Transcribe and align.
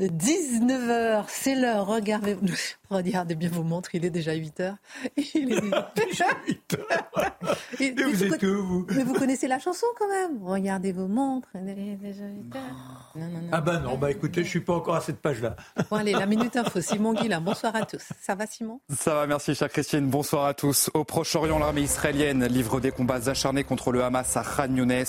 19h, 0.00 1.24
c'est 1.28 1.54
l'heure. 1.54 1.86
Regardez, 1.86 2.36
regardez 2.90 3.34
bien 3.36 3.48
vos 3.48 3.62
montres, 3.62 3.94
il 3.94 4.04
est 4.04 4.10
déjà 4.10 4.34
8h. 4.34 4.74
Il 5.34 5.52
est 5.52 5.60
déjà 5.94 6.26
8h. 6.48 6.78
Et, 7.80 7.90
vous 7.92 8.24
êtes 8.24 8.38
que 8.38 8.46
vous? 8.46 8.86
Mais 8.90 9.04
vous 9.04 9.14
connaissez 9.14 9.46
la 9.46 9.58
chanson 9.58 9.86
quand 9.98 10.08
même. 10.08 10.42
Regardez 10.42 10.92
vos 10.92 11.06
montres, 11.06 11.48
il 11.54 11.68
est 11.68 11.96
déjà 11.96 12.24
8h. 12.24 12.56
Non, 13.16 13.26
non, 13.26 13.40
non. 13.40 13.48
Ah 13.52 13.60
bah 13.60 13.78
non, 13.78 13.96
bah 13.96 14.10
écoutez, 14.10 14.42
je 14.42 14.48
suis 14.48 14.60
pas 14.60 14.74
encore 14.74 14.96
à 14.96 15.00
cette 15.00 15.20
page-là. 15.20 15.56
Bon 15.90 15.96
allez, 15.96 16.12
la 16.12 16.26
Minute 16.26 16.56
Info, 16.56 16.80
Simon 16.80 17.14
Guillain, 17.14 17.40
bonsoir 17.40 17.76
à 17.76 17.84
tous. 17.84 18.02
Ça 18.20 18.34
va 18.34 18.46
Simon? 18.46 18.80
Ça 18.96 19.14
va, 19.14 19.26
merci 19.26 19.54
chère 19.54 19.68
Christine, 19.68 20.08
bonsoir 20.08 20.46
à 20.46 20.54
tous. 20.54 20.90
Au 20.94 21.04
Proche-Orient, 21.04 21.58
l'armée 21.58 21.82
israélienne 21.82 22.46
livre 22.46 22.80
des 22.80 22.90
combats 22.90 23.28
acharnés 23.28 23.64
contre 23.64 23.92
le 23.92 24.02
Hamas 24.02 24.36
à 24.36 24.42
Khan 24.42 24.74
Younes. 24.74 25.04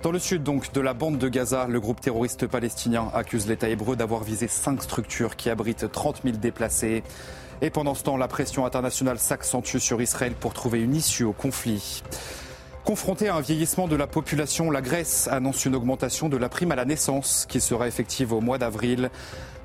Dans 0.00 0.12
le 0.12 0.20
sud 0.20 0.44
donc 0.44 0.72
de 0.72 0.80
la 0.80 0.94
bande 0.94 1.18
de 1.18 1.28
Gaza, 1.28 1.66
le 1.66 1.80
groupe 1.80 2.00
terroriste 2.00 2.46
palestinien 2.46 3.10
accuse 3.14 3.48
l'État 3.48 3.68
hébreu 3.68 3.96
d'avoir 3.96 4.22
visé 4.22 4.46
cinq 4.46 4.80
structures 4.80 5.34
qui 5.34 5.50
abritent 5.50 5.90
30 5.90 6.20
000 6.22 6.36
déplacés. 6.36 7.02
Et 7.62 7.70
pendant 7.70 7.94
ce 7.94 8.04
temps, 8.04 8.16
la 8.16 8.28
pression 8.28 8.64
internationale 8.64 9.18
s'accentue 9.18 9.78
sur 9.78 10.00
Israël 10.00 10.34
pour 10.38 10.52
trouver 10.52 10.80
une 10.82 10.94
issue 10.94 11.24
au 11.24 11.32
conflit. 11.32 12.04
Confrontée 12.84 13.28
à 13.28 13.34
un 13.34 13.40
vieillissement 13.40 13.88
de 13.88 13.96
la 13.96 14.06
population, 14.06 14.70
la 14.70 14.82
Grèce 14.82 15.26
annonce 15.32 15.66
une 15.66 15.74
augmentation 15.74 16.28
de 16.28 16.36
la 16.36 16.48
prime 16.48 16.70
à 16.70 16.76
la 16.76 16.84
naissance 16.84 17.44
qui 17.48 17.60
sera 17.60 17.88
effective 17.88 18.32
au 18.32 18.40
mois 18.40 18.58
d'avril. 18.58 19.10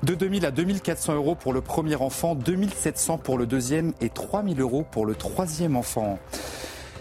De 0.02 0.16
2000 0.16 0.46
à 0.46 0.50
2400 0.50 1.14
euros 1.14 1.36
pour 1.36 1.52
le 1.52 1.60
premier 1.60 1.94
enfant, 1.94 2.34
2700 2.34 3.18
pour 3.18 3.38
le 3.38 3.46
deuxième 3.46 3.92
et 4.00 4.08
3000 4.08 4.60
euros 4.60 4.84
pour 4.90 5.06
le 5.06 5.14
troisième 5.14 5.76
enfant. 5.76 6.18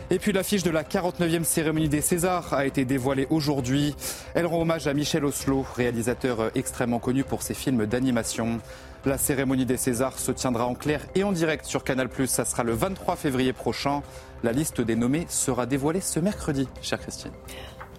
Et 0.09 0.19
puis 0.19 0.31
l'affiche 0.31 0.63
de 0.63 0.69
la 0.69 0.83
49e 0.83 1.43
cérémonie 1.43 1.89
des 1.89 2.01
Césars 2.01 2.53
a 2.53 2.65
été 2.65 2.85
dévoilée 2.85 3.27
aujourd'hui. 3.29 3.95
Elle 4.35 4.45
rend 4.45 4.61
hommage 4.61 4.87
à 4.87 4.93
Michel 4.93 5.25
Oslo, 5.25 5.65
réalisateur 5.75 6.51
extrêmement 6.55 6.99
connu 6.99 7.23
pour 7.23 7.41
ses 7.41 7.53
films 7.53 7.85
d'animation. 7.85 8.59
La 9.05 9.17
cérémonie 9.17 9.65
des 9.65 9.77
Césars 9.77 10.19
se 10.19 10.31
tiendra 10.31 10.65
en 10.65 10.75
clair 10.75 11.01
et 11.15 11.23
en 11.23 11.31
direct 11.31 11.65
sur 11.65 11.83
Canal+. 11.83 12.09
Ça 12.27 12.45
sera 12.45 12.63
le 12.63 12.73
23 12.73 13.15
février 13.15 13.53
prochain. 13.53 14.01
La 14.43 14.51
liste 14.51 14.81
des 14.81 14.95
nommés 14.95 15.25
sera 15.29 15.65
dévoilée 15.65 16.01
ce 16.01 16.19
mercredi, 16.19 16.67
chère 16.81 16.99
Christine. 16.99 17.31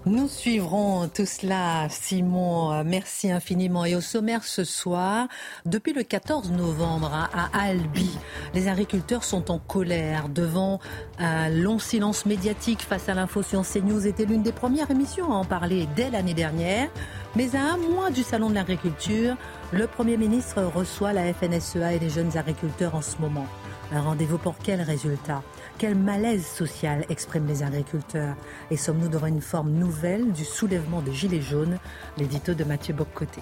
Nous 0.06 0.28
suivrons 0.28 1.08
tout 1.08 1.24
cela, 1.24 1.88
Simon. 1.88 2.84
Merci 2.84 3.30
infiniment. 3.30 3.86
Et 3.86 3.94
au 3.94 4.02
sommaire 4.02 4.44
ce 4.44 4.62
soir, 4.62 5.28
depuis 5.64 5.94
le 5.94 6.02
14 6.02 6.52
novembre 6.52 7.10
à 7.10 7.48
Albi, 7.58 8.10
les 8.52 8.68
agriculteurs 8.68 9.24
sont 9.24 9.50
en 9.50 9.58
colère 9.58 10.28
devant 10.28 10.78
un 11.18 11.48
long 11.48 11.78
silence 11.78 12.26
médiatique 12.26 12.82
face 12.82 13.08
à 13.08 13.14
l'info 13.14 13.42
sur 13.42 13.62
CNews. 13.62 14.06
Était 14.06 14.26
l'une 14.26 14.42
des 14.42 14.52
premières 14.52 14.90
émissions 14.90 15.32
à 15.32 15.36
en 15.36 15.44
parler 15.46 15.88
dès 15.96 16.10
l'année 16.10 16.34
dernière. 16.34 16.90
Mais 17.34 17.56
à 17.56 17.72
un 17.72 17.78
mois 17.78 18.10
du 18.10 18.22
salon 18.22 18.50
de 18.50 18.56
l'agriculture, 18.56 19.36
le 19.72 19.86
Premier 19.86 20.18
ministre 20.18 20.62
reçoit 20.64 21.14
la 21.14 21.32
FNSEA 21.32 21.94
et 21.94 21.98
les 21.98 22.10
jeunes 22.10 22.36
agriculteurs 22.36 22.94
en 22.94 23.02
ce 23.02 23.16
moment. 23.18 23.46
Un 23.94 24.00
rendez-vous 24.00 24.38
pour 24.38 24.56
quel 24.60 24.82
résultat? 24.82 25.44
Quel 25.78 25.94
malaise 25.94 26.44
social 26.44 27.04
expriment 27.10 27.46
les 27.46 27.62
agriculteurs? 27.62 28.34
Et 28.72 28.76
sommes-nous 28.76 29.06
devant 29.06 29.28
une 29.28 29.40
forme 29.40 29.70
nouvelle 29.70 30.32
du 30.32 30.44
soulèvement 30.44 31.00
des 31.00 31.12
Gilets 31.12 31.40
jaunes? 31.40 31.78
L'édito 32.18 32.54
de 32.54 32.64
Mathieu 32.64 32.92
Boccoté. 32.92 33.40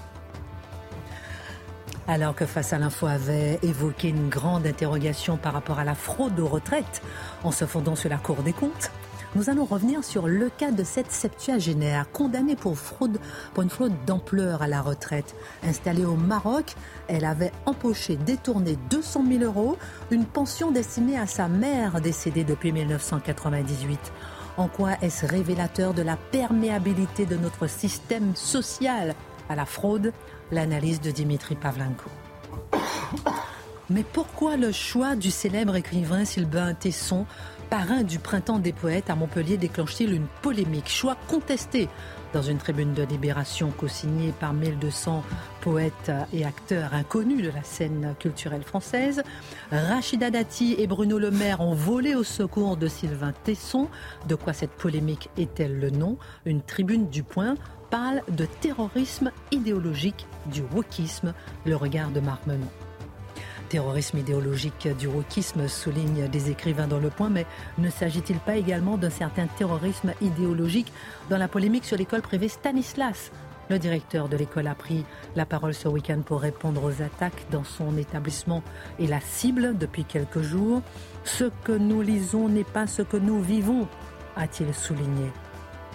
Alors 2.07 2.35
que 2.35 2.45
Face 2.45 2.75
à 2.75 2.79
l'info 2.79 3.07
avait 3.07 3.61
évoqué 3.63 4.11
une 4.11 4.29
grande 4.29 4.67
interrogation 4.67 5.39
par 5.39 5.55
rapport 5.55 5.79
à 5.79 5.85
la 5.85 5.95
fraude 5.95 6.39
aux 6.39 6.49
retraites 6.49 7.01
en 7.45 7.51
se 7.51 7.65
fondant 7.65 7.95
sur 7.95 8.11
la 8.11 8.19
Cour 8.19 8.43
des 8.43 8.53
comptes, 8.53 8.91
nous 9.35 9.49
allons 9.49 9.65
revenir 9.65 10.05
sur 10.05 10.27
le 10.29 10.51
cas 10.51 10.71
de 10.71 10.85
cette 10.85 11.11
septuagénaire 11.11 12.11
condamnée 12.13 12.57
pour, 12.57 12.77
fraude, 12.77 13.19
pour 13.55 13.63
une 13.63 13.71
fraude 13.71 13.93
d'ampleur 14.07 14.63
à 14.63 14.67
la 14.67 14.83
retraite. 14.83 15.35
Installée 15.63 16.05
au 16.05 16.17
Maroc, 16.17 16.75
elle 17.09 17.25
avait 17.25 17.53
empoché, 17.67 18.17
détourné 18.17 18.77
200 18.91 19.25
000 19.27 19.45
euros, 19.45 19.77
une 20.11 20.27
pension 20.27 20.71
destinée 20.71 21.19
à 21.19 21.27
sa 21.27 21.49
mère 21.49 22.01
décédée 22.01 22.45
depuis 22.45 22.73
1998. 22.73 24.13
En 24.59 24.69
quoi 24.69 24.91
est-ce 25.01 25.25
révélateur 25.25 25.95
de 25.95 26.03
la 26.03 26.17
perméabilité 26.17 27.25
de 27.25 27.37
notre 27.37 27.67
système 27.67 28.37
social 28.37 29.15
à 29.49 29.57
la 29.57 29.65
fraude? 29.65 30.13
L'analyse 30.51 31.01
de 31.01 31.11
Dimitri 31.11 31.55
Pavlenko. 31.55 32.11
Mais 33.93 34.05
pourquoi 34.05 34.57
le 34.57 34.73
choix 34.73 35.17
du 35.17 35.31
célèbre 35.31 35.77
écrivain 35.77 36.25
Sylvain 36.25 36.73
Tesson 36.73 37.27
parrain 37.73 38.03
du 38.03 38.19
Printemps 38.19 38.59
des 38.59 38.75
Poètes 38.75 39.09
à 39.09 39.15
Montpellier 39.15 39.57
déclenche-t-il 39.57 40.13
une 40.13 40.27
polémique 40.43 40.91
Choix 40.91 41.17
contesté 41.27 41.89
dans 42.35 42.43
une 42.43 42.59
tribune 42.59 42.93
de 42.93 43.03
libération 43.03 43.71
co-signée 43.71 44.35
par 44.39 44.53
1200 44.53 45.25
poètes 45.63 46.13
et 46.35 46.45
acteurs 46.45 46.93
inconnus 46.93 47.43
de 47.43 47.49
la 47.49 47.63
scène 47.63 48.15
culturelle 48.19 48.63
française. 48.63 49.23
Rachida 49.71 50.31
Dati 50.31 50.75
et 50.77 50.87
Bruno 50.87 51.19
Le 51.19 51.31
Maire 51.31 51.63
ont 51.63 51.73
volé 51.73 52.15
au 52.15 52.25
secours 52.25 52.77
de 52.77 52.89
Sylvain 52.89 53.33
Tesson. 53.43 53.89
De 54.29 54.35
quoi 54.35 54.53
cette 54.53 54.73
polémique 54.73 55.31
est-elle 55.39 55.81
le 55.81 55.89
nom? 55.89 56.19
Une 56.45 56.61
tribune 56.61 57.09
du 57.09 57.23
Point 57.23 57.55
parle 57.89 58.21
de 58.29 58.45
terrorisme 58.45 59.31
idéologique, 59.51 60.27
du 60.45 60.61
wokisme, 60.75 61.33
le 61.65 61.77
regard 61.77 62.11
de 62.11 62.21
Marc 62.21 62.47
Menon 62.47 62.69
terrorisme 63.73 64.19
idéologique 64.19 64.87
du 64.99 65.07
wokisme, 65.07 65.67
soulignent 65.67 66.29
des 66.29 66.51
écrivains 66.51 66.87
dans 66.87 66.99
Le 66.99 67.09
Point, 67.09 67.31
mais 67.31 67.47
ne 67.79 67.89
s'agit-il 67.89 68.37
pas 68.37 68.57
également 68.57 68.99
d'un 68.99 69.09
certain 69.09 69.47
terrorisme 69.47 70.13
idéologique 70.21 70.93
dans 71.31 71.39
la 71.39 71.49
polémique 71.49 71.87
sur 71.87 71.97
l'école 71.97 72.21
privée 72.21 72.49
Stanislas? 72.49 73.33
Le 73.71 73.79
directeur 73.79 74.29
de 74.29 74.37
l'école 74.37 74.67
a 74.67 74.75
pris 74.75 75.07
la 75.37 75.47
parole 75.47 75.73
ce 75.73 75.89
week-end 75.89 76.21
pour 76.21 76.43
répondre 76.43 76.85
aux 76.85 77.01
attaques 77.01 77.47
dans 77.51 77.65
son 77.65 77.97
établissement 77.97 78.63
et 78.99 79.07
la 79.07 79.21
cible 79.21 79.79
depuis 79.79 80.05
quelques 80.05 80.43
jours. 80.43 80.83
Ce 81.25 81.45
que 81.65 81.73
nous 81.73 82.03
lisons 82.03 82.51
n'est 82.51 82.65
pas 82.65 82.87
ce 82.87 83.01
que 83.01 83.17
nous 83.17 83.41
vivons, 83.41 83.89
a-t-il 84.37 84.75
souligné. 84.75 85.33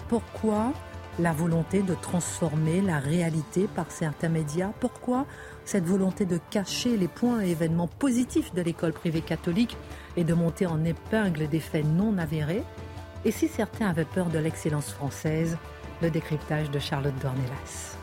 Pourquoi 0.08 0.72
la 1.20 1.32
volonté 1.32 1.82
de 1.82 1.94
transformer 1.94 2.80
la 2.80 2.98
réalité 2.98 3.68
par 3.72 3.90
certains 3.90 4.30
médias? 4.30 4.70
Pourquoi 4.80 5.26
cette 5.68 5.84
volonté 5.84 6.24
de 6.24 6.40
cacher 6.48 6.96
les 6.96 7.08
points 7.08 7.42
et 7.42 7.50
événements 7.50 7.88
positifs 7.88 8.54
de 8.54 8.62
l'école 8.62 8.94
privée 8.94 9.20
catholique 9.20 9.76
et 10.16 10.24
de 10.24 10.32
monter 10.32 10.64
en 10.64 10.82
épingle 10.82 11.46
des 11.46 11.60
faits 11.60 11.84
non 11.84 12.16
avérés. 12.16 12.62
Et 13.26 13.30
si 13.32 13.48
certains 13.48 13.88
avaient 13.88 14.06
peur 14.06 14.30
de 14.30 14.38
l'excellence 14.38 14.90
française, 14.90 15.58
le 16.00 16.08
décryptage 16.08 16.70
de 16.70 16.78
Charlotte 16.78 17.18
Dornelas. 17.20 17.98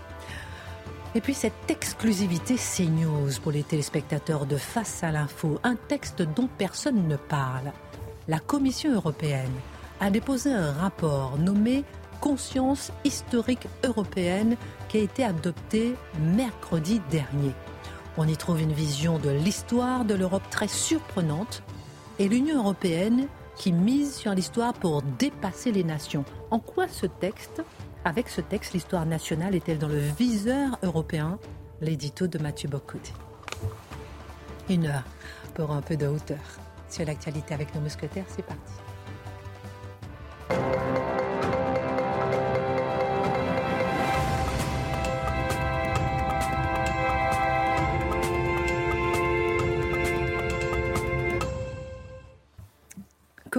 Et 1.16 1.22
puis 1.22 1.34
cette 1.34 1.54
exclusivité 1.70 2.54
CNews 2.56 3.32
pour 3.42 3.52
les 3.52 3.64
téléspectateurs 3.64 4.46
de 4.46 4.58
Face 4.58 5.04
à 5.04 5.12
l'info, 5.12 5.60
un 5.64 5.76
texte 5.76 6.22
dont 6.22 6.50
personne 6.60 7.08
ne 7.08 7.16
parle. 7.16 7.72
La 8.28 8.38
Commission 8.38 8.94
européenne 8.94 9.56
a 10.00 10.12
déposé 10.12 10.54
un 10.54 10.72
rapport 10.72 11.40
nommé 11.40 11.84
Conscience 12.26 12.92
historique 13.04 13.68
européenne 13.84 14.58
qui 14.90 14.98
a 14.98 15.02
été 15.02 15.24
adopté 15.24 15.94
mercredi 16.20 17.00
dernier. 17.12 17.52
On 18.18 18.28
y 18.28 18.36
trouve 18.36 18.60
une 18.60 18.74
vision 18.74 19.20
de 19.20 19.30
l'histoire 19.30 20.06
de 20.06 20.16
l'Europe 20.16 20.42
très 20.50 20.68
surprenante 20.68 21.62
et 22.18 22.28
l'Union 22.28 22.58
européenne 22.58 23.28
qui 23.56 23.72
mise 23.72 24.16
sur 24.16 24.34
l'histoire 24.34 24.74
pour 24.74 25.04
dépasser 25.04 25.72
les 25.72 25.84
nations. 25.84 26.26
En 26.50 26.58
quoi 26.58 26.88
ce 26.88 27.06
texte, 27.06 27.62
avec 28.04 28.28
ce 28.30 28.42
texte, 28.42 28.74
l'histoire 28.74 29.06
nationale 29.06 29.54
est-elle 29.54 29.78
dans 29.78 29.88
le 29.88 30.00
viseur 30.00 30.80
européen? 30.82 31.38
L'édito 31.80 32.26
de 32.26 32.40
Mathieu 32.40 32.70
Bocoté. 32.70 33.14
Une 34.68 34.88
heure 34.88 35.04
pour 35.54 35.70
un 35.70 35.84
peu 35.84 35.96
de 35.96 36.08
hauteur 36.08 36.40
sur 36.90 37.06
l'actualité 37.06 37.54
avec 37.54 37.76
nos 37.76 37.82
mousquetaires, 37.82 38.26
c'est 38.30 38.46
parti. 38.46 38.74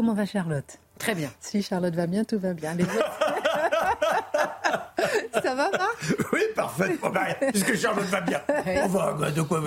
Comment 0.07 0.19
va 0.19 0.25
Charlotte? 0.25 0.79
Très 1.01 1.17
bien. 1.17 1.33
Si 1.41 1.63
Charlotte 1.63 1.97
va 1.97 2.07
bien, 2.07 2.23
tout 2.23 2.39
va 2.39 2.55
bien. 2.55 2.75
Les 2.75 2.85
autres... 2.85 3.19
ça 5.43 5.57
va, 5.57 5.69
Marc? 5.73 5.97
Oui, 6.33 6.43
parfait. 6.55 6.97
puisque 7.51 7.75
Charlotte 7.75 8.05
va 8.05 8.21
bien. 8.21 8.41
On 8.85 8.87
va, 8.87 9.15
bah, 9.15 9.33
de 9.33 9.43
quoi 9.43 9.61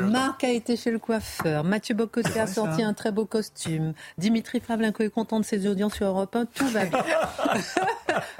Marc 0.00 0.42
a 0.42 0.48
été 0.48 0.76
chez 0.76 0.90
le 0.90 0.98
coiffeur. 0.98 1.62
Mathieu 1.62 1.94
Bocoté 1.94 2.40
a 2.40 2.48
sorti 2.48 2.82
un 2.82 2.92
très 2.92 3.12
beau 3.12 3.24
costume. 3.24 3.92
Dimitri 4.18 4.58
Pavlenko 4.58 5.04
est 5.04 5.10
content 5.10 5.38
de 5.38 5.44
ses 5.44 5.68
audiences 5.68 5.94
sur 5.94 6.06
Europe 6.06 6.34
1. 6.34 6.46
Tout 6.46 6.66
va 6.66 6.86
bien. 6.86 7.04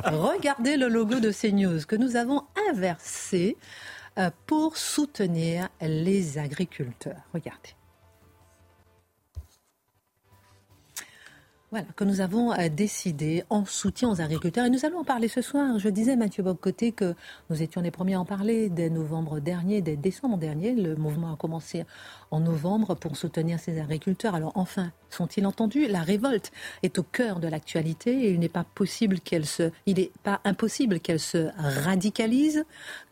Regardez 0.04 0.76
le 0.76 0.88
logo 0.88 1.20
de 1.20 1.30
CNews 1.30 1.86
que 1.86 1.94
nous 1.94 2.16
avons 2.16 2.42
inversé 2.68 3.56
euh, 4.18 4.30
pour 4.46 4.76
soutenir 4.76 5.68
les 5.80 6.36
agriculteurs. 6.36 7.22
Regardez. 7.32 7.76
Voilà, 11.74 11.88
que 11.96 12.04
nous 12.04 12.20
avons 12.20 12.52
euh, 12.52 12.68
décidé 12.68 13.42
en 13.50 13.64
soutien 13.64 14.08
aux 14.08 14.20
agriculteurs. 14.20 14.64
Et 14.64 14.70
nous 14.70 14.86
allons 14.86 15.00
en 15.00 15.04
parler 15.04 15.26
ce 15.26 15.42
soir. 15.42 15.76
Je 15.80 15.88
disais, 15.88 16.14
Mathieu 16.14 16.44
Boccoté, 16.44 16.92
que 16.92 17.16
nous 17.50 17.64
étions 17.64 17.80
les 17.80 17.90
premiers 17.90 18.14
à 18.14 18.20
en 18.20 18.24
parler 18.24 18.68
dès 18.68 18.90
novembre 18.90 19.40
dernier, 19.40 19.82
dès 19.82 19.96
décembre 19.96 20.38
dernier. 20.38 20.72
Le 20.72 20.94
mouvement 20.94 21.32
a 21.32 21.36
commencé 21.36 21.84
en 22.34 22.40
novembre 22.40 22.96
pour 22.96 23.16
soutenir 23.16 23.60
ces 23.60 23.80
agriculteurs. 23.80 24.34
Alors 24.34 24.52
enfin, 24.56 24.90
sont-ils 25.08 25.46
entendus? 25.46 25.86
La 25.86 26.02
révolte 26.02 26.50
est 26.82 26.98
au 26.98 27.04
cœur 27.04 27.38
de 27.38 27.46
l'actualité 27.46 28.26
et 28.26 28.32
il 28.32 28.40
n'est 28.40 28.48
pas 28.48 28.66
impossible 28.74 29.20
qu'elle 29.20 29.46
se 29.46 29.70
radicalise. 31.84 32.64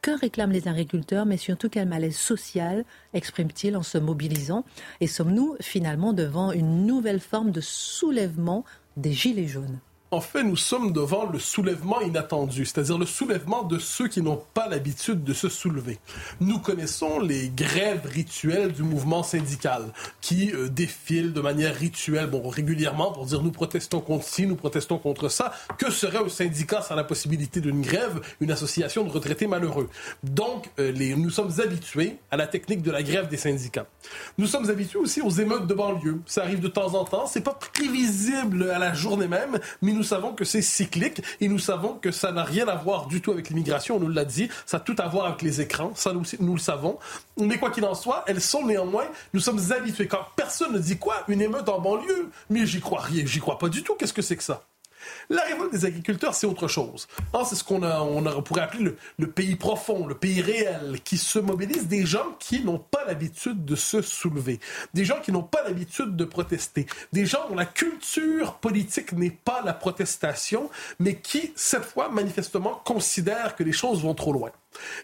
Que 0.02 0.18
réclament 0.18 0.52
les 0.52 0.66
agriculteurs, 0.66 1.24
mais 1.24 1.36
surtout 1.36 1.68
quel 1.68 1.88
malaise 1.88 2.16
social 2.16 2.84
expriment-ils 3.14 3.76
en 3.76 3.84
se 3.84 3.98
mobilisant? 3.98 4.64
Et 5.00 5.06
sommes-nous 5.06 5.54
finalement 5.60 6.12
devant 6.12 6.50
une 6.50 6.86
nouvelle 6.86 7.20
forme 7.20 7.52
de 7.52 7.60
soulèvement 7.60 8.64
des 8.96 9.12
gilets 9.12 9.46
jaunes? 9.46 9.78
En 10.12 10.20
fait, 10.20 10.44
nous 10.44 10.56
sommes 10.56 10.92
devant 10.92 11.24
le 11.24 11.38
soulèvement 11.38 12.02
inattendu, 12.02 12.66
c'est-à-dire 12.66 12.98
le 12.98 13.06
soulèvement 13.06 13.62
de 13.62 13.78
ceux 13.78 14.08
qui 14.08 14.20
n'ont 14.20 14.42
pas 14.52 14.68
l'habitude 14.68 15.24
de 15.24 15.32
se 15.32 15.48
soulever. 15.48 15.98
Nous 16.38 16.58
connaissons 16.58 17.18
les 17.18 17.48
grèves 17.48 18.04
rituelles 18.04 18.72
du 18.72 18.82
mouvement 18.82 19.22
syndical 19.22 19.86
qui 20.20 20.52
euh, 20.52 20.68
défilent 20.68 21.32
de 21.32 21.40
manière 21.40 21.74
rituelle, 21.74 22.26
bon, 22.26 22.46
régulièrement 22.46 23.10
pour 23.10 23.24
dire 23.24 23.42
nous 23.42 23.52
protestons 23.52 24.00
contre 24.00 24.26
ci, 24.26 24.46
nous 24.46 24.54
protestons 24.54 24.98
contre 24.98 25.30
ça. 25.30 25.54
Que 25.78 25.90
serait 25.90 26.18
un 26.18 26.28
syndicat 26.28 26.82
sans 26.82 26.94
la 26.94 27.04
possibilité 27.04 27.62
d'une 27.62 27.80
grève, 27.80 28.20
une 28.40 28.50
association 28.50 29.04
de 29.04 29.10
retraités 29.10 29.46
malheureux? 29.46 29.88
Donc, 30.22 30.68
euh, 30.78 30.92
nous 31.16 31.30
sommes 31.30 31.52
habitués 31.58 32.18
à 32.30 32.36
la 32.36 32.46
technique 32.46 32.82
de 32.82 32.90
la 32.90 33.02
grève 33.02 33.28
des 33.28 33.38
syndicats. 33.38 33.86
Nous 34.36 34.46
sommes 34.46 34.68
habitués 34.68 34.98
aussi 34.98 35.22
aux 35.22 35.30
émeutes 35.30 35.66
de 35.66 35.74
banlieue. 35.74 36.20
Ça 36.26 36.42
arrive 36.42 36.60
de 36.60 36.68
temps 36.68 36.94
en 36.94 37.04
temps. 37.04 37.26
C'est 37.26 37.40
pas 37.40 37.54
prévisible 37.54 38.70
à 38.70 38.78
la 38.78 38.92
journée 38.92 39.28
même, 39.28 39.58
mais 39.80 39.92
nous 39.92 40.01
nous 40.02 40.08
savons 40.08 40.32
que 40.32 40.44
c'est 40.44 40.62
cyclique 40.62 41.22
et 41.40 41.46
nous 41.46 41.60
savons 41.60 41.94
que 41.94 42.10
ça 42.10 42.32
n'a 42.32 42.42
rien 42.42 42.66
à 42.66 42.74
voir 42.74 43.06
du 43.06 43.20
tout 43.20 43.30
avec 43.30 43.50
l'immigration, 43.50 43.98
on 43.98 44.00
nous 44.00 44.08
l'a 44.08 44.24
dit, 44.24 44.48
ça 44.66 44.78
a 44.78 44.80
tout 44.80 44.96
à 44.98 45.06
voir 45.06 45.26
avec 45.26 45.42
les 45.42 45.60
écrans, 45.60 45.92
ça 45.94 46.12
nous, 46.12 46.54
le 46.54 46.58
savons. 46.58 46.98
Mais 47.38 47.56
quoi 47.56 47.70
qu'il 47.70 47.84
en 47.84 47.94
soit, 47.94 48.24
elles 48.26 48.40
sont 48.40 48.66
néanmoins, 48.66 49.04
nous 49.32 49.38
sommes 49.38 49.60
habitués. 49.70 50.08
Quand 50.08 50.26
personne 50.34 50.72
ne 50.72 50.80
dit 50.80 50.98
quoi, 50.98 51.22
une 51.28 51.40
émeute 51.40 51.68
en 51.68 51.78
banlieue, 51.78 52.30
mais 52.50 52.66
j'y 52.66 52.80
crois 52.80 53.02
rien, 53.02 53.22
j'y 53.24 53.38
crois 53.38 53.60
pas 53.60 53.68
du 53.68 53.84
tout, 53.84 53.94
qu'est-ce 53.94 54.12
que 54.12 54.22
c'est 54.22 54.36
que 54.36 54.42
ça? 54.42 54.64
La 55.30 55.42
révolte 55.42 55.72
des 55.72 55.84
agriculteurs, 55.84 56.34
c'est 56.34 56.46
autre 56.46 56.68
chose. 56.68 57.08
Ah, 57.32 57.42
c'est 57.44 57.54
ce 57.54 57.64
qu'on 57.64 57.82
on 57.82 58.42
pourrait 58.42 58.62
appeler 58.62 58.94
le, 59.18 59.30
pays 59.30 59.56
profond, 59.56 60.06
le 60.06 60.14
pays 60.14 60.40
réel, 60.40 61.00
qui 61.04 61.18
se 61.18 61.38
mobilise 61.38 61.88
des 61.88 62.06
gens 62.06 62.36
qui 62.38 62.64
n'ont 62.64 62.78
pas 62.78 63.04
l'habitude 63.06 63.64
de 63.64 63.76
se 63.76 64.02
soulever, 64.02 64.60
des 64.94 65.04
gens 65.04 65.20
qui 65.20 65.32
n'ont 65.32 65.42
pas 65.42 65.62
l'habitude 65.64 66.16
de 66.16 66.24
protester, 66.24 66.86
des 67.12 67.26
gens 67.26 67.48
dont 67.48 67.56
la 67.56 67.66
culture 67.66 68.54
politique 68.54 69.12
n'est 69.12 69.30
pas 69.30 69.62
la 69.64 69.72
protestation, 69.72 70.70
mais 70.98 71.16
qui, 71.16 71.52
cette 71.56 71.84
fois, 71.84 72.08
manifestement, 72.08 72.80
considèrent 72.84 73.56
que 73.56 73.64
les 73.64 73.72
choses 73.72 74.02
vont 74.02 74.14
trop 74.14 74.32
loin. 74.32 74.50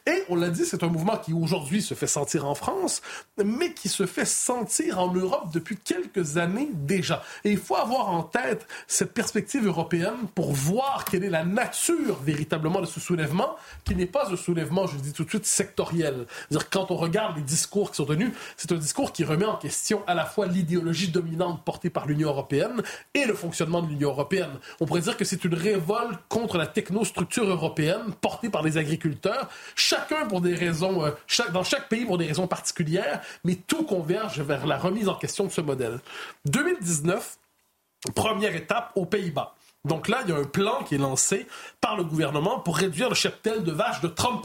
Et 0.07 0.25
on 0.29 0.37
l'a 0.37 0.51
dit, 0.51 0.65
c'est 0.65 0.83
un 0.83 0.89
mouvement 0.89 1.17
qui 1.17 1.33
aujourd'hui 1.33 1.83
se 1.83 1.95
fait 1.95 2.07
sentir 2.07 2.47
en 2.47 2.55
France, 2.55 3.03
mais 3.43 3.73
qui 3.73 3.89
se 3.89 4.07
fait 4.07 4.25
sentir 4.25 4.99
en 4.99 5.13
Europe 5.13 5.53
depuis 5.53 5.77
quelques 5.77 6.37
années 6.37 6.69
déjà. 6.73 7.23
Et 7.45 7.51
il 7.51 7.59
faut 7.59 7.77
avoir 7.77 8.09
en 8.09 8.23
tête 8.23 8.67
cette 8.87 9.13
perspective 9.13 9.67
européenne 9.67 10.29
pour 10.35 10.53
voir 10.53 11.05
quelle 11.05 11.25
est 11.25 11.31
la 11.31 11.45
nature 11.45 12.21
véritablement 12.23 12.81
de 12.81 12.87
ce 12.87 13.01
soulèvement, 13.01 13.57
qui 13.85 13.95
n'est 13.95 14.07
pas 14.07 14.31
un 14.33 14.37
soulèvement, 14.37 14.87
je 14.87 14.97
le 14.97 15.03
dis 15.03 15.13
tout 15.13 15.25
de 15.25 15.29
suite, 15.29 15.47
sectoriel. 15.47 16.27
dire 16.51 16.71
quand 16.71 16.91
on 16.91 16.97
regarde 16.97 17.37
les 17.37 17.43
discours 17.43 17.91
qui 17.91 17.97
sont 17.97 18.07
tenus, 18.07 18.33
c'est 18.57 18.73
un 18.73 18.77
discours 18.77 19.13
qui 19.13 19.25
remet 19.25 19.45
en 19.45 19.57
question 19.57 20.03
à 20.07 20.15
la 20.15 20.25
fois 20.25 20.47
l'idéologie 20.47 21.09
dominante 21.09 21.65
portée 21.65 21.91
par 21.91 22.07
l'Union 22.07 22.29
européenne 22.29 22.83
et 23.15 23.25
le 23.25 23.35
fonctionnement 23.35 23.83
de 23.83 23.89
l'Union 23.89 24.11
européenne. 24.11 24.59
On 24.81 24.87
pourrait 24.87 25.01
dire 25.01 25.17
que 25.17 25.25
c'est 25.25 25.45
une 25.45 25.55
révolte 25.55 26.19
contre 26.29 26.59
la 26.59 26.67
technostructure 26.67 27.49
européenne 27.49 28.13
portée 28.21 28.51
par 28.51 28.63
les 28.63 28.77
agriculteurs 28.77 29.49
chacun 29.75 30.27
pour 30.27 30.41
des 30.41 30.55
raisons, 30.55 31.05
euh, 31.05 31.11
dans 31.53 31.65
chaque 31.65 31.89
pays 31.89 32.05
pour 32.05 32.19
des 32.19 32.27
raisons 32.27 32.47
particulières, 32.47 33.21
mais 33.45 33.55
tout 33.55 33.85
converge 33.85 34.41
vers 34.41 34.67
la 34.67 34.79
remise 34.79 35.09
en 35.09 35.15
question 35.15 35.45
de 35.45 35.51
ce 35.51 35.61
modèle. 35.61 36.01
2019, 36.47 37.39
première 38.15 38.55
étape 38.55 38.93
aux 38.95 39.07
Pays-Bas. 39.07 39.55
Donc 39.85 40.09
là, 40.09 40.21
il 40.25 40.31
y 40.31 40.33
a 40.33 40.37
un 40.37 40.45
plan 40.45 40.83
qui 40.85 40.97
est 40.97 40.99
lancé 40.99 41.47
par 41.81 41.97
le 41.97 42.05
gouvernement 42.05 42.59
pour 42.59 42.77
réduire 42.77 43.09
le 43.09 43.15
cheptel 43.15 43.63
de 43.63 43.73
vaches 43.73 44.01
de 44.01 44.09
30 44.09 44.43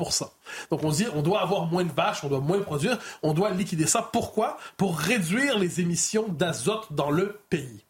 Donc 0.70 0.84
on 0.84 0.92
dit, 0.92 1.06
on 1.14 1.22
doit 1.22 1.42
avoir 1.42 1.66
moins 1.66 1.84
de 1.84 1.92
vaches, 1.92 2.24
on 2.24 2.30
doit 2.30 2.40
moins 2.40 2.60
produire, 2.60 2.98
on 3.24 3.34
doit 3.34 3.50
liquider 3.50 3.88
ça. 3.88 4.08
Pourquoi? 4.14 4.58
Pour 4.78 4.98
réduire 4.98 5.58
les 5.58 5.82
émissions 5.82 6.28
d'azote 6.30 6.88
dans 6.92 7.10
le 7.10 7.40
pays. 7.50 7.84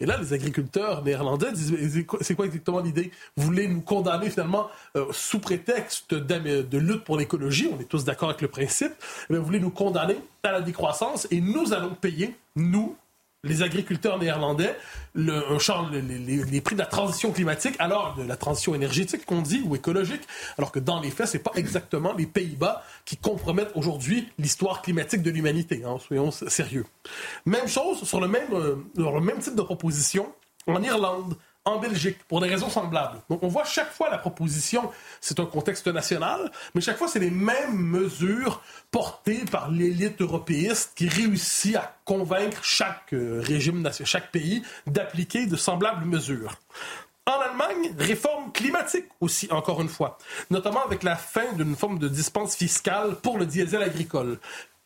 Et 0.00 0.06
là, 0.06 0.16
les 0.16 0.32
agriculteurs 0.32 1.04
néerlandais 1.04 1.52
disent 1.52 2.04
c'est 2.22 2.34
quoi 2.34 2.46
exactement 2.46 2.80
l'idée? 2.80 3.10
Vous 3.36 3.44
voulez 3.44 3.68
nous 3.68 3.82
condamner 3.82 4.30
finalement 4.30 4.68
euh, 4.96 5.04
sous 5.12 5.40
prétexte 5.40 6.14
de 6.14 6.78
lutte 6.78 7.04
pour 7.04 7.18
l'écologie 7.18 7.68
On 7.72 7.78
est 7.78 7.84
tous 7.84 8.04
d'accord 8.04 8.30
avec 8.30 8.40
le 8.40 8.48
principe. 8.48 8.92
Mais 9.28 9.36
vous 9.36 9.44
voulez 9.44 9.60
nous 9.60 9.70
condamner 9.70 10.16
à 10.42 10.52
la 10.52 10.62
décroissance 10.62 11.28
et 11.30 11.40
nous 11.40 11.74
allons 11.74 11.94
payer, 11.94 12.34
nous, 12.56 12.96
les 13.42 13.62
agriculteurs 13.62 14.18
néerlandais 14.18 14.76
le, 15.14 15.42
les, 15.92 16.44
les, 16.44 16.60
prix 16.60 16.74
de 16.74 16.80
la 16.80 16.86
transition 16.86 17.32
climatique, 17.32 17.74
alors 17.78 18.14
de 18.14 18.22
la 18.22 18.36
transition 18.36 18.74
énergétique 18.74 19.24
qu'on 19.24 19.40
dit, 19.40 19.62
ou 19.64 19.74
écologique, 19.74 20.22
alors 20.58 20.72
que 20.72 20.78
dans 20.78 21.00
les 21.00 21.10
faits, 21.10 21.28
c'est 21.28 21.38
pas 21.38 21.52
exactement 21.56 22.12
les 22.12 22.26
Pays-Bas 22.26 22.84
qui 23.04 23.16
compromettent 23.16 23.72
aujourd'hui 23.74 24.28
l'histoire 24.38 24.82
climatique 24.82 25.22
de 25.22 25.30
l'humanité. 25.30 25.82
Hein, 25.84 25.96
soyons 26.06 26.30
sérieux. 26.30 26.84
Même 27.46 27.66
chose 27.66 28.02
sur 28.04 28.20
le 28.20 28.28
même, 28.28 28.52
euh, 28.52 28.76
le 28.96 29.20
même 29.20 29.38
type 29.38 29.56
de 29.56 29.62
proposition 29.62 30.32
en 30.66 30.82
Irlande 30.82 31.34
en 31.64 31.78
Belgique 31.78 32.18
pour 32.26 32.40
des 32.40 32.48
raisons 32.48 32.70
semblables. 32.70 33.18
Donc 33.28 33.42
on 33.42 33.48
voit 33.48 33.64
chaque 33.64 33.92
fois 33.92 34.08
la 34.10 34.18
proposition, 34.18 34.90
c'est 35.20 35.40
un 35.40 35.46
contexte 35.46 35.88
national, 35.88 36.50
mais 36.74 36.80
chaque 36.80 36.96
fois 36.96 37.08
c'est 37.08 37.18
les 37.18 37.30
mêmes 37.30 37.76
mesures 37.76 38.62
portées 38.90 39.44
par 39.50 39.70
l'élite 39.70 40.20
européiste 40.20 40.92
qui 40.96 41.08
réussit 41.08 41.76
à 41.76 41.94
convaincre 42.04 42.64
chaque 42.64 43.12
euh, 43.12 43.42
régime, 43.44 43.88
chaque 44.04 44.30
pays 44.30 44.62
d'appliquer 44.86 45.46
de 45.46 45.56
semblables 45.56 46.06
mesures. 46.06 46.56
En 47.26 47.38
Allemagne, 47.38 47.94
réforme 47.98 48.50
climatique 48.50 49.04
aussi, 49.20 49.46
encore 49.52 49.80
une 49.82 49.88
fois, 49.88 50.18
notamment 50.50 50.82
avec 50.84 51.02
la 51.02 51.14
fin 51.14 51.52
d'une 51.52 51.76
forme 51.76 51.98
de 51.98 52.08
dispense 52.08 52.56
fiscale 52.56 53.16
pour 53.22 53.38
le 53.38 53.46
diesel 53.46 53.82
agricole. 53.82 54.38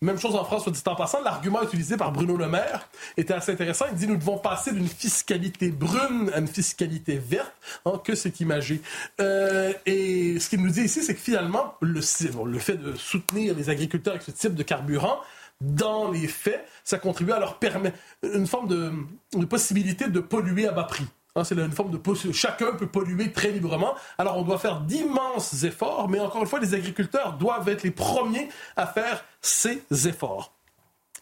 Même 0.04 0.18
chose 0.18 0.36
en 0.36 0.44
France, 0.44 0.64
soit 0.64 0.72
dit 0.72 0.82
en 0.84 0.94
passant, 0.94 1.22
l'argument 1.22 1.62
utilisé 1.62 1.96
par 1.96 2.12
Bruno 2.12 2.36
Le 2.36 2.46
Maire 2.46 2.88
était 3.16 3.32
assez 3.32 3.52
intéressant. 3.52 3.86
Il 3.90 3.96
dit 3.96 4.06
nous 4.06 4.18
devons 4.18 4.36
passer 4.36 4.70
d'une 4.72 4.86
fiscalité 4.86 5.70
brune 5.70 6.30
à 6.34 6.40
une 6.40 6.46
fiscalité 6.46 7.16
verte. 7.16 7.52
Hein, 7.86 8.00
que 8.04 8.14
c'est 8.14 8.40
imagé. 8.40 8.82
Euh, 9.20 9.72
et 9.86 10.38
ce 10.38 10.50
qu'il 10.50 10.62
nous 10.62 10.70
dit 10.70 10.82
ici, 10.82 11.02
c'est 11.02 11.14
que 11.14 11.20
finalement, 11.20 11.74
le, 11.80 12.02
fait 12.02 12.76
de 12.76 12.94
soutenir 12.96 13.54
les 13.56 13.70
agriculteurs 13.70 14.14
avec 14.14 14.24
ce 14.24 14.30
type 14.30 14.54
de 14.54 14.62
carburant, 14.62 15.20
dans 15.62 16.10
les 16.10 16.28
faits, 16.28 16.66
ça 16.84 16.98
contribue 16.98 17.32
à 17.32 17.40
leur 17.40 17.58
permettre 17.58 17.96
une 18.22 18.46
forme 18.46 18.68
de 18.68 19.44
possibilité 19.46 20.08
de 20.08 20.20
polluer 20.20 20.66
à 20.66 20.72
bas 20.72 20.84
prix. 20.84 21.06
Hein, 21.36 21.42
c'est 21.42 21.56
une 21.56 21.72
forme 21.72 21.90
de 21.90 22.32
chacun 22.32 22.72
peut 22.72 22.86
polluer 22.86 23.32
très 23.32 23.50
librement. 23.50 23.94
Alors 24.18 24.38
on 24.38 24.42
doit 24.42 24.58
faire 24.58 24.80
d'immenses 24.80 25.64
efforts, 25.64 26.08
mais 26.08 26.20
encore 26.20 26.42
une 26.42 26.46
fois, 26.46 26.60
les 26.60 26.74
agriculteurs 26.74 27.32
doivent 27.34 27.68
être 27.68 27.82
les 27.82 27.90
premiers 27.90 28.48
à 28.76 28.86
faire 28.86 29.24
ces 29.40 29.82
efforts 30.06 30.54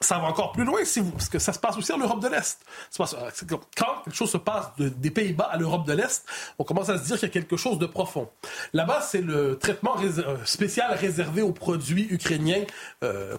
ça 0.02 0.18
va 0.18 0.24
encore 0.24 0.52
plus 0.52 0.64
loin 0.64 0.84
si 0.84 1.00
vous, 1.00 1.10
parce 1.12 1.28
que 1.28 1.38
ça 1.38 1.52
se 1.52 1.58
passe 1.58 1.76
aussi 1.76 1.92
en 1.92 1.98
Europe 1.98 2.20
de 2.20 2.28
l'Est. 2.28 2.60
Quand 2.96 4.02
quelque 4.04 4.14
chose 4.14 4.30
se 4.30 4.36
passe 4.36 4.66
des 4.78 5.10
Pays-Bas 5.10 5.48
à 5.50 5.56
l'Europe 5.56 5.86
de 5.86 5.92
l'Est, 5.92 6.24
on 6.58 6.64
commence 6.64 6.88
à 6.88 6.98
se 6.98 7.04
dire 7.04 7.18
qu'il 7.18 7.28
y 7.28 7.30
a 7.30 7.32
quelque 7.32 7.56
chose 7.56 7.78
de 7.78 7.86
profond. 7.86 8.28
Là-bas, 8.72 9.00
c'est 9.00 9.20
le 9.20 9.58
traitement 9.58 9.96
euh, 10.02 10.36
spécial 10.44 10.92
réservé 10.94 11.42
aux 11.42 11.52
produits 11.52 12.06
ukrainiens 12.10 12.64
euh, 13.02 13.36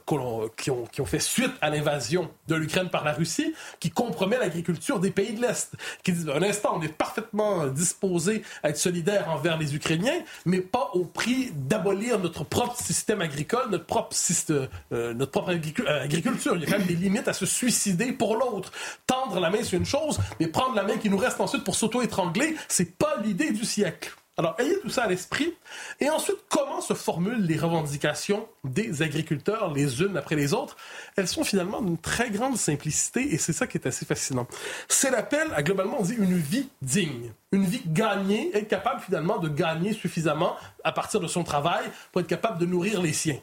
qui, 0.58 0.72
ont, 0.72 1.06
fait 1.06 1.20
suite 1.20 1.54
à 1.62 1.70
l'invasion 1.70 2.30
de 2.48 2.56
l'Ukraine 2.56 2.90
par 2.90 3.04
la 3.04 3.14
Russie, 3.14 3.54
qui 3.80 3.92
compromet 3.92 4.38
l'agriculture 4.38 5.00
des 5.00 5.12
pays 5.12 5.34
de 5.34 5.42
l'Est. 5.42 5.74
Qui 6.04 6.14
disent, 6.14 6.30
un 6.30 6.44
instant, 6.44 6.78
on 6.78 6.82
est 6.82 6.94
parfaitement 6.94 7.68
disposé 7.68 8.44
à 8.64 8.70
être 8.70 8.78
solidaire 8.78 9.30
envers 9.30 9.58
les 9.58 9.76
Ukrainiens, 9.76 10.22
mais 10.46 10.60
pas 10.60 10.90
au 10.94 11.06
prix 11.06 11.52
d'abolir 11.54 12.20
notre 12.20 12.44
propre 12.44 12.78
système 12.78 13.22
agricole, 13.22 13.70
notre 13.70 13.86
propre, 13.86 14.16
système, 14.16 14.68
euh, 14.92 15.14
notre 15.14 15.32
propre 15.32 15.50
agriculture 15.50 16.53
il 16.56 16.64
y 16.64 16.66
a 16.66 16.72
quand 16.72 16.80
même 16.80 16.88
des 16.88 16.96
limites 16.96 17.28
à 17.28 17.34
se 17.34 17.46
suicider 17.46 18.12
pour 18.12 18.36
l'autre. 18.38 18.72
Tendre 19.08 19.40
la 19.40 19.50
main, 19.50 19.60
c'est 19.64 19.78
une 19.78 19.86
chose, 19.86 20.20
mais 20.40 20.48
prendre 20.48 20.76
la 20.76 20.84
main 20.84 20.98
qui 20.98 21.10
nous 21.10 21.18
reste 21.18 21.40
ensuite 21.40 21.64
pour 21.64 21.76
s'auto-étrangler, 21.76 22.56
c'est 22.68 22.98
pas 22.98 23.16
l'idée 23.24 23.52
du 23.52 23.66
siècle. 23.66 24.14
Alors, 24.36 24.56
ayez 24.60 24.80
tout 24.80 24.90
ça 24.90 25.04
à 25.04 25.08
l'esprit. 25.08 25.54
Et 26.00 26.10
ensuite, 26.10 26.38
comment 26.50 26.82
se 26.82 26.96
formulent 26.96 27.46
les 27.46 27.58
revendications 27.58 28.48
des 28.64 29.04
agriculteurs 29.04 29.72
les 29.72 30.02
unes 30.02 30.18
après 30.18 30.36
les 30.36 30.56
autres? 30.56 30.76
Elles 31.16 31.28
sont 31.28 31.44
finalement 31.44 31.84
d'une 31.84 32.00
très 32.00 32.32
grande 32.32 32.58
simplicité 32.58 33.32
et 33.34 33.38
c'est 33.38 33.54
ça 33.54 33.68
qui 33.68 33.78
est 33.78 33.86
assez 33.86 34.06
fascinant. 34.06 34.48
C'est 34.88 35.12
l'appel 35.12 35.48
à, 35.56 35.62
globalement, 35.62 35.98
on 36.00 36.04
dit 36.04 36.16
une 36.16 36.36
vie 36.36 36.68
digne. 36.82 37.32
Une 37.52 37.66
vie 37.66 37.84
gagnée, 37.86 38.50
être 38.56 38.68
capable 38.68 39.02
finalement 39.02 39.38
de 39.38 39.50
gagner 39.50 39.94
suffisamment 39.94 40.56
à 40.84 40.92
partir 40.92 41.20
de 41.20 41.28
son 41.28 41.44
travail 41.44 41.84
pour 42.12 42.22
être 42.22 42.28
capable 42.28 42.58
de 42.58 42.66
nourrir 42.66 43.04
les 43.04 43.14
siens. 43.14 43.40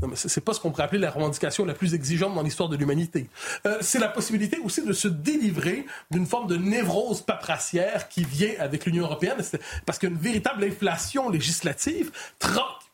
Non, 0.00 0.08
mais 0.08 0.16
c'est 0.16 0.40
pas 0.40 0.54
ce 0.54 0.60
qu'on 0.60 0.70
pourrait 0.70 0.84
appeler 0.84 1.00
la 1.00 1.10
revendication 1.10 1.64
la 1.64 1.74
plus 1.74 1.94
exigeante 1.94 2.34
dans 2.34 2.42
l'histoire 2.42 2.68
de 2.68 2.76
l'humanité. 2.76 3.28
Euh, 3.66 3.78
c'est 3.80 3.98
la 3.98 4.08
possibilité 4.08 4.58
aussi 4.58 4.82
de 4.84 4.92
se 4.92 5.08
délivrer 5.08 5.84
d'une 6.10 6.26
forme 6.26 6.46
de 6.46 6.56
névrose 6.56 7.20
paprassière 7.22 8.08
qui 8.08 8.24
vient 8.24 8.52
avec 8.60 8.86
l'Union 8.86 9.04
européenne, 9.04 9.38
parce 9.84 9.98
qu'une 9.98 10.16
véritable 10.16 10.64
inflation 10.64 11.28
législative 11.28 12.10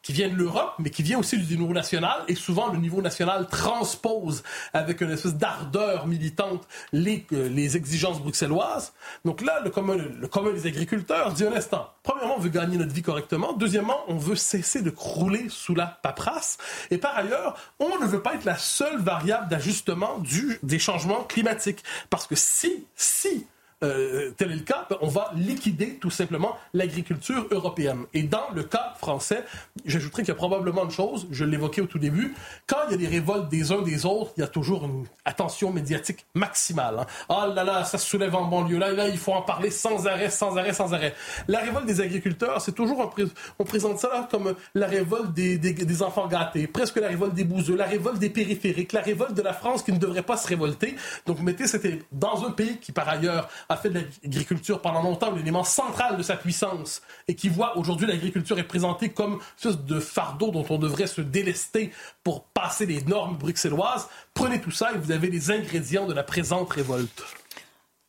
qui 0.07 0.13
vient 0.13 0.29
de 0.29 0.37
l'Europe, 0.37 0.75
mais 0.79 0.91
qui 0.91 1.03
vient 1.03 1.19
aussi 1.19 1.37
du 1.37 1.59
niveau 1.59 1.73
national, 1.73 2.23
et 2.29 2.37
souvent 2.37 2.69
le 2.69 2.79
niveau 2.79 3.03
national 3.03 3.49
transpose 3.49 4.45
avec 4.73 5.01
une 5.01 5.11
espèce 5.11 5.35
d'ardeur 5.35 6.07
militante 6.07 6.65
les, 6.93 7.27
euh, 7.33 7.49
les 7.49 7.77
exigences 7.77 8.21
bruxelloises. 8.21 8.93
Donc 9.25 9.41
là, 9.41 9.59
le 9.65 9.71
commun, 9.71 9.97
le 9.97 10.29
commun 10.29 10.53
des 10.53 10.69
agriculteurs 10.69 11.33
dit 11.33 11.45
un 11.45 11.53
instant, 11.53 11.91
premièrement, 12.05 12.37
on 12.37 12.41
veut 12.41 12.51
gagner 12.51 12.77
notre 12.77 12.95
vie 12.95 13.03
correctement, 13.03 13.53
deuxièmement, 13.53 13.99
on 14.07 14.17
veut 14.17 14.37
cesser 14.37 14.81
de 14.81 14.91
crouler 14.91 15.49
sous 15.49 15.75
la 15.75 15.87
paperasse, 15.87 16.59
et 16.93 16.99
par 16.99 17.17
ailleurs, 17.17 17.57
on 17.81 17.99
ne 17.99 18.07
veut 18.07 18.23
pas 18.23 18.35
être 18.35 18.45
la 18.45 18.59
seule 18.59 19.01
variable 19.01 19.49
d'ajustement 19.49 20.23
des 20.63 20.79
changements 20.79 21.25
climatiques. 21.25 21.83
Parce 22.11 22.29
que 22.29 22.37
si, 22.37 22.87
si 22.95 23.45
euh, 23.85 24.31
tel 24.39 24.53
est 24.53 24.55
le 24.55 24.61
cas, 24.61 24.89
on 25.03 25.09
va 25.09 25.31
liquider 25.37 25.97
tout 25.97 26.11
simplement 26.11 26.57
l'agriculture 26.73 27.47
européenne. 27.51 28.05
Et 28.15 28.23
dans 28.23 28.49
le 28.55 28.63
cas 28.63 28.95
français, 28.99 29.45
j'ajouterais 29.85 30.23
qu'il 30.23 30.31
y 30.31 30.33
a 30.33 30.37
probablement 30.37 30.85
une 30.85 30.91
chose, 30.91 31.27
je 31.31 31.45
l'évoquais 31.45 31.83
au 31.83 31.87
tout 31.87 31.99
début, 31.99 32.35
quand 32.67 32.79
il 32.89 32.93
y 32.93 32.95
a 32.95 32.97
des 32.97 33.07
révoltes 33.07 33.51
des 33.51 33.73
uns 33.73 33.83
des 33.83 34.07
autres, 34.07 34.33
il 34.39 34.41
y 34.41 34.45
a 34.45 34.49
toujours 34.49 34.87
une 34.87 35.05
attention 35.27 35.73
médiatique 35.73 36.25
maximale. 36.35 37.01
Hein. 37.01 37.07
Ah 37.29 37.49
là 37.55 37.65
là, 37.65 37.85
ça 37.85 37.99
se 37.99 38.09
soulève 38.09 38.35
en 38.35 38.47
banlieue, 38.47 38.79
là, 38.79 38.93
là, 38.93 39.09
il 39.09 39.19
faut 39.19 39.33
en 39.33 39.43
parler 39.43 39.71
sans 39.71 40.07
arrêt, 40.07 40.31
sans 40.31 40.57
arrêt, 40.57 40.73
sans 40.73 40.95
arrêt. 40.95 41.15
La 41.47 41.59
révolte 41.59 41.85
des 41.85 42.01
agriculteurs, 42.01 42.63
c'est 42.63 42.75
toujours, 42.75 43.13
on 43.59 43.65
présente 43.65 43.99
ça 43.99 44.27
comme 44.31 44.55
la 44.75 44.87
révolte 44.87 45.35
des, 45.35 45.59
des, 45.59 46.03
enfants 46.03 46.29
gâtés, 46.29 46.67
presque 46.67 46.97
la 46.97 47.09
révolte 47.09 47.35
des 47.35 47.45
bouseux, 47.45 47.77
la 47.77 47.85
révolte 47.85 48.19
des 48.19 48.31
périphériques, 48.31 48.93
la 48.93 49.03
révolte 49.03 49.35
de 49.35 49.43
la 49.43 49.53
France 49.53 49.83
qui 49.83 49.93
ne 49.93 49.99
devrait 49.99 50.23
pas 50.23 50.39
se 50.39 50.49
révolter. 50.49 50.97
Donc 51.27 51.41
mettez, 51.41 51.67
c'était 51.67 52.01
dans 52.13 52.47
un 52.47 52.51
pays 52.51 52.79
qui 52.79 52.93
par 52.93 53.09
ailleurs 53.09 53.49
a 53.69 53.77
fait 53.77 53.91
de 53.91 54.01
l'agriculture 54.23 54.81
pendant 54.81 55.03
longtemps 55.03 55.33
l'élément 55.33 55.65
central 55.65 56.17
de 56.17 56.23
sa 56.23 56.37
puissance 56.37 57.03
et 57.29 57.35
qui 57.35 57.49
voit 57.49 57.77
aujourd'hui 57.77 58.07
l'agriculture 58.07 58.59
est 58.59 58.65
présentée 58.69 59.11
comme 59.11 59.41
espèce 59.57 59.79
de 59.79 60.01
fardeau 60.01 60.51
dont 60.51 60.67
on 60.71 60.79
devrait 60.79 61.07
se 61.07 61.21
délester 61.21 61.93
pour 62.23 62.45
passer 62.45 62.87
les 62.87 63.03
normes 63.03 63.37
bruxelloises, 63.37 64.09
prenez 64.35 64.61
tout 64.61 64.71
ça 64.71 64.93
et 64.93 64.99
vous 64.99 65.13
avez 65.13 65.31
les 65.31 65.51
ingrédients 65.51 66.07
de 66.07 66.15
la 66.15 66.23
présente 66.23 66.73
révolte. 66.73 67.23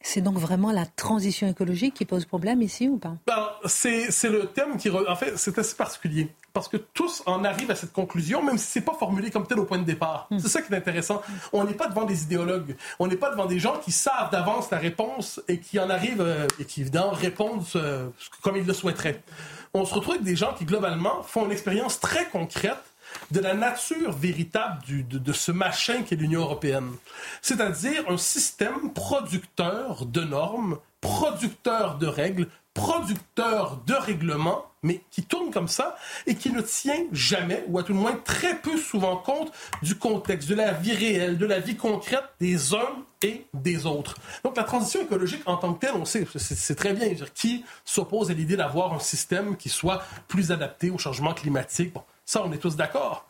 C'est 0.09 0.21
donc 0.21 0.37
vraiment 0.37 0.71
la 0.71 0.85
transition 0.85 1.49
écologique 1.49 1.93
qui 1.93 2.05
pose 2.05 2.23
problème 2.23 2.61
ici 2.61 2.87
ou 2.87 2.97
pas? 2.97 3.15
Ben, 3.27 3.49
C'est 3.65 4.29
le 4.29 4.45
thème 4.45 4.77
qui... 4.77 4.89
En 4.89 5.15
fait, 5.17 5.35
c'est 5.35 5.59
assez 5.59 5.75
particulier. 5.75 6.29
Parce 6.53 6.69
que 6.69 6.77
tous 6.77 7.21
en 7.25 7.43
arrivent 7.43 7.71
à 7.71 7.75
cette 7.75 7.91
conclusion, 7.91 8.41
même 8.41 8.57
si 8.57 8.71
ce 8.71 8.79
n'est 8.79 8.85
pas 8.85 8.93
formulé 8.93 9.31
comme 9.31 9.45
tel 9.45 9.59
au 9.59 9.65
point 9.65 9.79
de 9.79 9.83
départ. 9.83 10.27
Hmm. 10.31 10.39
C'est 10.39 10.47
ça 10.47 10.61
qui 10.61 10.71
est 10.71 10.77
intéressant. 10.77 11.21
On 11.51 11.65
n'est 11.65 11.73
pas 11.73 11.89
devant 11.89 12.05
des 12.05 12.23
idéologues. 12.23 12.77
On 12.99 13.07
n'est 13.07 13.17
pas 13.17 13.31
devant 13.31 13.47
des 13.47 13.59
gens 13.59 13.79
qui 13.79 13.91
savent 13.91 14.31
d'avance 14.31 14.71
la 14.71 14.77
réponse 14.77 15.41
et 15.49 15.59
qui 15.59 15.77
en 15.77 15.89
arrivent 15.89 16.21
euh, 16.21 16.47
et 16.57 16.63
qui, 16.63 16.81
évidemment, 16.81 17.11
répondent 17.11 17.65
euh, 17.75 18.07
comme 18.41 18.55
ils 18.55 18.65
le 18.65 18.73
souhaiteraient. 18.73 19.21
On 19.73 19.83
se 19.83 19.93
retrouve 19.93 20.13
avec 20.13 20.25
des 20.25 20.37
gens 20.37 20.53
qui, 20.53 20.63
globalement, 20.63 21.21
font 21.23 21.43
une 21.43 21.51
expérience 21.51 21.99
très 21.99 22.29
concrète 22.29 22.77
de 23.31 23.39
la 23.39 23.53
nature 23.53 24.11
véritable 24.11 24.81
de, 25.07 25.33
ce 25.33 25.51
machin 25.51 26.03
qu'est 26.03 26.15
l'Union 26.15 26.41
européenne. 26.41 26.91
C'est-à-dire 27.41 28.09
un 28.09 28.17
système 28.17 28.93
producteur 28.93 30.05
de 30.05 30.21
normes, 30.21 30.77
producteur 31.01 31.97
de 31.97 32.07
règles, 32.07 32.47
producteur 32.73 33.81
de 33.87 33.93
règlements, 33.93 34.65
mais 34.83 35.01
qui 35.09 35.23
tourne 35.23 35.51
comme 35.51 35.67
ça 35.67 35.97
et 36.27 36.35
qui 36.35 36.51
ne 36.51 36.61
tient 36.61 37.05
jamais, 37.11 37.63
ou 37.67 37.79
à 37.79 37.83
tout 37.83 37.93
le 37.93 37.99
moins 37.99 38.15
très 38.23 38.55
peu 38.59 38.77
souvent 38.77 39.17
compte 39.17 39.51
du 39.81 39.95
contexte, 39.95 40.47
de 40.47 40.53
la 40.53 40.73
vie 40.73 40.93
réelle, 40.93 41.39
de 41.39 41.45
la 41.47 41.59
vie 41.59 41.75
concrète 41.75 42.23
des 42.39 42.75
uns 42.75 43.03
et 43.23 43.47
des 43.53 43.87
autres. 43.87 44.15
Donc 44.43 44.55
la 44.55 44.63
transition 44.63 45.01
écologique 45.01 45.41
en 45.47 45.57
tant 45.57 45.73
que 45.73 45.85
telle, 45.85 45.95
on 45.95 46.05
sait, 46.05 46.27
c'est 46.35 46.75
très 46.75 46.93
bien, 46.93 47.09
qui 47.33 47.65
s'oppose 47.83 48.29
à 48.29 48.33
l'idée 48.33 48.55
d'avoir 48.55 48.93
un 48.93 48.99
système 48.99 49.57
qui 49.57 49.69
soit 49.69 50.03
plus 50.27 50.51
adapté 50.51 50.91
au 50.91 50.99
changement 50.99 51.33
climatique. 51.33 51.95
Ça, 52.27 52.43
on 52.45 52.51
est 52.51 52.57
tous 52.57 52.75
d'accord. 52.75 53.25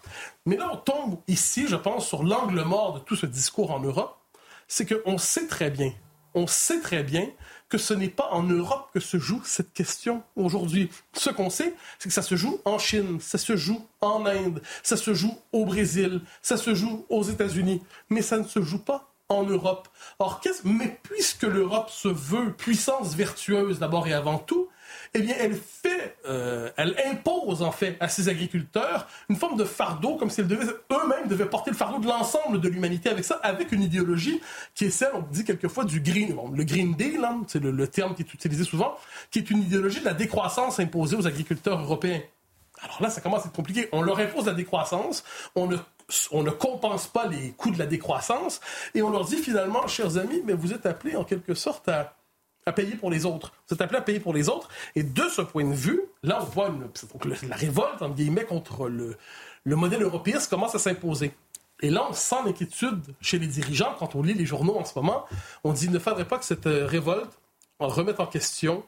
Mais 0.47 0.57
là, 0.57 0.71
on 0.73 0.77
tombe 0.77 1.19
ici, 1.27 1.67
je 1.67 1.75
pense, 1.75 2.07
sur 2.07 2.23
l'angle 2.23 2.63
mort 2.63 2.95
de 2.95 2.99
tout 2.99 3.15
ce 3.15 3.27
discours 3.27 3.69
en 3.69 3.79
Europe. 3.79 4.17
C'est 4.67 4.87
qu'on 4.91 5.19
sait 5.19 5.45
très 5.45 5.69
bien, 5.69 5.93
on 6.33 6.47
sait 6.47 6.81
très 6.81 7.03
bien 7.03 7.29
que 7.69 7.77
ce 7.77 7.93
n'est 7.93 8.09
pas 8.09 8.29
en 8.31 8.41
Europe 8.41 8.89
que 8.91 8.99
se 8.99 9.19
joue 9.19 9.41
cette 9.45 9.71
question 9.71 10.23
aujourd'hui. 10.35 10.89
Ce 11.13 11.29
qu'on 11.29 11.51
sait, 11.51 11.75
c'est 11.99 12.09
que 12.09 12.13
ça 12.13 12.23
se 12.23 12.35
joue 12.35 12.59
en 12.65 12.79
Chine, 12.79 13.19
ça 13.21 13.37
se 13.37 13.55
joue 13.55 13.85
en 14.01 14.25
Inde, 14.25 14.63
ça 14.81 14.97
se 14.97 15.13
joue 15.13 15.37
au 15.51 15.65
Brésil, 15.65 16.21
ça 16.41 16.57
se 16.57 16.73
joue 16.73 17.05
aux 17.09 17.23
États-Unis, 17.23 17.83
mais 18.09 18.23
ça 18.23 18.37
ne 18.37 18.47
se 18.47 18.63
joue 18.63 18.79
pas 18.79 19.13
en 19.29 19.43
Europe. 19.43 19.89
Or, 20.17 20.41
mais 20.63 20.99
puisque 21.03 21.43
l'Europe 21.43 21.91
se 21.91 22.07
veut 22.07 22.51
puissance 22.51 23.13
vertueuse 23.13 23.77
d'abord 23.77 24.07
et 24.07 24.13
avant 24.13 24.39
tout, 24.39 24.69
eh 25.13 25.21
bien, 25.21 25.35
elle 25.39 25.55
fait, 25.55 26.17
euh, 26.27 26.69
elle 26.77 26.95
impose 27.05 27.61
en 27.61 27.71
fait 27.71 27.97
à 27.99 28.09
ses 28.09 28.29
agriculteurs 28.29 29.07
une 29.29 29.35
forme 29.35 29.57
de 29.57 29.63
fardeau, 29.63 30.15
comme 30.15 30.29
si 30.29 30.41
eux-mêmes 30.41 31.27
devaient 31.27 31.45
porter 31.45 31.71
le 31.71 31.77
fardeau 31.77 31.99
de 31.99 32.07
l'ensemble 32.07 32.59
de 32.59 32.69
l'humanité 32.69 33.09
avec 33.09 33.23
ça, 33.23 33.39
avec 33.43 33.71
une 33.71 33.83
idéologie 33.83 34.41
qui 34.75 34.85
est 34.85 34.89
celle, 34.89 35.11
on 35.13 35.21
dit 35.21 35.43
quelquefois, 35.43 35.85
du 35.85 36.01
green, 36.01 36.37
le 36.53 36.63
green 36.63 36.95
deal, 36.95 37.23
hein, 37.23 37.41
c'est 37.47 37.61
le, 37.61 37.87
terme 37.87 38.15
qui 38.15 38.21
est 38.21 38.33
utilisé 38.33 38.63
souvent, 38.63 38.95
qui 39.31 39.39
est 39.39 39.49
une 39.49 39.61
idéologie 39.61 39.99
de 39.99 40.05
la 40.05 40.13
décroissance 40.13 40.79
imposée 40.79 41.15
aux 41.15 41.27
agriculteurs 41.27 41.79
européens. 41.79 42.21
Alors 42.83 43.01
là, 43.01 43.09
ça 43.09 43.21
commence 43.21 43.43
à 43.43 43.47
être 43.47 43.55
compliqué. 43.55 43.89
On 43.91 44.01
leur 44.01 44.19
impose 44.19 44.45
la 44.45 44.53
décroissance, 44.53 45.23
on 45.55 45.67
ne 45.67 45.77
on 46.31 46.43
ne 46.43 46.51
compense 46.51 47.07
pas 47.07 47.27
les 47.27 47.51
coûts 47.51 47.71
de 47.71 47.79
la 47.79 47.85
décroissance 47.85 48.61
et 48.95 49.01
on 49.01 49.09
leur 49.09 49.25
dit 49.25 49.37
finalement, 49.37 49.87
chers 49.87 50.17
amis, 50.17 50.41
mais 50.45 50.53
vous 50.53 50.73
êtes 50.73 50.85
appelés 50.85 51.15
en 51.15 51.23
quelque 51.23 51.53
sorte 51.53 51.89
à 51.89 52.16
à 52.67 52.73
payer 52.73 52.95
pour 52.95 53.09
les 53.09 53.25
autres. 53.25 53.53
Vous 53.67 53.73
êtes 53.73 53.81
appelé 53.81 53.99
à 53.99 54.01
payer 54.01 54.19
pour 54.19 54.33
les 54.33 54.49
autres. 54.49 54.69
Et 54.95 55.03
de 55.03 55.23
ce 55.29 55.41
point 55.41 55.63
de 55.63 55.73
vue, 55.73 56.01
là, 56.23 56.39
on 56.41 56.45
voit 56.45 56.69
la 57.47 57.55
révolte, 57.55 58.01
entre 58.01 58.15
guillemets, 58.15 58.43
contre 58.43 58.89
le, 58.89 59.15
le 59.63 59.75
modèle 59.75 60.03
européen 60.03 60.37
commence 60.49 60.75
à 60.75 60.79
s'imposer. 60.79 61.33
Et 61.81 61.89
là, 61.89 62.05
on 62.09 62.13
sent 62.13 62.37
l'inquiétude 62.45 63.01
chez 63.21 63.39
les 63.39 63.47
dirigeants 63.47 63.95
quand 63.99 64.15
on 64.15 64.23
lit 64.23 64.33
les 64.33 64.45
journaux 64.45 64.77
en 64.77 64.85
ce 64.85 64.93
moment. 64.97 65.25
On 65.63 65.73
dit, 65.73 65.85
il 65.85 65.91
ne 65.91 65.99
faudrait 65.99 66.27
pas 66.27 66.37
que 66.37 66.45
cette 66.45 66.67
euh, 66.67 66.85
révolte 66.85 67.39
remette 67.79 68.19
en 68.19 68.25
question 68.25 68.83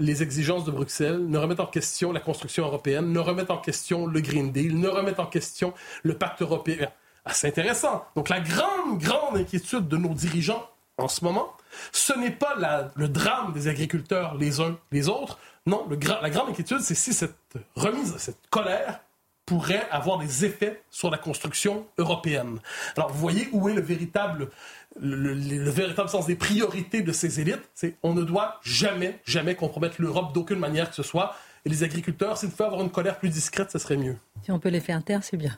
les 0.00 0.22
exigences 0.22 0.64
de 0.64 0.72
Bruxelles, 0.72 1.24
ne 1.28 1.38
remette 1.38 1.60
en 1.60 1.66
question 1.66 2.12
la 2.12 2.18
construction 2.18 2.64
européenne, 2.64 3.12
ne 3.12 3.18
remette 3.20 3.50
en 3.50 3.58
question 3.58 4.06
le 4.06 4.20
Green 4.20 4.50
Deal, 4.50 4.78
ne 4.78 4.88
remette 4.88 5.20
en 5.20 5.26
question 5.26 5.74
le 6.02 6.18
pacte 6.18 6.42
européen. 6.42 6.88
Ah, 7.24 7.32
c'est 7.32 7.46
intéressant. 7.46 8.04
Donc 8.16 8.28
la 8.28 8.40
grande, 8.40 8.98
grande 8.98 9.36
inquiétude 9.36 9.86
de 9.86 9.96
nos 9.96 10.12
dirigeants 10.12 10.68
en 10.98 11.06
ce 11.08 11.24
moment, 11.24 11.52
ce 11.92 12.12
n'est 12.12 12.30
pas 12.30 12.56
le 12.96 13.08
drame 13.08 13.52
des 13.52 13.68
agriculteurs 13.68 14.36
les 14.36 14.60
uns 14.60 14.76
les 14.90 15.08
autres. 15.08 15.38
Non, 15.66 15.88
la 15.88 16.30
grande 16.30 16.50
inquiétude, 16.50 16.80
c'est 16.80 16.94
si 16.94 17.12
cette 17.12 17.36
remise, 17.76 18.16
cette 18.18 18.38
colère 18.50 19.00
pourrait 19.46 19.86
avoir 19.90 20.18
des 20.18 20.44
effets 20.44 20.82
sur 20.90 21.10
la 21.10 21.18
construction 21.18 21.86
européenne. 21.98 22.58
Alors, 22.96 23.10
vous 23.10 23.18
voyez 23.18 23.48
où 23.52 23.68
est 23.68 23.74
le 23.74 23.80
véritable, 23.80 24.50
le, 25.00 25.70
véritable 25.70 26.08
sens 26.08 26.26
des 26.26 26.36
priorités 26.36 27.02
de 27.02 27.12
ces 27.12 27.40
élites? 27.40 27.68
C'est 27.74 27.96
on 28.02 28.14
ne 28.14 28.22
doit 28.22 28.60
jamais, 28.62 29.20
jamais 29.24 29.54
compromettre 29.54 29.96
l'Europe 29.98 30.32
d'aucune 30.32 30.58
manière 30.58 30.90
que 30.90 30.96
ce 30.96 31.02
soit. 31.02 31.36
Et 31.64 31.68
les 31.68 31.84
agriculteurs, 31.84 32.38
s'il 32.38 32.50
faut 32.50 32.64
avoir 32.64 32.82
une 32.82 32.90
colère 32.90 33.18
plus 33.18 33.28
discrète, 33.28 33.70
ce 33.70 33.78
serait 33.78 33.96
mieux. 33.96 34.16
Si 34.42 34.50
on 34.50 34.58
peut 34.58 34.68
les 34.68 34.80
faire 34.80 35.02
taire, 35.04 35.22
c'est 35.22 35.36
bien. 35.36 35.56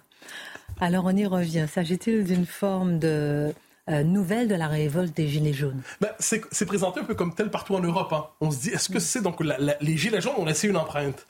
Alors, 0.80 1.04
on 1.06 1.16
y 1.16 1.26
revient. 1.26 1.66
S'agit-il 1.70 2.24
d'une 2.24 2.46
forme 2.46 2.98
de 2.98 3.54
nouvelle 3.88 4.48
de 4.48 4.54
la 4.54 4.68
révolte 4.68 5.16
des 5.16 5.28
Gilets 5.28 5.52
jaunes 5.52 5.82
ben, 6.00 6.10
C'est 6.18 6.66
présenté 6.66 7.00
un 7.00 7.04
peu 7.04 7.14
comme 7.14 7.34
tel 7.34 7.50
partout 7.50 7.74
en 7.74 7.80
Europe. 7.80 8.12
Hein. 8.12 8.26
On 8.40 8.50
se 8.50 8.58
dit, 8.58 8.70
est-ce 8.70 8.88
que 8.88 8.98
c'est 8.98 9.20
donc 9.20 9.40
les 9.40 9.96
Gilets 9.96 10.20
jaunes 10.20 10.34
ont 10.38 10.44
laissé 10.44 10.68
une 10.68 10.76
empreinte? 10.76 11.26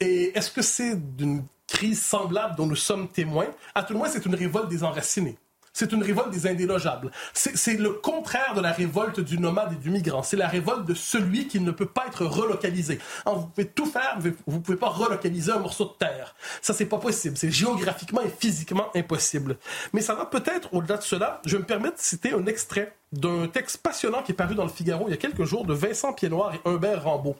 Et 0.00 0.36
est-ce 0.36 0.50
que 0.50 0.62
c'est 0.62 0.94
d'une 1.16 1.44
crise 1.66 2.02
semblable 2.02 2.54
dont 2.56 2.66
nous 2.66 2.76
sommes 2.76 3.08
témoins? 3.08 3.48
À 3.74 3.82
tout 3.82 3.92
le 3.92 3.98
moins, 3.98 4.08
c'est 4.08 4.24
une 4.24 4.34
révolte 4.34 4.68
des 4.68 4.84
enracinés. 4.84 5.36
C'est 5.78 5.92
une 5.92 6.02
révolte 6.02 6.30
des 6.30 6.46
indélogeables. 6.46 7.10
C'est 7.34 7.76
le 7.76 7.90
contraire 7.90 8.54
de 8.54 8.62
la 8.62 8.72
révolte 8.72 9.20
du 9.20 9.38
nomade 9.38 9.74
et 9.74 9.76
du 9.76 9.90
migrant. 9.90 10.22
C'est 10.22 10.38
la 10.38 10.48
révolte 10.48 10.86
de 10.86 10.94
celui 10.94 11.48
qui 11.48 11.60
ne 11.60 11.70
peut 11.70 11.84
pas 11.84 12.06
être 12.06 12.24
relocalisé. 12.24 12.98
vous 13.26 13.46
pouvez 13.48 13.66
tout 13.66 13.84
faire, 13.84 14.16
vous 14.46 14.56
ne 14.56 14.62
pouvez 14.62 14.78
pas 14.78 14.88
relocaliser 14.88 15.52
un 15.52 15.58
morceau 15.58 15.84
de 15.84 15.92
terre. 15.98 16.34
Ça, 16.62 16.72
c'est 16.72 16.86
pas 16.86 16.96
possible. 16.96 17.36
C'est 17.36 17.50
géographiquement 17.50 18.22
et 18.22 18.30
physiquement 18.30 18.86
impossible. 18.94 19.58
Mais 19.92 20.00
ça 20.00 20.14
va 20.14 20.24
peut-être, 20.24 20.72
au-delà 20.72 20.96
de 20.96 21.02
cela, 21.02 21.42
je 21.44 21.56
vais 21.56 21.62
me 21.62 21.66
permettre 21.66 21.96
de 21.96 22.00
citer 22.00 22.32
un 22.32 22.46
extrait 22.46 22.96
d'un 23.12 23.46
texte 23.46 23.76
passionnant 23.82 24.22
qui 24.22 24.32
est 24.32 24.34
paru 24.34 24.54
dans 24.54 24.64
le 24.64 24.70
Figaro 24.70 25.08
il 25.08 25.10
y 25.10 25.14
a 25.14 25.18
quelques 25.18 25.44
jours 25.44 25.66
de 25.66 25.74
Vincent 25.74 26.14
Piednoir 26.14 26.54
et 26.54 26.60
Humbert 26.64 27.04
Rambaud. 27.04 27.36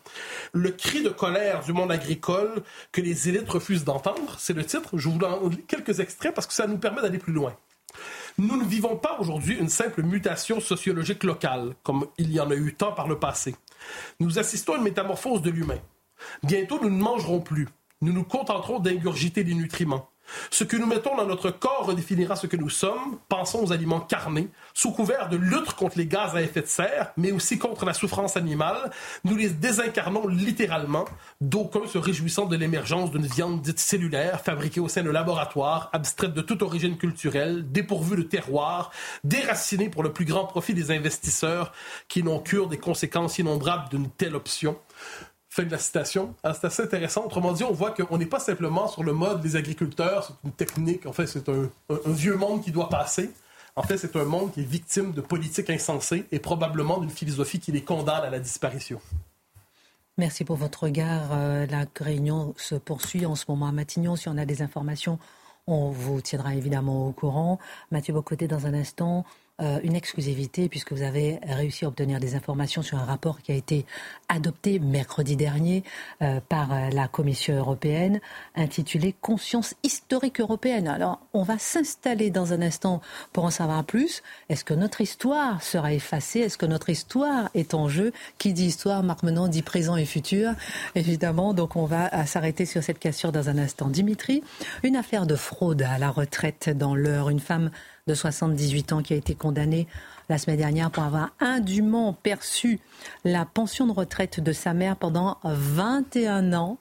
Le 0.52 0.72
cri 0.72 1.02
de 1.02 1.08
colère 1.08 1.64
du 1.64 1.72
monde 1.72 1.90
agricole 1.90 2.62
que 2.92 3.00
les 3.00 3.30
élites 3.30 3.48
refusent 3.48 3.84
d'entendre, 3.84 4.36
c'est 4.38 4.52
le 4.52 4.64
titre. 4.64 4.90
Je 4.98 5.08
vous 5.08 5.48
lis 5.48 5.64
quelques 5.66 6.00
extraits 6.00 6.34
parce 6.34 6.46
que 6.46 6.52
ça 6.52 6.66
nous 6.66 6.76
permet 6.76 7.00
d'aller 7.00 7.18
plus 7.18 7.32
loin. 7.32 7.56
Nous 8.38 8.56
ne 8.56 8.64
vivons 8.64 8.96
pas 8.96 9.18
aujourd'hui 9.18 9.56
une 9.56 9.70
simple 9.70 10.02
mutation 10.02 10.60
sociologique 10.60 11.24
locale, 11.24 11.74
comme 11.82 12.06
il 12.18 12.32
y 12.32 12.38
en 12.38 12.50
a 12.50 12.54
eu 12.54 12.74
tant 12.74 12.92
par 12.92 13.08
le 13.08 13.18
passé. 13.18 13.54
Nous 14.20 14.38
assistons 14.38 14.74
à 14.74 14.76
une 14.76 14.82
métamorphose 14.82 15.40
de 15.40 15.50
l'humain. 15.50 15.78
Bientôt, 16.42 16.78
nous 16.82 16.90
ne 16.90 17.00
mangerons 17.00 17.40
plus. 17.40 17.66
Nous 18.02 18.12
nous 18.12 18.24
contenterons 18.24 18.78
d'ingurgiter 18.78 19.42
les 19.42 19.54
nutriments. 19.54 20.10
Ce 20.50 20.64
que 20.64 20.76
nous 20.76 20.86
mettons 20.86 21.16
dans 21.16 21.26
notre 21.26 21.50
corps 21.50 21.86
redéfinira 21.86 22.36
ce 22.36 22.46
que 22.46 22.56
nous 22.56 22.70
sommes. 22.70 23.18
Pensons 23.28 23.64
aux 23.64 23.72
aliments 23.72 24.00
carnés. 24.00 24.48
Sous 24.74 24.92
couvert 24.92 25.28
de 25.28 25.36
lutte 25.36 25.72
contre 25.72 25.98
les 25.98 26.06
gaz 26.06 26.34
à 26.34 26.42
effet 26.42 26.62
de 26.62 26.66
serre, 26.66 27.12
mais 27.16 27.32
aussi 27.32 27.58
contre 27.58 27.84
la 27.84 27.94
souffrance 27.94 28.36
animale, 28.36 28.90
nous 29.24 29.36
les 29.36 29.50
désincarnons 29.50 30.26
littéralement, 30.28 31.04
d'aucuns 31.40 31.86
se 31.86 31.98
réjouissant 31.98 32.46
de 32.46 32.56
l'émergence 32.56 33.10
d'une 33.10 33.26
viande 33.26 33.62
dite 33.62 33.78
cellulaire, 33.78 34.40
fabriquée 34.40 34.80
au 34.80 34.88
sein 34.88 35.02
de 35.02 35.10
laboratoires, 35.10 35.90
abstraite 35.92 36.34
de 36.34 36.42
toute 36.42 36.62
origine 36.62 36.96
culturelle, 36.96 37.70
dépourvue 37.70 38.16
de 38.16 38.22
terroir, 38.22 38.90
déracinée 39.24 39.88
pour 39.88 40.02
le 40.02 40.12
plus 40.12 40.24
grand 40.24 40.46
profit 40.46 40.74
des 40.74 40.90
investisseurs 40.90 41.72
qui 42.08 42.22
n'ont 42.22 42.40
cure 42.40 42.68
des 42.68 42.78
conséquences 42.78 43.38
innombrables 43.38 43.88
d'une 43.90 44.10
telle 44.10 44.36
option. 44.36 44.76
Fin 45.56 45.64
de 45.64 45.70
la 45.70 45.78
citation. 45.78 46.34
Ah, 46.42 46.52
c'est 46.52 46.66
assez 46.66 46.82
intéressant. 46.82 47.24
Autrement 47.24 47.54
dit, 47.54 47.64
on 47.64 47.72
voit 47.72 47.90
qu'on 47.90 48.18
n'est 48.18 48.26
pas 48.26 48.40
simplement 48.40 48.88
sur 48.88 49.02
le 49.02 49.14
mode 49.14 49.40
des 49.40 49.56
agriculteurs, 49.56 50.26
c'est 50.26 50.34
une 50.46 50.52
technique, 50.52 51.06
en 51.06 51.14
fait, 51.14 51.26
c'est 51.26 51.48
un, 51.48 51.70
vieux 52.04 52.36
monde 52.36 52.62
qui 52.62 52.72
doit 52.72 52.90
passer. 52.90 53.30
En 53.74 53.82
fait, 53.82 53.96
c'est 53.96 54.16
un 54.16 54.26
monde 54.26 54.52
qui 54.52 54.60
est 54.60 54.64
victime 54.64 55.12
de 55.12 55.22
politiques 55.22 55.70
insensées 55.70 56.26
et 56.30 56.40
probablement 56.40 56.98
d'une 56.98 57.08
philosophie 57.08 57.58
qui 57.58 57.72
les 57.72 57.80
condamne 57.80 58.22
à 58.22 58.28
la 58.28 58.38
disparition. 58.38 59.00
Merci 60.18 60.44
pour 60.44 60.56
votre 60.56 60.82
regard. 60.82 61.30
Euh, 61.32 61.64
la 61.64 61.86
réunion 62.02 62.52
se 62.58 62.74
poursuit 62.74 63.24
en 63.24 63.34
ce 63.34 63.46
moment 63.48 63.68
à 63.68 63.72
Matignon. 63.72 64.14
Si 64.14 64.28
on 64.28 64.36
a 64.36 64.44
des 64.44 64.60
informations, 64.60 65.18
on 65.66 65.88
vous 65.88 66.20
tiendra 66.20 66.54
évidemment 66.54 67.08
au 67.08 67.12
courant. 67.12 67.58
Mathieu 67.90 68.12
Bocoté, 68.12 68.46
dans 68.46 68.66
un 68.66 68.74
instant, 68.74 69.24
euh, 69.62 69.80
une 69.82 69.96
exclusivité 69.96 70.68
puisque 70.68 70.92
vous 70.92 71.00
avez 71.00 71.40
réussi 71.42 71.86
à 71.86 71.88
obtenir 71.88 72.20
des 72.20 72.34
informations 72.34 72.82
sur 72.82 72.98
un 72.98 73.06
rapport 73.06 73.40
qui 73.40 73.52
a 73.52 73.54
été 73.54 73.86
adopté 74.28 74.78
mercredi 74.78 75.34
dernier 75.34 75.82
euh, 76.20 76.40
par 76.46 76.74
euh, 76.74 76.90
la 76.90 77.08
Commission 77.08 77.56
européenne 77.56 78.20
intitulé 78.54 79.14
Conscience 79.18 79.74
historique 79.82 80.40
européenne. 80.40 80.86
Alors, 80.86 81.20
on 81.32 81.42
va 81.42 81.58
s'installer 81.58 82.28
dans 82.28 82.52
un 82.52 82.60
instant 82.60 83.00
pour 83.32 83.46
en 83.46 83.50
savoir 83.50 83.82
plus. 83.84 84.22
Est-ce 84.50 84.62
que 84.62 84.74
notre 84.74 85.00
histoire 85.00 85.62
sera 85.62 85.94
effacée? 85.94 86.40
Est-ce 86.40 86.58
que 86.58 86.66
notre 86.66 86.90
histoire 86.90 87.48
est 87.54 87.72
en 87.72 87.88
jeu? 87.88 88.12
Qui 88.36 88.52
dit 88.52 88.66
histoire, 88.66 89.02
Marc 89.02 89.24
dit 89.24 89.62
présent 89.62 89.96
et 89.96 90.04
futur, 90.04 90.52
évidemment. 90.94 91.54
Donc, 91.54 91.76
on 91.76 91.86
va 91.86 92.26
s'arrêter 92.26 92.66
sur 92.66 92.82
cette 92.82 92.98
question 92.98 93.32
dans 93.32 93.48
un 93.48 93.56
instant. 93.56 93.88
Dimitri, 93.88 94.42
une 94.82 94.96
affaire 94.96 95.24
de 95.26 95.34
fraude 95.34 95.80
à 95.80 95.96
la 95.96 96.10
retraite 96.10 96.68
dans 96.68 96.94
l'heure. 96.94 97.30
Une 97.30 97.40
femme 97.40 97.70
de 98.06 98.14
78 98.14 98.92
ans 98.92 99.02
qui 99.02 99.14
a 99.14 99.16
été 99.16 99.34
condamnée 99.34 99.88
la 100.28 100.38
semaine 100.38 100.58
dernière 100.58 100.90
pour 100.90 101.02
avoir 101.02 101.30
indûment 101.40 102.12
perçu 102.12 102.80
la 103.24 103.44
pension 103.44 103.86
de 103.86 103.92
retraite 103.92 104.40
de 104.40 104.52
sa 104.52 104.74
mère 104.74 104.96
pendant 104.96 105.38
21 105.44 106.52
ans. 106.52 106.78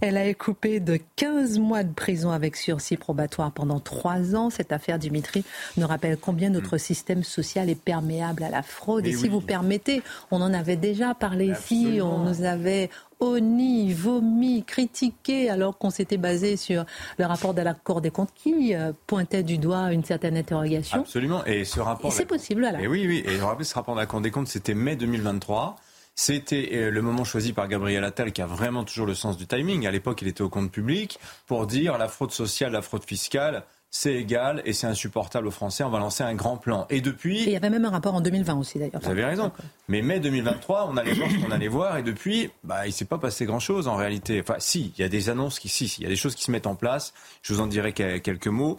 Elle 0.00 0.16
a 0.16 0.24
écoupé 0.26 0.80
de 0.80 0.98
15 1.16 1.58
mois 1.58 1.84
de 1.84 1.92
prison 1.92 2.30
avec 2.30 2.56
sursis 2.56 2.96
probatoire 2.96 3.52
pendant 3.52 3.80
3 3.80 4.34
ans. 4.34 4.50
Cette 4.50 4.72
affaire, 4.72 4.98
Dimitri, 4.98 5.44
nous 5.76 5.86
rappelle 5.86 6.16
combien 6.16 6.50
notre 6.50 6.76
mm. 6.76 6.80
système 6.80 7.24
social 7.24 7.68
est 7.68 7.80
perméable 7.80 8.42
à 8.42 8.50
la 8.50 8.62
fraude. 8.62 9.06
Et 9.06 9.12
si 9.12 9.28
vous 9.28 9.40
permettez, 9.40 10.02
on 10.30 10.40
en 10.40 10.52
avait 10.52 10.76
déjà 10.76 11.14
parlé 11.14 11.46
ici, 11.46 12.00
on 12.02 12.18
nous 12.18 12.42
avait 12.42 12.90
honni, 13.20 13.92
vomi, 13.92 14.64
critiqué, 14.64 15.50
alors 15.50 15.78
qu'on 15.78 15.90
s'était 15.90 16.16
basé 16.16 16.56
sur 16.56 16.84
le 17.18 17.26
rapport 17.26 17.54
de 17.54 17.62
la 17.62 17.74
Cour 17.74 18.00
des 18.00 18.10
comptes 18.10 18.32
qui 18.34 18.74
euh, 18.74 18.92
pointait 19.06 19.42
du 19.42 19.58
doigt 19.58 19.92
une 19.92 20.04
certaine 20.04 20.36
interrogation. 20.36 21.00
Absolument. 21.00 21.44
Et 21.44 21.64
ce 21.64 21.80
rapport. 21.80 22.12
C'est 22.12 22.26
possible, 22.26 22.62
là. 22.62 22.80
Et 22.80 22.86
oui, 22.86 23.06
oui. 23.06 23.24
Et 23.26 23.38
rappelle, 23.38 23.66
ce 23.66 23.74
rapport 23.74 23.94
de 23.94 24.00
la 24.00 24.06
Cour 24.06 24.20
des 24.20 24.30
comptes, 24.30 24.48
c'était 24.48 24.74
mai 24.74 24.96
2023. 24.96 25.76
C'était 26.14 26.70
euh, 26.72 26.90
le 26.90 27.00
moment 27.00 27.24
choisi 27.24 27.52
par 27.52 27.68
Gabriel 27.68 28.02
Attal, 28.02 28.32
qui 28.32 28.42
a 28.42 28.46
vraiment 28.46 28.82
toujours 28.82 29.06
le 29.06 29.14
sens 29.14 29.36
du 29.36 29.46
timing. 29.46 29.86
À 29.86 29.92
l'époque, 29.92 30.20
il 30.22 30.28
était 30.28 30.42
au 30.42 30.48
compte 30.48 30.72
public 30.72 31.18
pour 31.46 31.66
dire 31.66 31.96
la 31.96 32.08
fraude 32.08 32.32
sociale, 32.32 32.72
la 32.72 32.82
fraude 32.82 33.04
fiscale 33.04 33.64
c'est 33.90 34.14
égal 34.14 34.60
et 34.66 34.74
c'est 34.74 34.86
insupportable 34.86 35.46
aux 35.46 35.52
Français. 35.52 35.82
On 35.82 35.88
va 35.88 35.98
lancer 35.98 36.22
un 36.22 36.34
grand 36.34 36.58
plan. 36.58 36.86
Et 36.90 37.00
depuis. 37.00 37.42
il 37.42 37.50
y 37.50 37.56
avait 37.56 37.70
même 37.70 37.86
un 37.86 37.90
rapport 37.90 38.14
en 38.14 38.20
2020 38.20 38.58
aussi, 38.58 38.78
d'ailleurs. 38.78 39.00
Vous 39.02 39.10
avez 39.10 39.24
raison. 39.24 39.50
Mais 39.88 40.02
mai 40.02 40.20
2023, 40.20 40.88
on 40.90 40.96
allait 40.98 41.14
voir 41.14 41.30
ce 41.30 41.36
qu'on 41.36 41.50
allait 41.50 41.68
voir. 41.68 41.96
Et 41.96 42.02
depuis, 42.02 42.50
bah, 42.64 42.84
il 42.84 42.90
ne 42.90 42.92
s'est 42.92 43.06
pas 43.06 43.16
passé 43.16 43.46
grand-chose 43.46 43.88
en 43.88 43.96
réalité. 43.96 44.40
Enfin, 44.42 44.56
si, 44.58 44.92
il 44.96 45.00
y 45.00 45.04
a 45.04 45.08
des 45.08 45.30
annonces 45.30 45.58
qui. 45.58 45.68
Si, 45.68 45.86
il 45.98 46.02
y 46.02 46.06
a 46.06 46.10
des 46.10 46.16
choses 46.16 46.34
qui 46.34 46.44
se 46.44 46.50
mettent 46.50 46.66
en 46.66 46.74
place. 46.74 47.14
Je 47.42 47.54
vous 47.54 47.60
en 47.60 47.66
dirai 47.66 47.92
quelques 47.94 48.48
mots. 48.48 48.76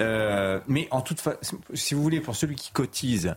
Euh, 0.00 0.60
mais 0.68 0.86
en 0.92 1.00
toute 1.00 1.20
façon, 1.20 1.58
si 1.74 1.94
vous 1.94 2.02
voulez, 2.02 2.20
pour 2.20 2.36
celui 2.36 2.54
qui 2.54 2.70
cotise, 2.70 3.34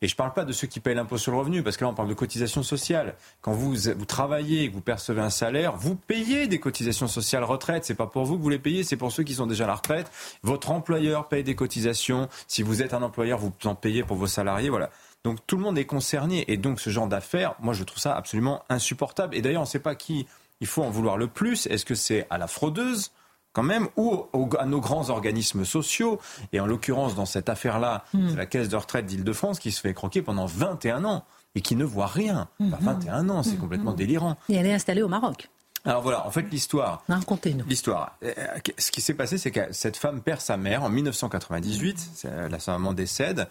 et 0.00 0.06
je 0.08 0.14
ne 0.14 0.16
parle 0.16 0.32
pas 0.32 0.44
de 0.44 0.52
ceux 0.52 0.66
qui 0.66 0.78
payent 0.78 0.94
l'impôt 0.94 1.18
sur 1.18 1.32
le 1.32 1.38
revenu, 1.38 1.62
parce 1.62 1.76
que 1.76 1.84
là, 1.84 1.90
on 1.90 1.94
parle 1.94 2.08
de 2.08 2.14
cotisation 2.14 2.62
sociale. 2.62 3.16
Quand 3.40 3.52
vous, 3.52 3.74
vous 3.74 4.04
travaillez 4.04 4.64
et 4.64 4.68
que 4.68 4.74
vous 4.74 4.80
percevez 4.80 5.20
un 5.20 5.30
salaire, 5.30 5.76
vous 5.76 5.96
payez 5.96 6.46
des 6.46 6.60
cotisations 6.60 7.08
sociales 7.08 7.42
retraite. 7.42 7.84
C'est 7.84 7.94
pas 7.94 8.06
pour 8.06 8.24
vous 8.24 8.38
que 8.38 8.42
vous 8.42 8.48
les 8.48 8.60
payez, 8.60 8.84
c'est 8.84 8.96
pour 8.96 9.10
ceux 9.10 9.24
qui 9.24 9.34
sont 9.34 9.46
déjà 9.46 9.64
à 9.64 9.66
la 9.66 9.74
retraite. 9.74 10.10
Votre 10.42 10.70
employeur 10.70 11.28
paye 11.28 11.42
des 11.42 11.56
cotisations. 11.56 12.28
Si 12.46 12.62
vous 12.62 12.82
êtes 12.82 12.94
un 12.94 13.02
employeur, 13.02 13.38
vous 13.38 13.52
en 13.64 13.74
payez 13.74 14.04
pour 14.04 14.16
vos 14.16 14.28
salariés. 14.28 14.68
Voilà. 14.68 14.90
Donc 15.24 15.38
tout 15.46 15.56
le 15.56 15.62
monde 15.62 15.78
est 15.78 15.86
concerné. 15.86 16.44
Et 16.50 16.56
donc 16.56 16.78
ce 16.80 16.90
genre 16.90 17.08
d'affaires, 17.08 17.54
moi, 17.60 17.74
je 17.74 17.82
trouve 17.82 17.98
ça 17.98 18.14
absolument 18.14 18.62
insupportable. 18.68 19.34
Et 19.34 19.42
d'ailleurs, 19.42 19.62
on 19.62 19.64
ne 19.64 19.70
sait 19.70 19.80
pas 19.80 19.96
qui 19.96 20.26
il 20.60 20.66
faut 20.66 20.82
en 20.82 20.90
vouloir 20.90 21.16
le 21.16 21.26
plus. 21.26 21.66
Est-ce 21.66 21.84
que 21.84 21.94
c'est 21.94 22.26
à 22.30 22.38
la 22.38 22.46
fraudeuse 22.46 23.10
quand 23.52 23.62
même, 23.62 23.88
ou 23.96 24.26
à 24.58 24.66
nos 24.66 24.80
grands 24.80 25.10
organismes 25.10 25.64
sociaux. 25.64 26.20
Et 26.52 26.60
en 26.60 26.66
l'occurrence, 26.66 27.14
dans 27.14 27.26
cette 27.26 27.48
affaire-là, 27.48 28.04
hmm. 28.12 28.30
c'est 28.30 28.36
la 28.36 28.46
Caisse 28.46 28.68
de 28.68 28.76
retraite 28.76 29.06
d'Île-de-France 29.06 29.58
qui 29.58 29.72
se 29.72 29.80
fait 29.80 29.94
croquer 29.94 30.22
pendant 30.22 30.46
21 30.46 31.04
ans 31.04 31.24
et 31.54 31.60
qui 31.60 31.76
ne 31.76 31.84
voit 31.84 32.06
rien. 32.06 32.48
21 32.60 33.22
hmm. 33.22 33.30
ans, 33.30 33.42
c'est 33.42 33.52
hmm. 33.52 33.58
complètement 33.58 33.92
délirant. 33.92 34.36
Et 34.48 34.54
elle 34.54 34.66
est 34.66 34.74
installée 34.74 35.02
au 35.02 35.08
Maroc. 35.08 35.48
Alors 35.84 36.02
voilà, 36.02 36.26
en 36.26 36.30
fait, 36.30 36.42
l'histoire. 36.50 37.02
Racontez-nous. 37.08 37.64
L'histoire. 37.66 38.18
Euh, 38.22 38.32
ce 38.76 38.90
qui 38.90 39.00
s'est 39.00 39.14
passé, 39.14 39.38
c'est 39.38 39.50
que 39.50 39.72
cette 39.72 39.96
femme 39.96 40.20
perd 40.20 40.40
sa 40.40 40.56
mère 40.56 40.82
en 40.82 40.88
1998. 40.88 41.98
Sa 42.58 42.72
maman 42.72 42.92
décède. 42.92 43.48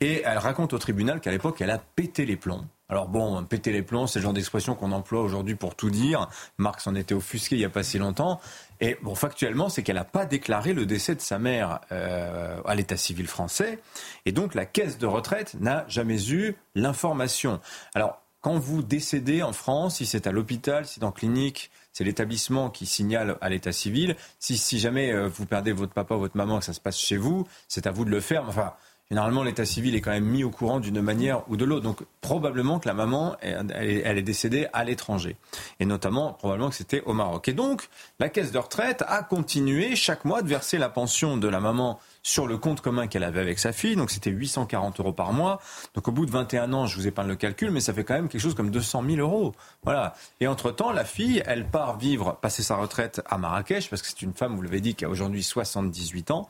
Et 0.00 0.22
elle 0.24 0.38
raconte 0.38 0.72
au 0.72 0.78
tribunal 0.78 1.20
qu'à 1.20 1.30
l'époque, 1.30 1.60
elle 1.60 1.70
a 1.70 1.78
pété 1.78 2.26
les 2.26 2.36
plombs. 2.36 2.64
Alors 2.90 3.08
bon, 3.08 3.42
péter 3.44 3.72
les 3.72 3.82
plombs, 3.82 4.08
c'est 4.08 4.18
le 4.18 4.24
genre 4.24 4.32
d'expression 4.32 4.74
qu'on 4.74 4.90
emploie 4.90 5.22
aujourd'hui 5.22 5.54
pour 5.54 5.76
tout 5.76 5.90
dire. 5.90 6.28
Marx 6.58 6.86
en 6.88 6.96
était 6.96 7.14
offusqué 7.14 7.54
il 7.54 7.60
n'y 7.60 7.64
a 7.64 7.70
pas 7.70 7.84
si 7.84 7.98
longtemps. 7.98 8.40
Et 8.80 8.96
bon, 9.02 9.14
factuellement, 9.14 9.68
c'est 9.68 9.82
qu'elle 9.82 9.96
n'a 9.96 10.04
pas 10.04 10.24
déclaré 10.24 10.72
le 10.72 10.86
décès 10.86 11.14
de 11.14 11.20
sa 11.20 11.38
mère 11.38 11.80
euh, 11.92 12.60
à 12.64 12.74
l'état 12.74 12.96
civil 12.96 13.26
français. 13.26 13.78
Et 14.24 14.32
donc, 14.32 14.54
la 14.54 14.66
caisse 14.66 14.98
de 14.98 15.06
retraite 15.06 15.54
n'a 15.60 15.84
jamais 15.88 16.30
eu 16.30 16.56
l'information. 16.74 17.60
Alors, 17.94 18.22
quand 18.40 18.58
vous 18.58 18.82
décédez 18.82 19.42
en 19.42 19.52
France, 19.52 19.96
si 19.96 20.06
c'est 20.06 20.26
à 20.26 20.32
l'hôpital, 20.32 20.86
si 20.86 20.94
c'est 20.94 21.00
dans 21.00 21.12
clinique, 21.12 21.70
c'est 21.92 22.04
l'établissement 22.04 22.70
qui 22.70 22.86
signale 22.86 23.36
à 23.42 23.50
l'état 23.50 23.72
civil. 23.72 24.16
Si, 24.38 24.56
si 24.56 24.78
jamais 24.78 25.12
euh, 25.12 25.28
vous 25.28 25.44
perdez 25.44 25.72
votre 25.72 25.92
papa 25.92 26.14
ou 26.14 26.20
votre 26.20 26.36
maman, 26.36 26.58
que 26.58 26.64
ça 26.64 26.72
se 26.72 26.80
passe 26.80 26.98
chez 26.98 27.18
vous, 27.18 27.46
c'est 27.68 27.86
à 27.86 27.90
vous 27.90 28.06
de 28.06 28.10
le 28.10 28.20
faire. 28.20 28.44
Enfin, 28.48 28.72
généralement, 29.10 29.42
l'état 29.42 29.64
civil 29.64 29.94
est 29.94 30.00
quand 30.00 30.12
même 30.12 30.24
mis 30.24 30.44
au 30.44 30.50
courant 30.50 30.78
d'une 30.78 31.00
manière 31.00 31.42
ou 31.50 31.56
de 31.56 31.64
l'autre. 31.64 31.82
Donc, 31.82 32.02
probablement 32.20 32.78
que 32.78 32.86
la 32.86 32.94
maman, 32.94 33.36
elle, 33.40 34.18
est 34.18 34.22
décédée 34.22 34.68
à 34.72 34.84
l'étranger. 34.84 35.36
Et 35.80 35.84
notamment, 35.84 36.32
probablement 36.34 36.70
que 36.70 36.76
c'était 36.76 37.02
au 37.02 37.12
Maroc. 37.12 37.48
Et 37.48 37.52
donc, 37.52 37.88
la 38.20 38.28
caisse 38.28 38.52
de 38.52 38.58
retraite 38.58 39.02
a 39.06 39.22
continué 39.22 39.96
chaque 39.96 40.24
mois 40.24 40.42
de 40.42 40.48
verser 40.48 40.78
la 40.78 40.88
pension 40.88 41.36
de 41.36 41.48
la 41.48 41.60
maman 41.60 41.98
sur 42.22 42.46
le 42.46 42.58
compte 42.58 42.80
commun 42.80 43.06
qu'elle 43.06 43.24
avait 43.24 43.40
avec 43.40 43.58
sa 43.58 43.72
fille. 43.72 43.96
Donc 43.96 44.10
c'était 44.10 44.30
840 44.30 45.00
euros 45.00 45.12
par 45.12 45.32
mois. 45.32 45.60
Donc 45.94 46.08
au 46.08 46.12
bout 46.12 46.26
de 46.26 46.30
21 46.30 46.72
ans, 46.72 46.86
je 46.86 46.96
vous 46.96 47.06
épargne 47.06 47.28
le 47.28 47.36
calcul, 47.36 47.70
mais 47.70 47.80
ça 47.80 47.92
fait 47.92 48.04
quand 48.04 48.14
même 48.14 48.28
quelque 48.28 48.40
chose 48.40 48.54
comme 48.54 48.70
200 48.70 49.04
000 49.06 49.18
euros. 49.18 49.54
Voilà. 49.82 50.14
Et 50.40 50.46
entre-temps, 50.46 50.92
la 50.92 51.04
fille, 51.04 51.42
elle 51.46 51.66
part 51.66 51.98
vivre, 51.98 52.38
passer 52.40 52.62
sa 52.62 52.76
retraite 52.76 53.22
à 53.28 53.38
Marrakech, 53.38 53.88
parce 53.90 54.02
que 54.02 54.08
c'est 54.08 54.22
une 54.22 54.34
femme, 54.34 54.54
vous 54.54 54.62
l'avez 54.62 54.80
dit, 54.80 54.94
qui 54.94 55.04
a 55.04 55.08
aujourd'hui 55.08 55.42
78 55.42 56.30
ans. 56.30 56.48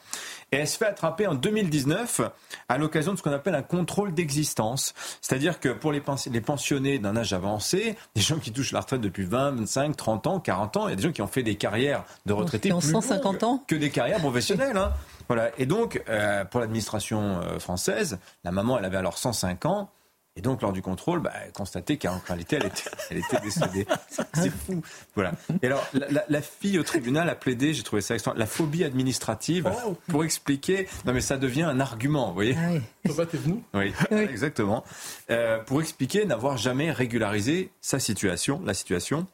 Et 0.53 0.57
elle 0.57 0.69
se 0.69 0.77
fait 0.77 0.87
attraper 0.87 1.27
en 1.27 1.35
2019 1.35 2.23
à 2.69 2.79
l'occasion 2.79 3.13
de 3.13 3.19
ce 3.19 3.23
qu'on 3.23 3.33
appelle 3.33 3.55
un 3.55 3.63
contrôle 3.63 4.13
d'existence. 4.13 4.95
C'est-à-dire 5.21 5.61
que 5.61 5.69
pour 5.69 5.93
les, 5.93 6.01
pensionnés 6.41 6.99
d'un 6.99 7.17
âge 7.17 7.33
avancé, 7.33 7.97
des 8.15 8.23
gens 8.23 8.39
qui 8.39 8.53
touchent 8.53 8.73
la 8.73 8.81
retraite 8.81 9.01
depuis 9.01 9.25
20, 9.25 9.53
25, 9.53 9.97
30 9.97 10.27
ans, 10.27 10.41
40 10.41 10.77
ans, 10.77 10.89
il 10.89 10.91
y 10.91 10.93
a 10.95 10.97
des 10.97 11.03
gens 11.03 11.13
qui 11.13 11.23
ont 11.23 11.27
fait 11.27 11.43
des 11.43 11.55
carrières 11.57 12.05
de 12.27 12.33
retraités 12.33 12.71
plus 12.71 12.81
150 12.81 13.43
ans? 13.45 13.65
que 13.67 13.75
des 13.75 13.91
carrières 13.91 14.21
professionnelles. 14.21 14.77
Hein. 14.77 14.93
Voilà. 15.31 15.53
Et 15.59 15.67
donc, 15.67 16.03
euh, 16.09 16.45
pour 16.45 16.59
l'administration 16.59 17.41
euh, 17.41 17.61
française, 17.61 18.19
la 18.43 18.51
maman, 18.51 18.77
elle 18.79 18.85
avait 18.85 18.97
alors 18.97 19.17
105 19.17 19.65
ans. 19.65 19.89
Et 20.35 20.41
donc, 20.41 20.61
lors 20.61 20.73
du 20.73 20.83
contrôle, 20.83 21.21
bah, 21.21 21.33
constaté 21.55 21.99
qu'en 21.99 22.21
réalité, 22.27 22.57
elle 22.57 22.67
était, 22.67 22.91
elle 23.11 23.19
était 23.19 23.39
décédée. 23.41 23.87
C'est 24.35 24.51
fou. 24.51 24.83
Voilà. 25.15 25.35
Et 25.63 25.67
alors, 25.67 25.87
la, 25.93 26.43
fille 26.43 26.81
au 26.81 26.83
tribunal 26.83 27.31
a 27.31 27.37
plaidé, 27.37 27.75
j'ai 27.75 27.85
trouvé 27.85 28.03
ça 28.03 28.15
extraordinaire, 28.15 28.45
la 28.45 28.51
phobie 28.51 28.83
administrative 28.83 29.71
oh. 29.87 29.97
pour 30.09 30.25
expliquer. 30.25 30.89
Non, 31.05 31.13
mais 31.13 31.21
ça 31.21 31.37
devient 31.37 31.63
un 31.63 31.79
argument, 31.79 32.27
vous 32.31 32.35
voyez. 32.35 32.57
Ah 32.59 32.73
oui. 32.73 33.27
t'es 33.31 33.39
venu? 33.39 33.63
Oui, 33.73 33.93
exactement. 34.11 34.83
Euh, 35.31 35.61
pour 35.61 35.81
expliquer 35.81 36.25
n'avoir 36.25 36.57
jamais 36.57 36.91
régularisé 36.91 37.71
sa 37.81 38.01
situation, 38.01 38.61
la 38.65 38.75
situation. 38.75 39.29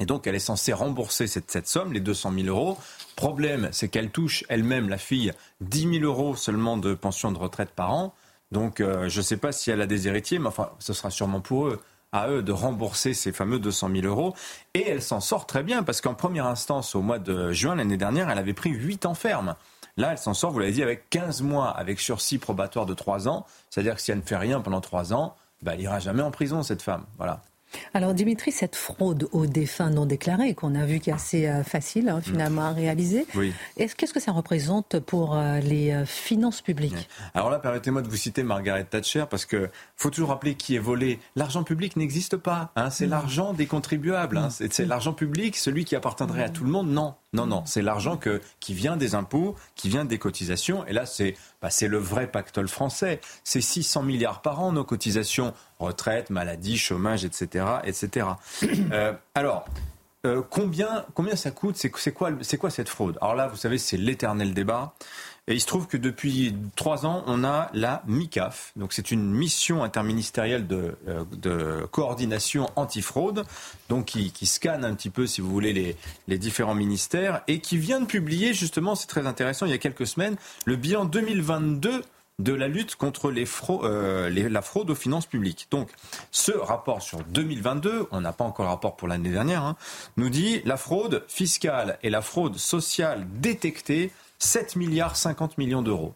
Et 0.00 0.06
donc, 0.06 0.26
elle 0.26 0.34
est 0.34 0.40
censée 0.40 0.72
rembourser 0.72 1.28
cette, 1.28 1.48
cette 1.50 1.68
somme, 1.68 1.92
les 1.92 2.00
200 2.00 2.32
000 2.32 2.48
euros. 2.48 2.76
Problème, 3.18 3.68
c'est 3.72 3.88
qu'elle 3.88 4.10
touche 4.10 4.44
elle-même, 4.48 4.88
la 4.88 4.96
fille, 4.96 5.32
10 5.60 5.98
000 5.98 6.04
euros 6.04 6.36
seulement 6.36 6.76
de 6.76 6.94
pension 6.94 7.32
de 7.32 7.36
retraite 7.36 7.70
par 7.70 7.92
an. 7.92 8.14
Donc 8.52 8.78
euh, 8.78 9.08
je 9.08 9.18
ne 9.18 9.22
sais 9.24 9.36
pas 9.36 9.50
si 9.50 9.72
elle 9.72 9.80
a 9.80 9.88
des 9.88 10.06
héritiers, 10.06 10.38
mais 10.38 10.46
enfin, 10.46 10.70
ce 10.78 10.92
sera 10.92 11.10
sûrement 11.10 11.40
pour 11.40 11.66
eux 11.66 11.80
à 12.12 12.28
eux 12.28 12.44
de 12.44 12.52
rembourser 12.52 13.14
ces 13.14 13.32
fameux 13.32 13.58
200 13.58 13.90
000 13.92 14.06
euros. 14.06 14.36
Et 14.74 14.88
elle 14.88 15.02
s'en 15.02 15.18
sort 15.18 15.46
très 15.46 15.64
bien, 15.64 15.82
parce 15.82 16.00
qu'en 16.00 16.14
première 16.14 16.46
instance, 16.46 16.94
au 16.94 17.02
mois 17.02 17.18
de 17.18 17.50
juin 17.50 17.74
l'année 17.74 17.96
dernière, 17.96 18.30
elle 18.30 18.38
avait 18.38 18.54
pris 18.54 18.70
8 18.70 19.04
ans 19.06 19.14
ferme. 19.14 19.56
Là, 19.96 20.12
elle 20.12 20.18
s'en 20.18 20.32
sort, 20.32 20.52
vous 20.52 20.60
l'avez 20.60 20.70
dit, 20.70 20.84
avec 20.84 21.10
15 21.10 21.42
mois, 21.42 21.70
avec 21.70 21.98
sursis 21.98 22.38
probatoire 22.38 22.86
de 22.86 22.94
3 22.94 23.26
ans. 23.26 23.46
C'est-à-dire 23.68 23.96
que 23.96 24.00
si 24.00 24.12
elle 24.12 24.18
ne 24.18 24.22
fait 24.22 24.36
rien 24.36 24.60
pendant 24.60 24.80
3 24.80 25.12
ans, 25.12 25.34
bah, 25.62 25.72
elle 25.74 25.80
n'ira 25.80 25.98
jamais 25.98 26.22
en 26.22 26.30
prison, 26.30 26.62
cette 26.62 26.82
femme. 26.82 27.04
Voilà. 27.16 27.42
Alors 27.94 28.14
Dimitri, 28.14 28.52
cette 28.52 28.76
fraude 28.76 29.28
aux 29.32 29.46
défunts 29.46 29.90
non 29.90 30.06
déclarés 30.06 30.54
qu'on 30.54 30.74
a 30.74 30.84
vu 30.84 31.00
qui 31.00 31.10
est 31.10 31.12
assez 31.12 31.46
euh, 31.46 31.62
facile 31.62 32.08
hein, 32.08 32.20
finalement 32.20 32.62
à 32.62 32.72
réaliser, 32.72 33.26
qu'est-ce 33.76 34.12
que 34.12 34.20
ça 34.20 34.32
représente 34.32 34.98
pour 35.00 35.36
euh, 35.36 35.60
les 35.60 35.92
euh, 35.92 36.04
finances 36.04 36.62
publiques? 36.62 37.08
Alors 37.34 37.50
là, 37.50 37.58
permettez-moi 37.58 38.02
de 38.02 38.08
vous 38.08 38.16
citer 38.16 38.42
Margaret 38.42 38.84
Thatcher 38.84 39.24
parce 39.28 39.46
que 39.46 39.70
faut 39.98 40.10
toujours 40.10 40.28
rappeler 40.28 40.54
qui 40.54 40.76
est 40.76 40.80
volé. 40.80 41.18
L'argent 41.34 41.64
public 41.64 41.96
n'existe 41.96 42.36
pas. 42.36 42.70
Hein, 42.76 42.88
c'est 42.88 43.06
mm. 43.06 43.10
l'argent 43.10 43.52
des 43.52 43.66
contribuables. 43.66 44.38
Hein, 44.38 44.48
c'est 44.50 44.86
l'argent 44.86 45.12
public, 45.12 45.56
celui 45.56 45.84
qui 45.84 45.96
appartiendrait 45.96 46.44
à 46.44 46.48
tout 46.48 46.64
le 46.64 46.70
monde. 46.70 46.88
Non, 46.88 47.16
non, 47.32 47.46
non. 47.46 47.64
C'est 47.66 47.82
l'argent 47.82 48.18
qui 48.60 48.74
vient 48.74 48.96
des 48.96 49.16
impôts, 49.16 49.56
qui 49.74 49.88
vient 49.88 50.04
des 50.04 50.18
cotisations. 50.18 50.86
Et 50.86 50.92
là, 50.92 51.04
c'est 51.04 51.34
bah, 51.60 51.68
le 51.82 51.98
vrai 51.98 52.30
pactole 52.30 52.68
français. 52.68 53.20
C'est 53.42 53.60
600 53.60 54.04
milliards 54.04 54.40
par 54.40 54.60
an 54.60 54.70
nos 54.70 54.84
cotisations, 54.84 55.52
retraite, 55.80 56.30
maladie, 56.30 56.78
chômage, 56.78 57.24
etc., 57.24 57.66
etc. 57.84 58.26
Euh, 58.92 59.12
alors. 59.34 59.66
Euh, 60.26 60.42
combien, 60.50 61.04
combien 61.14 61.36
ça 61.36 61.52
coûte? 61.52 61.76
C'est 61.76 61.90
quoi, 62.12 62.30
quoi 62.58 62.70
cette 62.70 62.88
fraude? 62.88 63.16
Alors 63.20 63.36
là, 63.36 63.46
vous 63.46 63.56
savez, 63.56 63.78
c'est 63.78 63.96
l'éternel 63.96 64.52
débat. 64.52 64.94
Et 65.48 65.54
il 65.54 65.60
se 65.60 65.66
trouve 65.66 65.86
que 65.86 65.96
depuis 65.96 66.54
trois 66.76 67.06
ans, 67.06 67.24
on 67.26 67.42
a 67.42 67.70
la 67.72 68.02
MICAF. 68.06 68.72
Donc 68.76 68.92
c'est 68.92 69.10
une 69.10 69.30
mission 69.30 69.82
interministérielle 69.82 70.66
de, 70.66 70.94
euh, 71.08 71.24
de 71.32 71.86
coordination 71.86 72.68
antifraude, 72.76 73.44
donc 73.88 74.04
qui, 74.04 74.30
qui, 74.30 74.44
scanne 74.44 74.84
un 74.84 74.94
petit 74.94 75.08
peu, 75.08 75.26
si 75.26 75.40
vous 75.40 75.50
voulez, 75.50 75.72
les, 75.72 75.96
les 76.28 76.36
différents 76.36 76.74
ministères 76.74 77.42
et 77.48 77.60
qui 77.60 77.78
vient 77.78 78.00
de 78.00 78.06
publier 78.06 78.52
justement, 78.52 78.94
c'est 78.94 79.06
très 79.06 79.26
intéressant, 79.26 79.64
il 79.64 79.72
y 79.72 79.74
a 79.74 79.78
quelques 79.78 80.06
semaines, 80.06 80.36
le 80.66 80.76
bilan 80.76 81.06
2022 81.06 82.02
de 82.38 82.52
la 82.52 82.68
lutte 82.68 82.94
contre 82.94 83.30
les 83.30 83.46
euh, 83.70 84.30
la 84.30 84.62
fraude 84.62 84.90
aux 84.90 84.94
finances 84.94 85.26
publiques. 85.26 85.66
Donc, 85.70 85.90
ce 86.30 86.52
rapport 86.52 87.02
sur 87.02 87.24
2022, 87.24 88.06
on 88.10 88.20
n'a 88.20 88.32
pas 88.32 88.44
encore 88.44 88.66
le 88.66 88.70
rapport 88.70 88.96
pour 88.96 89.08
l'année 89.08 89.30
dernière, 89.30 89.64
hein, 89.64 89.76
nous 90.16 90.28
dit 90.28 90.62
la 90.64 90.76
fraude 90.76 91.24
fiscale 91.26 91.98
et 92.02 92.10
la 92.10 92.22
fraude 92.22 92.56
sociale 92.56 93.26
détectées 93.40 94.12
7 94.38 94.76
milliards 94.76 95.16
50 95.16 95.58
millions 95.58 95.82
d'euros. 95.82 96.14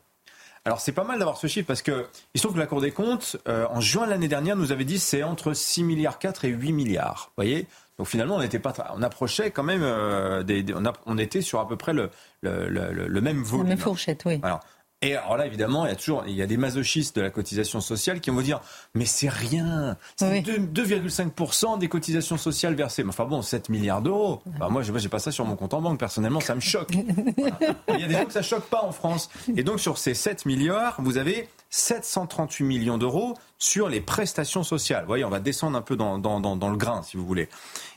Alors 0.64 0.80
c'est 0.80 0.92
pas 0.92 1.02
mal 1.02 1.18
d'avoir 1.18 1.38
ce 1.38 1.48
chiffre 1.48 1.66
parce 1.66 1.82
que 1.82 2.06
il 2.34 2.40
se 2.40 2.46
trouve 2.46 2.54
que 2.54 2.60
la 2.60 2.66
Cour 2.66 2.80
des 2.80 2.92
comptes, 2.92 3.36
euh, 3.48 3.66
en 3.70 3.80
juin 3.80 4.04
de 4.04 4.10
l'année 4.10 4.28
dernière, 4.28 4.54
nous 4.56 4.70
avait 4.70 4.84
dit 4.84 5.00
c'est 5.00 5.24
entre 5.24 5.54
6 5.54 5.82
milliards 5.82 6.18
4 6.20 6.44
et 6.44 6.48
8 6.48 6.72
milliards. 6.72 7.26
Vous 7.30 7.42
voyez? 7.42 7.66
Donc 7.98 8.06
finalement, 8.06 8.36
on 8.36 8.42
était 8.42 8.60
pas, 8.60 8.72
on 8.94 9.02
approchait 9.02 9.50
quand 9.50 9.64
même, 9.64 9.82
euh, 9.82 10.42
des, 10.44 10.64
on, 10.74 10.84
on, 11.06 11.18
était 11.18 11.40
sur 11.40 11.60
à 11.60 11.68
peu 11.68 11.76
près 11.76 11.92
le, 11.92 12.10
le, 12.42 12.68
le, 12.68 12.92
le 12.92 13.20
même 13.20 13.42
volume. 13.42 13.66
La 13.66 13.74
même 13.74 13.78
fourchette, 13.78 14.22
oui. 14.24 14.40
Alors, 14.42 14.60
et 15.02 15.16
alors 15.16 15.36
là, 15.36 15.46
évidemment, 15.46 15.84
il 15.84 15.88
y 15.88 15.92
a 15.92 15.96
toujours 15.96 16.24
il 16.26 16.34
y 16.34 16.42
a 16.42 16.46
des 16.46 16.56
masochistes 16.56 17.16
de 17.16 17.20
la 17.20 17.30
cotisation 17.30 17.80
sociale 17.80 18.20
qui 18.20 18.30
vont 18.30 18.40
dire 18.40 18.60
mais 18.94 19.04
c'est 19.04 19.28
rien, 19.28 19.96
c'est 20.16 20.42
2,5% 20.42 21.78
des 21.78 21.88
cotisations 21.88 22.36
sociales 22.36 22.74
versées. 22.74 23.02
Mais 23.02 23.10
enfin 23.10 23.24
bon, 23.24 23.42
7 23.42 23.68
milliards 23.68 24.00
d'euros. 24.00 24.42
Bah, 24.58 24.68
moi, 24.70 24.82
je 24.82 24.92
n'ai 24.92 25.08
pas 25.08 25.18
ça 25.18 25.32
sur 25.32 25.44
mon 25.44 25.56
compte 25.56 25.74
en 25.74 25.82
banque. 25.82 25.98
Personnellement, 25.98 26.40
ça 26.40 26.54
me 26.54 26.60
choque. 26.60 26.92
Il 27.88 28.00
y 28.00 28.04
a 28.04 28.06
des 28.06 28.14
gens 28.14 28.24
que 28.24 28.32
ça 28.32 28.42
choque 28.42 28.66
pas 28.66 28.82
en 28.82 28.92
France. 28.92 29.28
Et 29.56 29.64
donc 29.64 29.80
sur 29.80 29.98
ces 29.98 30.14
7 30.14 30.46
milliards, 30.46 30.96
vous 30.98 31.18
avez 31.18 31.48
738 31.70 32.64
millions 32.64 32.98
d'euros 32.98 33.34
sur 33.58 33.88
les 33.88 34.00
prestations 34.00 34.62
sociales. 34.62 35.02
Vous 35.02 35.08
voyez, 35.08 35.24
on 35.24 35.30
va 35.30 35.40
descendre 35.40 35.76
un 35.76 35.82
peu 35.82 35.96
dans, 35.96 36.18
dans, 36.18 36.38
dans, 36.38 36.56
dans 36.56 36.70
le 36.70 36.76
grain, 36.76 37.02
si 37.02 37.16
vous 37.16 37.26
voulez 37.26 37.48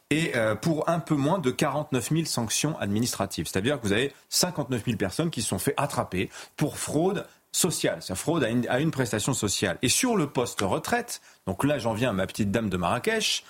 et 0.10 0.36
euh, 0.36 0.56
pour 0.56 0.90
un 0.90 1.00
peu 1.00 1.16
moins 1.16 1.40
de 1.40 1.52
49 1.52 2.10
000 2.12 2.26
sanctions 2.26 2.78
administratives. 2.80 3.48
C'est-à-dire 3.48 3.80
que 3.80 3.88
vous 3.88 3.94
avez 3.94 4.14
59 4.30 4.86
000 4.86 4.98
personnes 4.98 5.32
qui 5.32 5.42
se 5.42 5.50
sont 5.50 5.60
fait 5.60 5.74
attraper 5.78 6.30
pour 6.58 6.78
fraude 6.78 7.26
sociale, 7.52 8.00
c'est 8.02 8.16
fraude 8.16 8.44
à 8.44 8.50
une, 8.50 8.68
à 8.68 8.80
une, 8.80 8.92
prestation 8.92 9.34
sociale. 9.34 9.78
Et 9.82 9.90
sur 9.90 10.18
le 10.18 10.28
poste 10.28 10.62
retraite, 10.62 11.22
donc 11.48 11.64
là 11.64 11.78
j'en 11.80 11.94
viens 11.94 12.10
à 12.10 12.14
ma 12.14 12.28
petite 12.28 12.52
dame 12.52 12.70
de 12.70 12.76
Marrakech, 12.76 13.46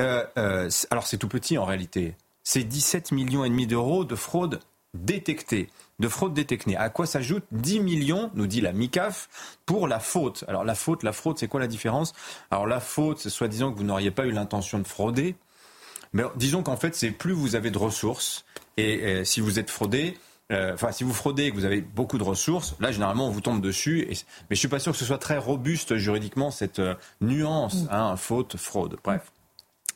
euh, 0.00 0.24
euh, 0.38 0.70
alors 0.90 1.06
c'est 1.06 1.18
tout 1.18 1.28
petit 1.28 1.58
en 1.58 1.64
réalité, 1.64 2.14
c'est 2.44 2.62
17 2.62 3.10
millions 3.10 3.44
et 3.44 3.48
demi 3.48 3.66
d'euros 3.66 4.04
de 4.04 4.14
fraude 4.14 4.60
détectée 4.94 5.68
de 6.00 6.08
fraude 6.08 6.34
détectée. 6.34 6.76
À 6.76 6.88
quoi 6.88 7.06
s'ajoute 7.06 7.44
10 7.52 7.80
millions, 7.80 8.30
nous 8.34 8.46
dit 8.46 8.60
la 8.60 8.72
MICAF, 8.72 9.28
pour 9.66 9.86
la 9.86 10.00
faute. 10.00 10.44
Alors 10.48 10.64
la 10.64 10.74
faute, 10.74 11.02
la 11.02 11.12
fraude, 11.12 11.38
c'est 11.38 11.46
quoi 11.46 11.60
la 11.60 11.66
différence? 11.66 12.14
Alors 12.50 12.66
la 12.66 12.80
faute, 12.80 13.18
c'est 13.20 13.30
soi-disant 13.30 13.70
que 13.70 13.78
vous 13.78 13.84
n'auriez 13.84 14.10
pas 14.10 14.24
eu 14.24 14.32
l'intention 14.32 14.78
de 14.78 14.86
frauder. 14.86 15.36
Mais 16.12 16.24
disons 16.36 16.62
qu'en 16.62 16.76
fait, 16.76 16.94
c'est 16.94 17.10
plus 17.10 17.32
vous 17.32 17.54
avez 17.54 17.70
de 17.70 17.78
ressources 17.78 18.44
et, 18.76 19.24
si 19.24 19.40
vous 19.40 19.58
êtes 19.58 19.70
fraudé, 19.70 20.16
euh, 20.50 20.74
enfin, 20.74 20.90
si 20.90 21.04
vous 21.04 21.14
fraudez 21.14 21.44
et 21.44 21.50
que 21.50 21.56
vous 21.56 21.64
avez 21.64 21.80
beaucoup 21.80 22.18
de 22.18 22.24
ressources, 22.24 22.74
là, 22.80 22.90
généralement, 22.90 23.28
on 23.28 23.30
vous 23.30 23.40
tombe 23.40 23.60
dessus. 23.60 24.00
Et, 24.00 24.16
mais 24.48 24.56
je 24.56 24.56
suis 24.56 24.68
pas 24.68 24.80
sûr 24.80 24.92
que 24.92 24.98
ce 24.98 25.04
soit 25.04 25.18
très 25.18 25.38
robuste 25.38 25.96
juridiquement, 25.96 26.50
cette 26.50 26.80
euh, 26.80 26.94
nuance, 27.20 27.84
mm. 27.84 27.88
hein, 27.90 28.16
faute, 28.16 28.56
fraude. 28.56 28.96
Bref. 29.04 29.30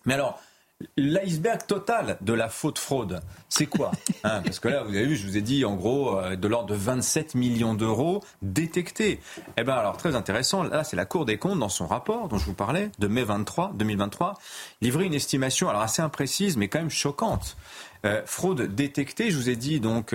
Mais 0.05 0.15
alors, 0.15 0.41
L'iceberg 0.97 1.67
total 1.67 2.19
de 2.21 2.33
la 2.33 2.49
faute 2.49 2.79
fraude, 2.79 3.21
c'est 3.49 3.67
quoi 3.67 3.93
hein, 4.25 4.43
Parce 4.45 4.61
que 4.61 4.69
là, 4.69 4.83
vous 4.83 4.95
avez 4.95 5.07
vu, 5.07 5.17
je 5.17 5.27
vous 5.27 5.37
ai 5.37 5.43
dit 5.43 5.65
en 5.65 5.75
gros 5.75 6.19
euh, 6.19 6.37
de 6.37 6.49
l'ordre 6.49 6.69
de 6.69 6.75
27 6.75 7.35
millions 7.35 7.75
d'euros 7.75 8.23
détectés. 8.43 9.21
Eh 9.57 9.65
bien, 9.65 9.75
alors 9.75 9.97
très 9.97 10.15
intéressant, 10.15 10.63
là, 10.63 10.85
c'est 10.85 10.97
la 10.97 11.05
Cour 11.05 11.25
des 11.25 11.39
comptes 11.39 11.59
dans 11.59 11.69
son 11.69 11.87
rapport 11.87 12.29
dont 12.29 12.39
je 12.39 12.47
vous 12.47 12.55
parlais 12.55 12.91
de 12.99 13.07
mai 13.07 13.25
23, 13.25 13.73
2023, 13.75 14.35
livré 14.81 15.05
une 15.05 15.15
estimation 15.15 15.69
alors 15.69 15.83
assez 15.83 16.03
imprécise, 16.03 16.57
mais 16.57 16.69
quand 16.69 16.79
même 16.79 16.91
choquante. 16.91 17.57
Euh, 18.05 18.23
fraude 18.27 18.75
détectée, 18.75 19.31
je 19.31 19.37
vous 19.37 19.49
ai 19.49 19.57
dit 19.57 19.81
donc 19.81 20.15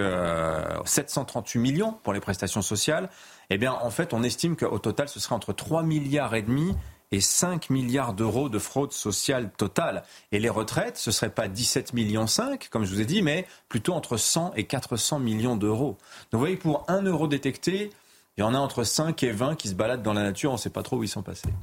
738 0.85 1.57
euh, 1.57 1.61
millions 1.61 1.93
pour 2.03 2.13
les 2.13 2.19
prestations 2.19 2.61
sociales. 2.61 3.09
Eh 3.49 3.57
bien, 3.57 3.73
en 3.73 3.89
fait, 3.89 4.13
on 4.13 4.21
estime 4.21 4.55
qu'au 4.55 4.77
total, 4.77 5.09
ce 5.09 5.19
serait 5.19 5.33
entre 5.33 5.53
3 5.53 5.81
milliards 5.81 6.35
et 6.35 6.43
demi 6.43 6.75
et 7.11 7.21
5 7.21 7.69
milliards 7.69 8.13
d'euros 8.13 8.49
de 8.49 8.59
fraude 8.59 8.91
sociale 8.91 9.51
totale. 9.57 10.03
Et 10.31 10.39
les 10.39 10.49
retraites, 10.49 10.97
ce 10.97 11.09
ne 11.09 11.13
serait 11.13 11.31
pas 11.31 11.47
17 11.47 11.93
millions 11.93 12.27
5, 12.27 12.69
comme 12.69 12.85
je 12.85 12.93
vous 12.93 13.01
ai 13.01 13.05
dit, 13.05 13.21
mais 13.21 13.47
plutôt 13.67 13.93
entre 13.93 14.17
100 14.17 14.53
et 14.55 14.65
400 14.65 15.19
millions 15.19 15.55
d'euros. 15.55 15.97
Donc 16.31 16.33
vous 16.33 16.39
voyez, 16.39 16.57
pour 16.57 16.85
1 16.87 17.03
euro 17.03 17.27
détecté, 17.27 17.91
il 18.37 18.41
y 18.41 18.43
en 18.43 18.53
a 18.53 18.57
entre 18.57 18.83
5 18.83 19.21
et 19.23 19.31
20 19.31 19.55
qui 19.55 19.69
se 19.69 19.75
baladent 19.75 20.03
dans 20.03 20.13
la 20.13 20.23
nature, 20.23 20.51
on 20.51 20.53
ne 20.53 20.59
sait 20.59 20.69
pas 20.69 20.83
trop 20.83 20.97
où 20.97 21.03
ils 21.03 21.09
sont 21.09 21.23
passés. 21.23 21.53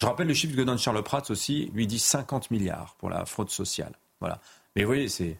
Je 0.00 0.06
rappelle 0.06 0.26
le 0.26 0.34
chiffre 0.34 0.56
que 0.56 0.62
donne 0.62 0.78
Charles 0.78 1.02
Prats 1.04 1.22
aussi, 1.30 1.70
lui 1.74 1.86
dit 1.86 2.00
50 2.00 2.50
milliards 2.50 2.96
pour 2.98 3.08
la 3.08 3.24
fraude 3.24 3.50
sociale. 3.50 3.92
Voilà. 4.18 4.40
Mais 4.74 4.82
vous 4.82 4.88
voyez, 4.88 5.08
c'est... 5.08 5.38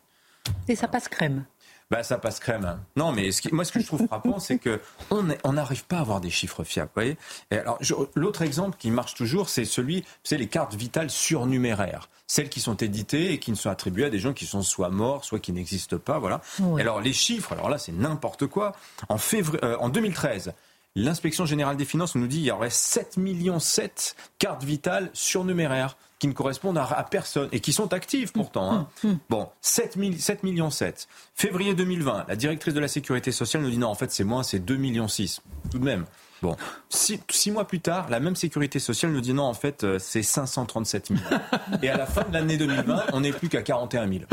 Et 0.68 0.76
ça 0.76 0.86
passe 0.86 1.08
crème. 1.08 1.44
Bah, 1.92 2.02
ça 2.02 2.16
passe 2.16 2.40
crème. 2.40 2.64
Hein. 2.64 2.80
Non, 2.96 3.12
mais 3.12 3.30
ce 3.32 3.54
moi, 3.54 3.66
ce 3.66 3.70
que 3.70 3.78
je 3.78 3.84
trouve 3.84 4.06
frappant, 4.06 4.38
c'est 4.38 4.56
que 4.56 4.80
on 5.10 5.52
n'arrive 5.52 5.84
pas 5.84 5.98
à 5.98 6.00
avoir 6.00 6.22
des 6.22 6.30
chiffres 6.30 6.64
fiables. 6.64 6.90
Voyez 6.94 7.18
Et 7.50 7.58
alors, 7.58 7.78
l'autre 8.14 8.40
exemple 8.40 8.78
qui 8.78 8.90
marche 8.90 9.14
toujours, 9.14 9.50
c'est 9.50 9.66
celui, 9.66 10.02
c'est 10.24 10.38
les 10.38 10.46
cartes 10.46 10.72
vitales 10.74 11.10
surnuméraires, 11.10 12.08
celles 12.26 12.48
qui 12.48 12.60
sont 12.60 12.76
éditées 12.76 13.34
et 13.34 13.38
qui 13.38 13.50
ne 13.50 13.56
sont 13.56 13.68
attribuées 13.68 14.06
à 14.06 14.10
des 14.10 14.20
gens 14.20 14.32
qui 14.32 14.46
sont 14.46 14.62
soit 14.62 14.88
morts, 14.88 15.26
soit 15.26 15.38
qui 15.38 15.52
n'existent 15.52 15.98
pas. 15.98 16.18
Voilà. 16.18 16.40
alors, 16.78 17.02
les 17.02 17.12
chiffres, 17.12 17.52
alors 17.52 17.68
là, 17.68 17.76
c'est 17.76 17.92
n'importe 17.92 18.46
quoi. 18.46 18.74
En 19.10 19.18
février, 19.18 19.62
euh, 19.62 19.76
en 19.76 19.90
2013. 19.90 20.54
L'inspection 20.94 21.44
générale 21.44 21.76
des 21.76 21.84
finances 21.84 22.14
nous 22.14 22.26
dit 22.26 22.38
qu'il 22.38 22.46
y 22.46 22.50
aurait 22.50 22.70
7 22.70 23.18
millions 23.18 23.58
7 23.58 24.16
cartes 24.38 24.64
vitales 24.64 25.10
surnuméraires 25.12 25.98
qui 26.22 26.28
ne 26.28 26.34
correspondent 26.34 26.78
à, 26.78 27.04
personne 27.10 27.48
et 27.50 27.58
qui 27.58 27.72
sont 27.72 27.92
actives 27.92 28.30
pourtant. 28.30 28.72
Hein. 28.72 28.88
Mmh, 29.02 29.08
mmh. 29.08 29.18
Bon, 29.28 29.48
7, 29.60 29.98
7 30.20 30.44
millions 30.44 30.70
7. 30.70 31.08
Février 31.34 31.74
2020, 31.74 32.26
la 32.28 32.36
directrice 32.36 32.74
de 32.74 32.78
la 32.78 32.86
sécurité 32.86 33.32
sociale 33.32 33.64
nous 33.64 33.70
dit 33.70 33.78
non, 33.78 33.88
en 33.88 33.96
fait 33.96 34.12
c'est 34.12 34.22
moins, 34.22 34.44
c'est 34.44 34.60
2 34.60 34.76
millions 34.76 35.08
6. 35.08 35.40
Tout 35.72 35.80
de 35.80 35.84
même. 35.84 36.04
Bon, 36.42 36.56
six, 36.88 37.50
mois 37.52 37.64
plus 37.64 37.78
tard, 37.78 38.08
la 38.10 38.18
même 38.18 38.34
sécurité 38.34 38.80
sociale 38.80 39.12
nous 39.12 39.20
dit 39.20 39.32
non, 39.32 39.44
en 39.44 39.54
fait, 39.54 39.84
euh, 39.84 40.00
c'est 40.00 40.24
537 40.24 41.08
000. 41.08 41.20
Et 41.82 41.88
à 41.88 41.96
la 41.96 42.04
fin 42.04 42.24
de 42.28 42.32
l'année 42.32 42.56
2020, 42.56 43.04
on 43.12 43.20
n'est 43.20 43.32
plus 43.32 43.48
qu'à 43.48 43.62
41 43.62 44.08
000. 44.08 44.24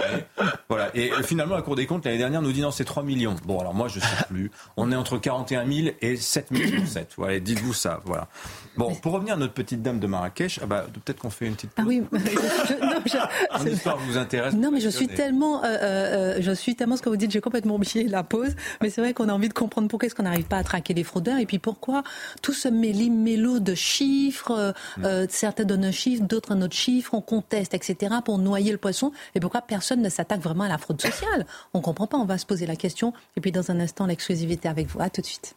Voilà. 0.70 0.90
Et 0.96 1.12
euh, 1.12 1.22
finalement, 1.22 1.56
la 1.56 1.62
Cour 1.62 1.76
des 1.76 1.86
comptes, 1.86 2.06
l'année 2.06 2.18
dernière, 2.18 2.42
nous 2.42 2.52
dit 2.52 2.62
non, 2.62 2.72
c'est 2.72 2.84
3 2.84 3.04
millions. 3.04 3.36
Bon, 3.46 3.60
alors 3.60 3.76
moi, 3.76 3.88
je 3.88 4.00
ne 4.00 4.04
sais 4.04 4.26
plus. 4.28 4.50
On 4.76 4.92
est 4.92 4.96
entre 4.96 5.20
41 5.20 5.68
000 5.72 5.96
et 6.02 6.16
7 6.16 6.50
millions 6.50 6.86
7. 6.88 7.14
Voilà, 7.16 7.40
dites-vous 7.40 7.74
ça. 7.74 8.02
Voilà. 8.06 8.28
Bon, 8.80 8.96
pour 8.96 9.12
revenir 9.12 9.34
à 9.34 9.38
notre 9.38 9.54
petite 9.54 9.82
dame 9.82 10.00
de 10.00 10.08
Marrakech, 10.08 10.60
ah 10.64 10.66
bah, 10.66 10.86
peut-être 10.94 11.20
qu'on 11.20 11.30
fait 11.30 11.48
une 11.48 11.56
petite 11.56 11.72
pause. 11.72 11.86
Ah 11.86 11.88
oui, 11.88 12.02
je, 12.14 13.66
non, 13.66 13.66
histoire 13.72 13.98
vous 13.98 14.18
intéresse. 14.18 14.54
Non, 14.54 14.72
mais 14.72 14.80
je 14.80 14.88
suis 14.88 15.08
tellement, 15.08 15.62
euh, 15.66 16.38
je 16.40 16.52
suis 16.54 16.76
tellement 16.76 16.96
ce 16.96 17.02
que 17.02 17.10
vous 17.10 17.18
dites, 17.18 17.32
j'ai 17.32 17.42
complètement 17.42 17.76
oublié 17.76 18.08
la 18.08 18.24
pause. 18.24 18.56
Mais 18.82 18.90
c'est 18.90 19.02
vrai 19.02 19.14
qu'on 19.14 19.28
a 19.28 19.34
envie 19.34 19.50
de 19.50 19.54
comprendre 19.54 19.90
pourquoi 19.90 20.08
est-ce 20.08 20.16
qu'on 20.16 20.24
n'arrive 20.24 20.46
pas 20.46 20.58
à 20.58 20.64
traquer 20.64 20.94
les 20.94 21.04
fraudeurs 21.04 21.40
et 21.40 21.46
puis 21.46 21.60
pourquoi 21.60 22.04
tout 22.42 22.54
ce 22.54 22.70
méli-mélo 22.70 23.60
de 23.60 23.76
chiffres, 23.76 24.52
euh, 24.52 24.72
mm. 24.98 25.06
euh, 25.06 25.26
certains 25.30 25.66
donnent 25.66 25.86
un 25.86 25.92
chiffre, 25.92 26.24
d'autres 26.24 26.54
un 26.54 26.62
autre 26.62 26.76
chiffre, 26.76 27.14
on 27.14 27.22
conteste, 27.22 27.74
etc., 27.74 28.16
pour 28.24 28.38
noyer 28.38 28.72
le 28.72 28.78
poisson, 28.78 29.12
et 29.36 29.42
pourquoi 29.42 29.62
personne 29.62 30.02
ne 30.02 30.10
s'attaque 30.10 30.42
vraiment 30.42 30.64
à 30.64 30.70
la 30.70 30.78
fraude 30.78 31.02
sociale? 31.02 31.46
On 31.74 31.82
comprend 31.82 32.08
pas, 32.08 32.18
on 32.18 32.26
va 32.26 32.38
se 32.38 32.46
poser 32.46 32.66
la 32.66 32.78
question, 32.78 33.12
et 33.36 33.42
puis 33.42 33.52
dans 33.52 33.72
un 33.72 33.80
instant, 33.82 34.06
l'exclusivité 34.06 34.70
avec 34.70 34.88
vous. 34.88 35.02
À 35.02 35.10
tout 35.10 35.22
de 35.22 35.26
suite. 35.26 35.56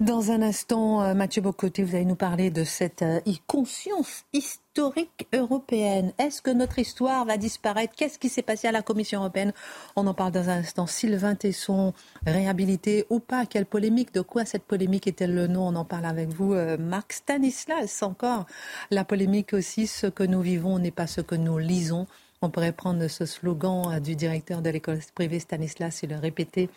Dans 0.00 0.30
un 0.30 0.40
instant, 0.40 1.02
euh, 1.02 1.12
Mathieu 1.12 1.42
Bocoté, 1.42 1.84
vous 1.84 1.94
allez 1.94 2.06
nous 2.06 2.14
parler 2.14 2.50
de 2.50 2.64
cette 2.64 3.04
conscience 3.46 4.24
historique 4.32 5.28
européenne. 5.34 6.14
Est-ce 6.18 6.40
que 6.40 6.50
notre 6.50 6.78
histoire 6.78 7.26
va 7.26 7.36
disparaître? 7.36 7.92
Qu'est-ce 7.94 8.18
qui 8.18 8.30
s'est 8.30 8.40
passé 8.40 8.66
à 8.66 8.72
la 8.72 8.80
Commission 8.80 9.20
européenne? 9.20 9.52
On 9.96 10.06
en 10.06 10.14
parle 10.14 10.32
dans 10.32 10.48
un 10.48 10.60
instant. 10.60 10.86
Sylvain 10.86 11.34
Tesson, 11.34 11.92
réhabilité 12.26 13.04
ou 13.10 13.20
pas? 13.20 13.44
Quelle 13.44 13.66
polémique? 13.66 14.14
De 14.14 14.22
quoi 14.22 14.46
cette 14.46 14.64
polémique 14.64 15.06
est-elle 15.06 15.34
le 15.34 15.48
nom? 15.48 15.68
On 15.68 15.76
en 15.76 15.84
parle 15.84 16.06
avec 16.06 16.30
vous. 16.30 16.54
Euh, 16.54 16.78
Marc 16.78 17.12
Stanislas, 17.12 18.02
encore. 18.02 18.46
La 18.90 19.04
polémique 19.04 19.52
aussi, 19.52 19.86
ce 19.86 20.06
que 20.06 20.22
nous 20.22 20.40
vivons 20.40 20.78
n'est 20.78 20.90
pas 20.90 21.06
ce 21.06 21.20
que 21.20 21.34
nous 21.34 21.58
lisons. 21.58 22.06
On 22.40 22.48
pourrait 22.48 22.72
prendre 22.72 23.06
ce 23.06 23.26
slogan 23.26 23.92
euh, 23.92 24.00
du 24.00 24.16
directeur 24.16 24.62
de 24.62 24.70
l'école 24.70 25.00
privée 25.14 25.40
Stanislas 25.40 26.02
et 26.02 26.06
le 26.06 26.16
répéter 26.16 26.70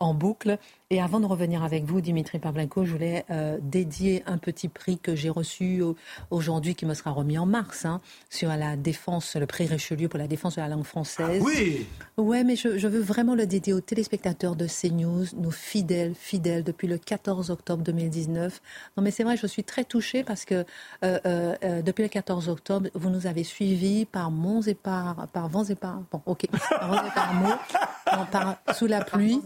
en 0.00 0.14
boucle. 0.14 0.58
Et 0.90 1.02
avant 1.02 1.20
de 1.20 1.26
revenir 1.26 1.62
avec 1.64 1.84
vous, 1.84 2.00
Dimitri 2.00 2.38
Pavlenko, 2.38 2.86
je 2.86 2.92
voulais 2.92 3.26
euh, 3.28 3.58
dédier 3.60 4.22
un 4.24 4.38
petit 4.38 4.68
prix 4.68 4.98
que 4.98 5.14
j'ai 5.14 5.28
reçu 5.28 5.82
aujourd'hui, 6.30 6.74
qui 6.74 6.86
me 6.86 6.94
sera 6.94 7.10
remis 7.10 7.36
en 7.36 7.44
mars, 7.44 7.84
hein, 7.84 8.00
sur 8.30 8.48
la 8.48 8.74
défense, 8.74 9.36
le 9.36 9.44
prix 9.44 9.66
Richelieu 9.66 10.08
pour 10.08 10.18
la 10.18 10.26
défense 10.26 10.56
de 10.56 10.62
la 10.62 10.68
langue 10.68 10.84
française. 10.86 11.42
Ah 11.42 11.44
oui 11.44 11.86
Ouais, 12.16 12.42
mais 12.42 12.56
je, 12.56 12.86
veux 12.86 13.02
vraiment 13.02 13.34
le 13.34 13.46
dédier 13.46 13.74
aux 13.74 13.82
téléspectateurs 13.82 14.56
de 14.56 14.66
CNews, 14.66 15.26
nos 15.36 15.50
fidèles, 15.50 16.14
fidèles, 16.14 16.64
depuis 16.64 16.88
le 16.88 16.96
14 16.96 17.50
octobre 17.50 17.82
2019. 17.82 18.62
Non, 18.96 19.02
mais 19.02 19.10
c'est 19.10 19.24
vrai, 19.24 19.36
je 19.36 19.46
suis 19.46 19.64
très 19.64 19.84
touchée 19.84 20.24
parce 20.24 20.46
que 20.46 20.64
euh, 21.04 21.18
euh, 21.26 21.82
depuis 21.82 22.02
le 22.02 22.08
14 22.08 22.48
octobre, 22.48 22.88
vous 22.94 23.10
nous 23.10 23.26
avez 23.26 23.44
suivis 23.44 24.06
par 24.06 24.30
monts 24.30 24.62
et 24.62 24.72
par, 24.74 25.28
par 25.34 25.48
vents 25.50 25.64
et 25.64 25.74
par... 25.74 26.00
Bon, 26.10 26.22
ok, 26.24 26.46
par 26.70 26.88
vents 26.88 27.06
et 27.06 27.14
par 27.14 27.34
mots, 27.34 28.24
par, 28.32 28.56
sous 28.74 28.86
la 28.86 29.04
pluie. 29.04 29.38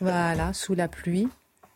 Voilà, 0.00 0.52
sous 0.52 0.75
la 0.76 0.88
pluie, 0.88 1.28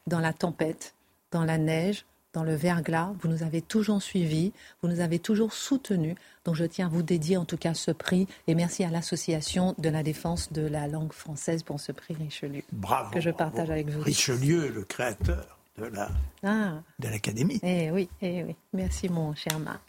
dans 0.07 0.21
la 0.21 0.33
tempête, 0.33 0.95
dans 1.31 1.45
la 1.45 1.59
neige, 1.59 2.05
dans 2.33 2.45
le 2.45 2.55
verglas. 2.55 3.13
Vous 3.21 3.29
nous 3.29 3.43
avez 3.43 3.63
toujours 3.63 4.03
suivis, 4.03 4.53
vous 4.83 4.89
nous 4.89 5.01
avez 5.01 5.19
toujours 5.19 5.53
soutenus. 5.53 6.17
Donc 6.45 6.55
je 6.55 6.65
tiens 6.65 6.87
à 6.87 6.89
vous 6.89 7.03
dédier 7.03 7.37
en 7.37 7.45
tout 7.45 7.57
cas 7.57 7.75
ce 7.75 7.91
prix 7.91 8.27
et 8.47 8.55
merci 8.55 8.85
à 8.85 8.91
l'Association 8.91 9.75
de 9.79 9.89
la 9.89 10.03
défense 10.03 10.53
de 10.53 10.63
la 10.63 10.87
langue 10.87 11.13
française 11.13 11.63
pour 11.63 11.81
ce 11.81 11.93
prix 11.93 12.15
Richelieu. 12.15 12.63
Bravo. 12.73 13.11
Que 13.11 13.21
je 13.21 13.31
partage 13.31 13.71
avec 13.71 13.89
vous. 13.89 14.01
Richelieu, 14.03 14.69
le 14.69 14.85
créateur 14.85 15.59
de 15.79 15.85
la 15.87 16.11
ah. 16.43 16.83
de 16.99 17.09
l'Académie. 17.09 17.61
Eh 17.63 17.91
oui, 17.91 18.09
eh 18.23 18.45
oui. 18.45 18.57
Merci 18.73 19.09
mon 19.09 19.35
cher 19.35 19.59
Marc. 19.59 19.81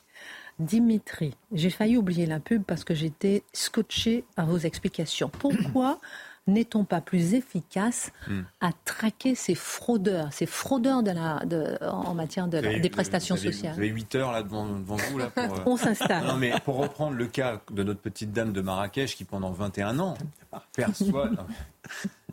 Dimitri, 0.60 1.36
j'ai 1.54 1.72
failli 1.72 1.98
oublier 1.98 2.28
la 2.28 2.40
pub 2.40 2.64
parce 2.64 2.84
que 2.84 2.94
j'étais 2.94 3.44
scotché 3.52 4.26
à 4.38 4.46
vos 4.46 4.60
explications. 4.60 5.30
Pourquoi 5.30 6.00
n'est-on 6.48 6.84
pas 6.84 7.02
plus 7.02 7.34
efficace 7.34 8.12
hmm. 8.28 8.42
à 8.62 8.72
traquer 8.86 9.36
ces 9.36 9.56
fraudeurs, 9.56 10.34
ces 10.34 10.46
fraudeurs 10.46 11.04
de 11.04 11.12
la, 11.12 11.46
de, 11.46 11.78
en 11.86 12.14
matière 12.14 12.48
de 12.48 12.80
des 12.80 12.90
prestations 12.90 13.38
sociales 13.38 13.74
Vous 13.74 13.80
avez 13.80 13.90
8 13.90 14.16
heures 14.16 14.32
là 14.32 14.44
devant, 14.44 14.66
vous 14.66 15.18
là 15.18 15.30
pour, 15.30 15.62
On 15.68 15.78
s'installe. 15.78 16.26
Non 16.26 16.38
mais 16.38 16.54
pour 16.66 16.78
reprendre 16.78 17.16
le 17.16 17.28
cas 17.28 17.62
de 17.72 17.84
notre 17.84 18.02
petite 18.02 18.32
dame 18.32 18.54
de 18.54 18.62
Marrakech 18.62 19.16
qui 19.16 19.24
pendant 19.24 19.52
21 19.52 20.00
ans 20.00 20.18
perçoit. 20.76 21.30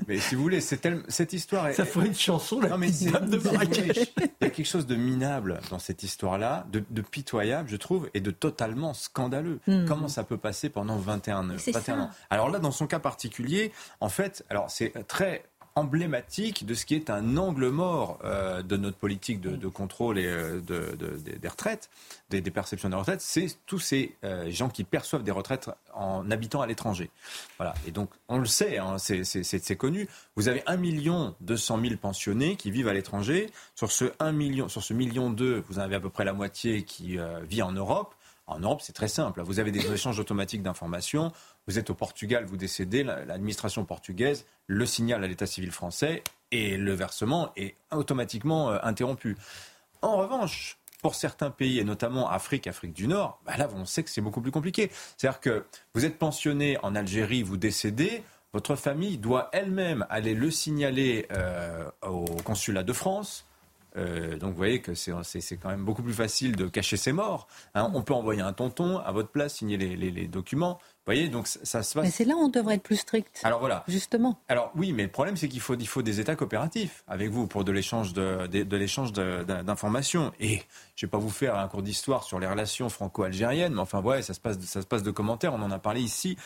mais 0.07 0.19
si 0.19 0.35
vous 0.35 0.43
voulez, 0.43 0.61
c'est 0.61 0.81
cette 1.09 1.33
histoire. 1.33 1.69
Est, 1.69 1.75
Ça 1.75 1.85
ferait 1.85 2.07
une 2.07 2.15
chanson, 2.15 2.61
la 2.61 2.71
non, 2.71 2.79
mais 2.79 2.91
dame 2.91 3.29
de 3.29 3.39
Marrakech. 3.39 4.13
Il 4.17 4.23
y 4.43 4.45
a 4.45 4.51
quelque 4.51 4.67
chose 4.67 4.87
de 4.87 4.97
minable 4.97 5.61
dans 5.71 5.79
cette 5.79 6.03
histoire-là, 6.03 6.67
de, 6.73 7.03
pitoyable, 7.03 7.69
je 7.69 7.77
trouve, 7.77 8.09
et 8.15 8.21
de 8.21 8.31
totalement 8.31 8.95
scandaleux. 8.95 9.61
Hmm. 9.67 9.85
Comment 9.87 10.09
ça 10.09 10.25
peut 10.25 10.39
passer 10.39 10.69
pendant 10.69 10.97
21, 10.97 11.43
21 11.57 12.01
ans? 12.01 12.11
Alors 12.31 12.51
là, 12.51 12.59
dans 12.59 12.71
son 12.71 12.87
cas 12.87 12.99
particulier, 12.99 13.73
en 14.01 14.09
fait, 14.09 14.45
alors 14.51 14.71
c'est 14.71 14.93
très 15.07 15.45
emblématique 15.79 16.67
de 16.67 16.75
ce 16.75 16.85
qui 16.85 16.95
est 16.95 17.09
un 17.09 17.37
angle 17.37 17.69
mort 17.69 18.19
euh, 18.25 18.63
de 18.63 18.77
notre 18.77 18.97
politique 18.97 19.41
de, 19.41 19.69
contrôle 19.69 20.19
et 20.19 20.27
euh, 20.27 20.61
de, 20.61 20.97
des 21.17 21.49
retraites, 21.49 21.89
des, 22.31 22.43
perceptions 22.43 22.89
des 22.89 22.97
retraites, 22.97 23.21
c'est 23.21 23.47
tous 23.67 23.79
ces 23.79 24.17
euh, 24.25 24.51
gens 24.51 24.69
qui 24.69 24.85
perçoivent 24.85 25.23
des 25.23 25.31
retraites 25.31 25.71
en 25.95 26.29
habitant 26.31 26.61
à 26.61 26.67
l'étranger. 26.67 27.11
Voilà. 27.59 27.75
Et 27.87 27.93
donc, 27.93 28.11
on 28.29 28.39
le 28.39 28.47
sait, 28.47 28.79
hein, 28.79 28.97
c'est 28.99 29.77
connu. 29.77 30.09
Vous 30.37 30.49
avez 30.49 30.63
1 30.67 30.77
million 30.77 31.35
200 31.41 31.81
000 31.81 31.97
pensionnés 31.97 32.57
qui 32.57 32.71
vivent 32.71 32.89
à 32.89 32.95
l'étranger. 32.95 33.51
Sur 33.75 33.93
ce 33.93 34.13
1 34.19 34.33
million, 34.33 34.69
sur 34.69 34.83
ce 34.83 34.93
million 34.93 35.31
2, 35.31 35.65
vous 35.69 35.79
en 35.79 35.83
avez 35.83 35.95
à 35.95 36.01
peu 36.01 36.11
près 36.11 36.25
la 36.25 36.33
moitié 36.33 36.83
qui 36.83 37.19
vit 37.49 37.63
en 37.63 37.73
Europe. 37.73 38.15
En 38.49 38.61
Europe, 38.61 38.81
c'est 38.83 38.95
très 38.95 39.09
simple. 39.09 39.43
Vous 39.43 39.61
avez 39.61 39.71
des 39.71 39.93
échanges 39.93 40.19
automatiques 40.19 40.63
d'informations. 40.63 41.33
Vous 41.69 41.79
êtes 41.79 41.91
au 41.91 41.95
Portugal, 41.95 42.47
vous 42.47 42.57
décédez, 42.57 43.05
l'administration 43.05 43.85
portugaise 43.85 44.47
le 44.69 44.87
signale 44.87 45.23
à 45.23 45.27
l'état 45.27 45.45
civil 45.45 45.71
français 45.71 46.25
et 46.51 46.79
le 46.79 46.95
versement 46.95 47.53
est 47.57 47.75
automatiquement 47.93 48.71
euh, 48.71 48.79
interrompu. 48.83 49.37
En 50.01 50.17
revanche, 50.17 50.79
pour 51.03 51.15
certains 51.15 51.51
pays, 51.51 51.79
et 51.79 51.85
notamment 51.85 52.31
Afrique, 52.31 52.67
Afrique 52.67 52.95
du 52.95 53.07
Nord, 53.07 53.39
bah 53.45 53.59
là, 53.59 53.69
on 53.77 53.85
sait 53.85 54.03
que 54.03 54.09
c'est 54.09 54.23
beaucoup 54.23 54.41
plus 54.41 54.51
compliqué. 54.51 54.91
C'est-à-dire 55.19 55.41
que 55.41 55.67
vous 55.93 56.07
êtes 56.07 56.19
pensionné 56.19 56.79
en 56.83 56.95
Algérie, 56.95 57.43
vous 57.43 57.59
décédez, 57.59 58.23
votre 58.55 58.75
famille 58.75 59.19
doit 59.19 59.51
elle-même 59.53 60.07
aller 60.09 60.35
le 60.35 60.51
signaler 60.51 61.27
euh, 61.33 61.91
au 62.01 62.25
consulat 62.45 62.83
de 62.83 62.95
France. 62.95 63.45
Euh, 63.97 64.39
donc 64.39 64.53
vous 64.53 64.57
voyez 64.57 64.81
que 64.81 64.95
c'est 64.95 65.13
quand 65.57 65.69
même 65.69 65.85
beaucoup 65.85 66.03
plus 66.03 66.15
facile 66.15 66.57
de 66.57 66.67
cacher 66.67 66.97
ses 66.97 67.13
morts. 67.13 67.47
Hein. 67.75 67.91
On 67.95 68.03
peut 68.03 68.15
envoyer 68.15 68.41
un 68.41 68.55
tonton 68.55 68.99
à 68.99 69.13
votre 69.13 69.29
place, 69.29 69.57
signer 69.57 69.77
les 69.77 70.29
documents 70.29 70.79
voyez, 71.09 71.29
donc 71.29 71.47
ça, 71.49 71.83
se 71.83 71.95
passe. 71.95 72.05
Mais 72.05 72.11
c'est 72.11 72.25
là 72.25 72.35
où 72.35 72.41
on 72.41 72.49
devrait 72.49 72.75
être 72.75 72.83
plus 72.83 72.97
strict. 72.97 73.41
Alors 73.43 73.61
voilà. 73.61 73.85
Justement. 73.89 74.39
Alors 74.49 74.71
oui, 74.77 74.93
mais 74.93 75.05
le 75.05 75.09
problème, 75.09 75.37
c'est 75.37 75.49
qu'il 75.49 75.61
faut, 75.61 75.75
il 75.75 75.89
faut 75.89 76.03
des 76.03 76.21
États 76.21 76.37
coopératifs 76.37 77.03
avec 77.09 77.31
vous 77.31 77.47
pour 77.47 77.65
de 77.65 77.73
l'échange 77.73 78.13
de, 78.13 78.47
de, 78.47 78.77
l'échange 78.77 79.13
d'informations. 79.13 80.33
Et 80.39 80.63
je 80.97 81.07
vais 81.07 81.11
pas 81.11 81.19
vous 81.19 81.31
faire 81.31 81.57
un 81.57 81.67
cours 81.69 81.83
d'histoire 81.83 82.25
sur 82.25 82.39
les 82.39 82.47
relations 82.47 82.89
franco-algériennes, 82.89 83.75
mais 83.75 83.81
enfin, 83.81 84.03
ouais, 84.03 84.23
ça 84.23 84.35
se 84.35 84.41
passe, 84.41 84.59
ça 84.61 84.83
se 84.83 84.87
passe 84.87 85.03
de 85.03 85.11
commentaires. 85.11 85.55
On 85.55 85.63
en 85.63 85.71
a 85.71 85.79
parlé 85.79 86.01
ici, 86.01 86.37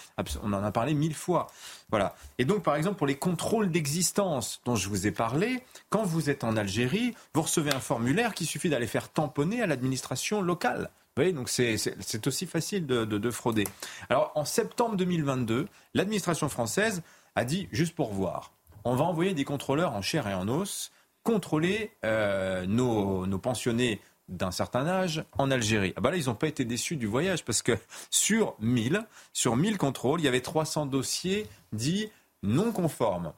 on 0.42 0.52
en 0.52 0.62
a 0.62 0.70
parlé 0.70 0.94
mille 0.94 1.14
fois. 1.14 1.48
Voilà. 1.90 2.14
Et 2.38 2.44
donc, 2.44 2.62
par 2.62 2.76
exemple, 2.76 2.96
pour 2.96 3.06
les 3.06 3.16
contrôles 3.16 3.70
d'existence 3.70 4.60
dont 4.64 4.76
je 4.76 4.88
vous 4.88 5.06
ai 5.06 5.10
parlé, 5.10 5.62
quand 5.90 6.04
vous 6.04 6.30
êtes 6.30 6.44
en 6.44 6.56
Algérie, 6.56 7.14
vous 7.34 7.42
recevez 7.42 7.72
un 7.72 7.80
formulaire 7.80 8.34
qui 8.34 8.46
suffit 8.46 8.68
d'aller 8.68 8.86
faire 8.86 9.08
tamponner 9.08 9.60
à 9.60 9.66
l'administration 9.66 10.40
locale. 10.40 10.90
Vous 11.14 11.20
voyez, 11.20 11.34
donc 11.34 11.50
c'est 11.50 12.26
aussi 12.26 12.46
facile 12.46 12.86
de, 12.86 13.30
frauder. 13.30 13.64
Alors, 14.08 14.32
en 14.34 14.46
septembre 14.46 14.96
2022, 14.96 15.68
l'administration 15.92 16.48
française 16.48 17.02
a 17.36 17.44
dit, 17.44 17.68
juste 17.70 17.94
pour 17.94 18.14
voir, 18.14 18.52
on 18.84 18.94
va 18.94 19.04
envoyer 19.04 19.34
des 19.34 19.44
contrôleurs 19.44 19.92
en 19.92 20.00
chair 20.00 20.26
et 20.26 20.32
en 20.32 20.48
os 20.48 20.90
contrôler 21.22 21.90
euh, 22.02 22.64
nos, 22.64 23.26
pensionnés 23.38 24.00
d'un 24.28 24.50
certain 24.50 24.86
âge 24.86 25.22
en 25.36 25.50
Algérie. 25.50 25.92
Ah 25.96 26.00
bah 26.00 26.10
là, 26.10 26.16
ils 26.16 26.26
n'ont 26.26 26.34
pas 26.34 26.48
été 26.48 26.64
déçus 26.64 26.96
du 26.96 27.06
voyage 27.06 27.44
parce 27.44 27.60
que 27.60 27.72
sur 28.10 28.56
1000, 28.60 29.06
sur 29.34 29.54
1000 29.54 29.76
contrôles, 29.76 30.20
il 30.20 30.24
y 30.24 30.28
avait 30.28 30.40
300 30.40 30.86
dossiers 30.86 31.46
dits 31.72 32.10
non 32.42 32.72
conformes. 32.72 33.34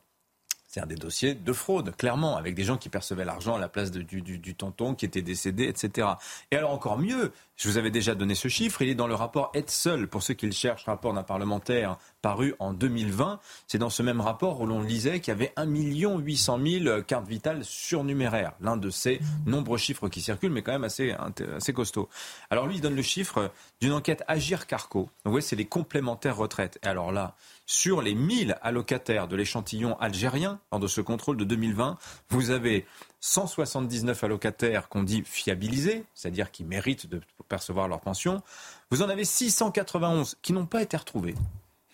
C'est 0.74 0.80
un 0.80 0.86
des 0.86 0.96
dossiers 0.96 1.36
de 1.36 1.52
fraude, 1.52 1.94
clairement, 1.96 2.36
avec 2.36 2.56
des 2.56 2.64
gens 2.64 2.76
qui 2.76 2.88
percevaient 2.88 3.24
l'argent 3.24 3.54
à 3.54 3.60
la 3.60 3.68
place 3.68 3.92
du, 3.92 4.54
tonton 4.56 4.96
qui 4.96 5.04
était 5.04 5.22
décédé, 5.22 5.68
etc. 5.68 6.08
Et 6.50 6.56
alors 6.56 6.72
encore 6.72 6.98
mieux, 6.98 7.30
je 7.54 7.68
vous 7.68 7.78
avais 7.78 7.92
déjà 7.92 8.16
donné 8.16 8.34
ce 8.34 8.48
chiffre, 8.48 8.82
il 8.82 8.88
est 8.88 8.96
dans 8.96 9.06
le 9.06 9.14
rapport 9.14 9.52
Être 9.54 9.70
seul, 9.70 10.08
pour 10.08 10.24
ceux 10.24 10.34
qui 10.34 10.46
le 10.46 10.52
cherchent, 10.52 10.86
rapport 10.86 11.14
d'un 11.14 11.22
parlementaire 11.22 11.96
paru 12.22 12.56
en 12.58 12.72
2020. 12.72 13.38
C'est 13.68 13.78
dans 13.78 13.88
ce 13.88 14.02
même 14.02 14.20
rapport 14.20 14.60
où 14.60 14.66
l'on 14.66 14.82
lisait 14.82 15.20
qu'il 15.20 15.30
y 15.30 15.36
avait 15.36 15.52
1 15.54 15.66
800 15.66 16.58
000 16.82 17.02
cartes 17.02 17.28
vitales 17.28 17.64
surnuméraires. 17.64 18.54
L'un 18.60 18.76
de 18.76 18.90
ces 18.90 19.20
nombreux 19.46 19.78
chiffres 19.78 20.08
qui 20.08 20.22
circulent, 20.22 20.50
mais 20.50 20.62
quand 20.62 20.72
même 20.72 20.82
assez, 20.82 21.14
assez 21.56 21.72
costaud. 21.72 22.08
Alors 22.50 22.66
lui, 22.66 22.74
il 22.74 22.80
donne 22.80 22.96
le 22.96 23.02
chiffre 23.02 23.52
d'une 23.80 23.92
enquête 23.92 24.24
Agir 24.26 24.66
Carco. 24.66 25.08
Vous 25.24 25.30
voyez, 25.30 25.46
c'est 25.46 25.54
les 25.54 25.66
complémentaires 25.66 26.36
retraites. 26.36 26.80
Et 26.82 26.88
alors 26.88 27.12
là, 27.12 27.36
sur 27.66 28.02
les 28.02 28.14
1000 28.14 28.58
allocataires 28.62 29.28
de 29.28 29.36
l'échantillon 29.36 29.98
algérien, 29.98 30.60
lors 30.70 30.80
de 30.80 30.86
ce 30.86 31.00
contrôle 31.00 31.36
de 31.36 31.44
2020, 31.44 31.98
vous 32.28 32.50
avez 32.50 32.86
179 33.20 34.22
allocataires 34.24 34.88
qu'on 34.88 35.02
dit 35.02 35.22
fiabilisés, 35.24 36.04
c'est-à-dire 36.14 36.50
qui 36.50 36.64
méritent 36.64 37.06
de 37.06 37.20
percevoir 37.48 37.88
leur 37.88 38.00
pension. 38.00 38.42
Vous 38.90 39.02
en 39.02 39.08
avez 39.08 39.24
691 39.24 40.36
qui 40.42 40.52
n'ont 40.52 40.66
pas 40.66 40.82
été 40.82 40.96
retrouvés. 40.96 41.34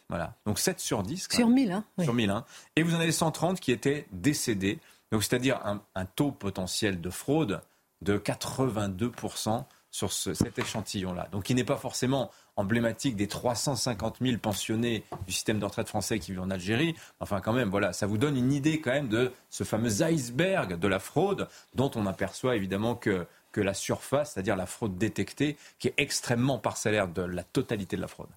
Voilà. 0.09 0.35
Donc 0.45 0.59
7 0.59 0.81
sur 0.81 1.05
10. 1.05 1.29
Sur 1.31 1.49
1000, 1.49 1.71
hein 1.71 1.85
Sur 2.03 2.15
1000, 2.15 2.31
hein. 2.31 2.45
Et 2.75 2.83
vous 2.83 2.95
en 2.97 3.01
avez 3.01 3.13
130 3.13 3.61
qui 3.61 3.71
étaient 3.71 4.07
décédés. 4.11 4.81
Donc 5.13 5.23
c'est-à-dire 5.23 5.61
un, 5.65 5.81
un, 5.95 6.05
taux 6.05 6.33
potentiel 6.33 7.01
de 7.01 7.11
fraude 7.11 7.61
de 8.03 8.19
82% 8.19 9.65
sur 9.91 10.13
cet 10.13 10.59
échantillon-là. 10.59 11.29
Donc 11.33 11.51
il 11.51 11.57
n'est 11.57 11.65
pas 11.65 11.77
forcément 11.77 12.31
emblématique 12.57 13.17
des 13.17 13.27
350 13.27 14.17
000 14.21 14.39
pensionnés 14.39 15.05
du 15.27 15.33
système 15.33 15.59
de 15.59 15.65
retraite 15.65 15.89
français 15.89 16.19
qui 16.19 16.33
vivent 16.33 16.43
en 16.43 16.51
Algérie. 16.51 16.95
Enfin, 17.21 17.41
quand 17.41 17.53
même, 17.53 17.71
voilà, 17.71 17.93
ça 17.93 18.07
vous 18.07 18.19
donne 18.19 18.37
une 18.37 18.53
idée 18.53 18.81
quand 18.81 18.93
même 18.93 19.09
de 19.09 19.33
ce 19.49 19.65
fameux 19.65 20.03
iceberg 20.03 20.79
de 20.79 20.89
la 20.89 20.99
fraude 20.99 21.49
dont 21.75 21.91
on 21.95 22.07
aperçoit 22.07 22.57
évidemment 22.57 22.95
que, 22.95 23.27
que 23.53 23.61
la 23.61 23.75
surface, 23.75 24.33
c'est-à-dire 24.33 24.57
la 24.57 24.67
fraude 24.67 24.97
détectée, 24.99 25.57
qui 25.79 25.89
est 25.89 25.95
extrêmement 25.97 26.59
parcellaire 26.59 27.09
de 27.09 27.23
la 27.23 27.43
totalité 27.43 27.97
de 27.97 28.03
la 28.03 28.09
fraude. 28.09 28.29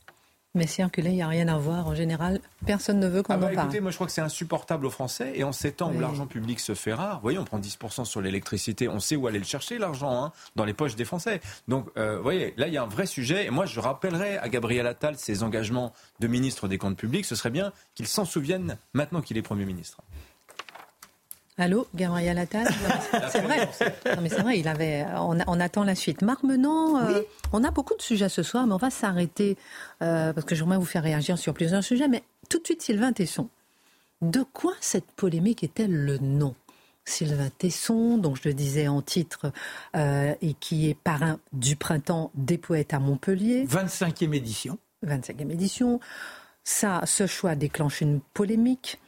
Mais 0.56 0.68
circuler, 0.68 1.10
il 1.10 1.16
n'y 1.16 1.24
a 1.24 1.28
rien 1.28 1.48
à 1.48 1.58
voir. 1.58 1.88
En 1.88 1.96
général, 1.96 2.40
personne 2.66 3.00
ne 3.00 3.08
veut 3.08 3.24
qu'on 3.24 3.34
ah 3.34 3.38
bah, 3.38 3.48
en 3.48 3.56
parle. 3.56 3.68
Écoutez, 3.68 3.82
moi 3.82 3.90
je 3.90 3.96
crois 3.96 4.06
que 4.06 4.14
c'est 4.14 4.22
insupportable 4.22 4.86
aux 4.86 4.92
Français. 4.92 5.32
Et 5.34 5.44
en 5.44 5.52
ces 5.52 5.72
temps 5.72 5.92
où 5.92 6.00
l'argent 6.00 6.28
public 6.28 6.60
se 6.60 6.76
fait 6.76 6.94
rare, 6.94 7.16
vous 7.16 7.24
voyez, 7.24 7.40
on 7.40 7.44
prend 7.44 7.60
10% 7.60 8.06
sur 8.06 8.22
l'électricité, 8.22 8.88
on 8.88 9.00
sait 9.00 9.16
où 9.16 9.26
aller 9.26 9.40
le 9.40 9.46
chercher, 9.46 9.80
l'argent, 9.80 10.24
hein, 10.24 10.32
dans 10.56 10.66
les 10.66 10.74
poches 10.74 10.96
des 10.96 11.06
Français. 11.06 11.42
Donc, 11.68 11.88
euh, 11.98 12.18
vous 12.18 12.24
voyez, 12.24 12.54
là, 12.58 12.68
il 12.68 12.74
y 12.74 12.78
a 12.78 12.84
un 12.84 12.88
vrai 12.88 13.08
sujet. 13.08 13.48
Et 13.48 13.50
moi, 13.50 13.66
je 13.66 13.80
rappellerai 13.80 14.38
à 14.38 14.48
Gabriel 14.48 14.86
Attal 14.86 15.18
ses 15.18 15.42
engagements 15.42 15.92
de 16.20 16.28
ministre 16.28 16.68
des 16.68 16.78
Comptes 16.78 16.98
publics. 16.98 17.26
Ce 17.26 17.36
serait 17.36 17.50
bien 17.50 17.72
qu'il 17.96 18.06
s'en 18.06 18.26
souvienne 18.26 18.78
maintenant 18.94 19.22
qu'il 19.22 19.38
est 19.38 19.42
Premier 19.42 19.66
ministre. 19.66 20.02
Allô, 21.58 21.88
Gabriel 21.94 22.38
Attal 22.40 22.68
C'est 23.32 23.42
vrai. 23.42 23.70
Non, 24.16 24.22
mais 24.22 24.30
c'est 24.30 24.42
vrai, 24.42 24.60
il 24.60 24.68
avait. 24.68 25.06
On, 25.16 25.60
attend 25.60 25.84
la 25.84 25.94
suite. 25.94 26.24
Marc 26.24 26.44
Menant, 26.44 26.98
euh, 26.98 27.22
on 27.52 27.64
a 27.64 27.70
beaucoup 27.70 27.96
de 27.96 28.02
sujets 28.02 28.30
ce 28.30 28.42
soir, 28.42 28.66
mais 28.66 28.74
on 28.74 28.78
va 28.78 28.90
s'arrêter 28.90 29.56
euh, 30.02 30.34
parce 30.34 30.46
que 30.46 30.56
j'aimerais 30.56 30.78
vous 30.78 30.86
faire 30.86 31.04
réagir 31.04 31.38
sur 31.38 31.54
plusieurs 31.54 31.84
sujets. 31.84 32.08
Mais 32.08 32.24
tout 32.50 32.60
de 32.60 32.66
suite, 32.66 32.82
Sylvain 32.82 33.14
Tesson. 33.14 33.50
De 34.22 34.44
quoi 34.54 34.74
cette 34.82 35.06
polémique 35.12 35.64
est-elle 35.64 35.94
le 35.94 36.18
nom? 36.18 36.56
Sylvain 37.06 37.50
Tesson, 37.58 38.18
donc 38.18 38.38
je 38.42 38.48
le 38.48 38.54
disais 38.54 38.88
en 38.88 39.02
titre, 39.02 39.52
euh, 39.96 40.34
et 40.42 40.54
qui 40.54 40.90
est 40.90 40.94
parrain 40.96 41.40
du 41.52 41.76
printemps 41.76 42.32
des 42.34 42.58
poètes 42.58 42.94
à 42.94 43.00
Montpellier. 43.00 43.66
25e 43.66 44.34
édition. 44.34 44.80
25e 45.06 45.52
édition. 45.52 46.00
Ça, 46.64 47.02
ce 47.06 47.28
choix 47.28 47.56
déclenche 47.56 48.02
une 48.02 48.22
polémique. 48.34 49.00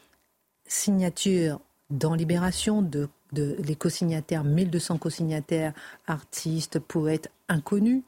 Signature 0.67 1.61
dans 1.89 2.15
Libération 2.15 2.81
de, 2.81 3.09
les 3.33 3.75
co-signataires, 3.75 4.43
1200 4.43 4.97
co-signataires, 4.97 5.73
artistes, 6.07 6.79
poètes 6.79 7.31
inconnus. 7.49 8.03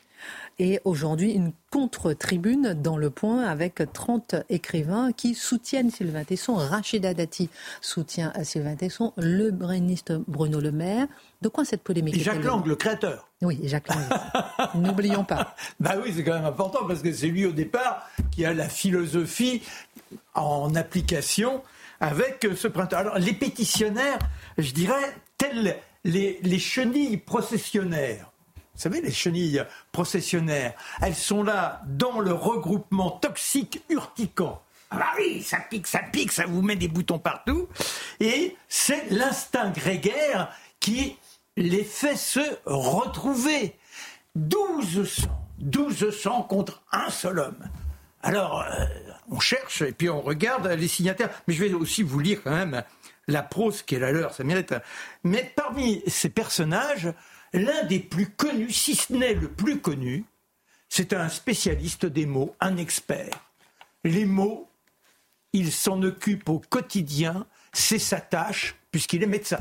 Et 0.57 0.79
aujourd'hui, 0.83 1.33
une 1.33 1.51
contre-tribune 1.69 2.73
dans 2.73 2.97
Le 2.97 3.11
Point 3.11 3.43
avec 3.43 3.83
30 3.93 4.35
écrivains 4.49 5.11
qui 5.11 5.35
soutiennent 5.35 5.91
Sylvain 5.91 6.23
Tesson. 6.23 6.55
Rachida 6.55 7.13
Dati 7.13 7.51
soutient 7.81 8.33
Sylvain 8.43 8.75
Tesson, 8.75 9.13
le 9.15 9.51
brenniste 9.51 10.13
Bruno 10.27 10.59
Le 10.59 10.71
Maire. 10.71 11.05
De 11.43 11.49
quoi 11.49 11.65
cette 11.65 11.83
polémique 11.83 12.19
Jacques 12.19 12.43
Lang, 12.43 12.65
le 12.65 12.75
créateur. 12.75 13.27
Oui, 13.43 13.59
Jacques 13.65 13.89
Lang. 13.89 13.99
N'oublions 14.75 15.23
pas. 15.23 15.55
Bah 15.79 15.93
oui, 16.03 16.11
c'est 16.15 16.23
quand 16.23 16.33
même 16.33 16.45
important 16.45 16.87
parce 16.87 17.03
que 17.03 17.13
c'est 17.13 17.27
lui 17.27 17.45
au 17.45 17.51
départ 17.51 18.09
qui 18.31 18.43
a 18.43 18.55
la 18.55 18.69
philosophie 18.69 19.61
en 20.33 20.73
application 20.73 21.61
avec 21.99 22.47
ce 22.55 22.67
printemps. 22.67 22.97
Alors, 22.97 23.17
les 23.17 23.33
pétitionnaires, 23.33 24.19
je 24.57 24.71
dirais, 24.71 25.15
tels 25.37 25.77
les, 26.03 26.59
chenilles 26.59 27.17
processionnaires. 27.17 28.31
Vous 28.55 28.81
savez, 28.81 29.01
les 29.01 29.11
chenilles 29.11 29.63
processionnaires, 29.91 30.73
elles 31.01 31.15
sont 31.15 31.43
là 31.43 31.81
dans 31.87 32.19
le 32.19 32.31
regroupement 32.31 33.11
toxique 33.11 33.81
urticant. 33.89 34.61
Ah 34.89 34.97
bah 34.97 35.07
oui, 35.17 35.43
ça 35.43 35.57
pique, 35.69 35.87
ça 35.87 35.99
pique, 35.99 36.31
ça 36.31 36.45
vous 36.45 36.61
met 36.61 36.75
des 36.75 36.87
boutons 36.87 37.19
partout. 37.19 37.67
Et 38.19 38.55
c'est 38.69 39.09
l'instinct 39.09 39.71
grégaire 39.71 40.49
qui 40.79 41.17
les 41.57 41.83
fait 41.83 42.15
se 42.15 42.39
retrouver. 42.65 43.75
1200, 44.35 45.27
1200 45.59 46.43
contre 46.43 46.83
un 46.91 47.09
seul 47.09 47.39
homme. 47.39 47.69
Alors, 48.21 48.61
euh, 48.61 48.85
on 49.29 49.39
cherche 49.39 49.81
et 49.81 49.91
puis 49.91 50.09
on 50.09 50.21
regarde 50.21 50.67
les 50.67 50.87
signataires. 50.87 51.29
Mais 51.47 51.53
je 51.53 51.63
vais 51.63 51.73
aussi 51.73 52.03
vous 52.03 52.19
lire 52.19 52.41
quand 52.43 52.51
même 52.51 52.83
la 53.27 53.43
prose 53.43 53.81
qui 53.81 53.95
est 53.95 53.99
la 53.99 54.11
leur, 54.11 54.33
ça 54.33 54.43
mérite. 54.43 54.73
Mais 55.23 55.51
parmi 55.55 56.01
ces 56.07 56.29
personnages, 56.29 57.11
l'un 57.53 57.83
des 57.83 57.99
plus 57.99 58.29
connus, 58.29 58.71
si 58.71 58.95
ce 58.95 59.13
n'est 59.13 59.33
le 59.33 59.49
plus 59.49 59.79
connu, 59.79 60.25
c'est 60.89 61.13
un 61.13 61.29
spécialiste 61.29 62.05
des 62.05 62.25
mots, 62.25 62.55
un 62.59 62.77
expert. 62.77 63.33
Les 64.03 64.25
mots, 64.25 64.69
il 65.53 65.71
s'en 65.71 66.01
occupe 66.03 66.47
au 66.49 66.59
quotidien, 66.59 67.45
c'est 67.73 67.99
sa 67.99 68.21
tâche, 68.21 68.75
puisqu'il 68.91 69.23
est 69.23 69.27
médecin. 69.27 69.59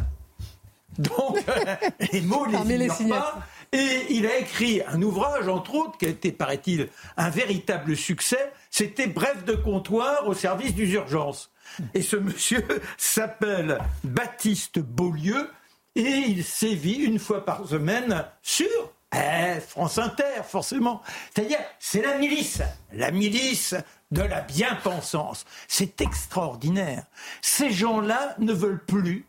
Donc, 0.98 1.38
les 2.12 2.20
mots, 2.20 2.46
les, 2.46 2.78
les 2.78 2.88
pas. 2.88 3.46
Et 3.76 4.06
il 4.08 4.26
a 4.26 4.38
écrit 4.38 4.80
un 4.88 5.02
ouvrage, 5.02 5.48
entre 5.48 5.74
autres, 5.74 5.98
qui 5.98 6.06
a 6.06 6.08
été, 6.08 6.32
paraît-il, 6.32 6.88
un 7.18 7.28
véritable 7.28 7.94
succès. 7.94 8.50
C'était 8.70 9.06
Bref 9.06 9.44
de 9.44 9.54
comptoir 9.54 10.26
au 10.26 10.32
service 10.32 10.74
des 10.74 10.90
urgences. 10.92 11.50
Et 11.92 12.00
ce 12.00 12.16
monsieur 12.16 12.66
s'appelle 12.96 13.78
Baptiste 14.02 14.78
Beaulieu 14.78 15.50
et 15.94 16.00
il 16.00 16.42
sévit 16.42 16.94
une 16.94 17.18
fois 17.18 17.44
par 17.44 17.68
semaine 17.68 18.24
sur 18.40 18.66
eh, 19.14 19.60
France 19.60 19.98
Inter, 19.98 20.42
forcément. 20.42 21.02
C'est-à-dire, 21.34 21.58
c'est 21.78 22.00
la 22.00 22.16
milice, 22.16 22.62
la 22.94 23.10
milice 23.10 23.74
de 24.10 24.22
la 24.22 24.40
bien-pensance. 24.40 25.44
C'est 25.68 26.00
extraordinaire. 26.00 27.04
Ces 27.42 27.70
gens-là 27.70 28.36
ne 28.38 28.54
veulent 28.54 28.84
plus 28.86 29.26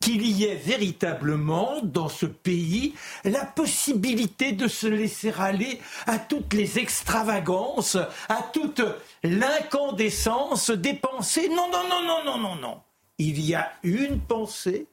qu'il 0.00 0.26
y 0.26 0.44
ait 0.44 0.54
véritablement 0.54 1.80
dans 1.82 2.08
ce 2.08 2.26
pays 2.26 2.94
la 3.24 3.44
possibilité 3.44 4.52
de 4.52 4.68
se 4.68 4.86
laisser 4.86 5.32
aller 5.38 5.80
à 6.06 6.18
toutes 6.18 6.54
les 6.54 6.78
extravagances, 6.78 7.98
à 8.28 8.42
toute 8.52 8.82
l'incandescence 9.22 10.70
des 10.70 10.94
pensées. 10.94 11.48
Non, 11.48 11.68
non, 11.70 11.88
non, 11.88 12.02
non, 12.02 12.24
non, 12.24 12.38
non, 12.38 12.54
non. 12.56 12.80
Il 13.18 13.40
y 13.40 13.54
a 13.54 13.72
une 13.82 14.20
pensée, 14.20 14.86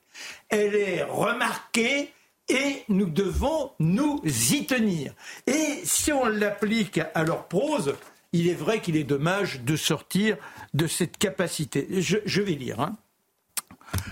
elle 0.49 0.75
est 0.75 1.03
remarquée 1.03 2.11
et 2.49 2.83
nous 2.89 3.09
devons 3.09 3.71
nous 3.79 4.21
y 4.23 4.65
tenir. 4.65 5.13
Et 5.47 5.81
si 5.83 6.11
on 6.11 6.25
l'applique 6.25 6.99
à 7.13 7.23
leur 7.23 7.47
prose, 7.47 7.95
il 8.33 8.47
est 8.47 8.53
vrai 8.53 8.81
qu'il 8.81 8.97
est 8.97 9.03
dommage 9.03 9.61
de 9.61 9.75
sortir 9.75 10.37
de 10.73 10.87
cette 10.87 11.17
capacité. 11.17 11.87
Je, 12.01 12.41
vais 12.41 12.53
lire. 12.53 12.81
Hein. 12.81 12.97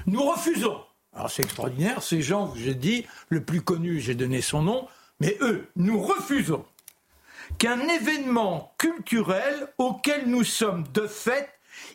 Nous 0.05 0.23
refusons. 0.23 0.79
Alors 1.13 1.29
c'est 1.29 1.43
extraordinaire, 1.43 2.01
ces 2.01 2.21
gens, 2.21 2.53
j'ai 2.55 2.75
dit, 2.75 3.05
le 3.29 3.43
plus 3.43 3.61
connu, 3.61 3.99
j'ai 3.99 4.15
donné 4.15 4.41
son 4.41 4.63
nom, 4.63 4.87
mais 5.19 5.37
eux, 5.41 5.67
nous 5.75 6.01
refusons 6.01 6.65
qu'un 7.59 7.87
événement 7.87 8.73
culturel 8.77 9.67
auquel 9.77 10.27
nous 10.27 10.43
sommes 10.43 10.85
de 10.93 11.07
fait 11.07 11.49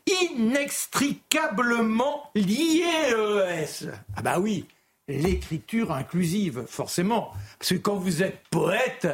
inextricablement 0.06 2.30
liés 2.34 3.10
ES. 3.10 3.88
Ah 4.16 4.22
bah 4.22 4.38
oui, 4.38 4.66
l'écriture 5.08 5.92
inclusive, 5.92 6.64
forcément. 6.68 7.32
Parce 7.58 7.70
que 7.70 7.76
quand 7.76 7.96
vous 7.96 8.22
êtes 8.22 8.40
poète, 8.50 9.08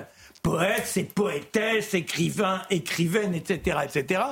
poète, 0.44 0.85
c'est 0.85 1.04
poétesse, 1.04 1.94
écrivain, 1.94 2.62
écrivaine, 2.70 3.35
etc., 3.35 3.78
etc. 3.83 4.22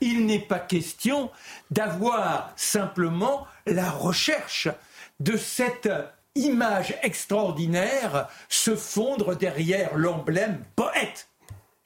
Il 0.00 0.26
n'est 0.26 0.40
pas 0.40 0.58
question 0.58 1.30
d'avoir 1.70 2.52
simplement 2.56 3.46
la 3.66 3.90
recherche 3.90 4.68
de 5.20 5.36
cette 5.36 5.90
image 6.34 6.94
extraordinaire 7.02 8.28
se 8.48 8.74
fondre 8.74 9.36
derrière 9.36 9.96
l'emblème 9.96 10.64
poète. 10.74 11.28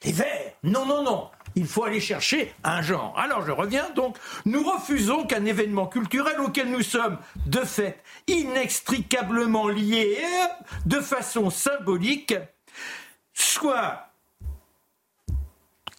Les 0.05 0.13
vers. 0.13 0.53
Non, 0.63 0.85
non, 0.85 1.03
non. 1.03 1.29
Il 1.55 1.67
faut 1.67 1.83
aller 1.83 1.99
chercher 1.99 2.53
un 2.63 2.81
genre. 2.81 3.13
Alors 3.17 3.45
je 3.45 3.51
reviens 3.51 3.89
donc. 3.95 4.17
Nous 4.45 4.63
refusons 4.63 5.25
qu'un 5.25 5.45
événement 5.45 5.87
culturel 5.87 6.39
auquel 6.39 6.71
nous 6.71 6.81
sommes, 6.81 7.17
de 7.45 7.59
fait, 7.59 8.01
inextricablement 8.27 9.67
liés 9.67 10.17
de 10.85 10.99
façon 10.99 11.49
symbolique, 11.49 12.33
soit 13.33 14.09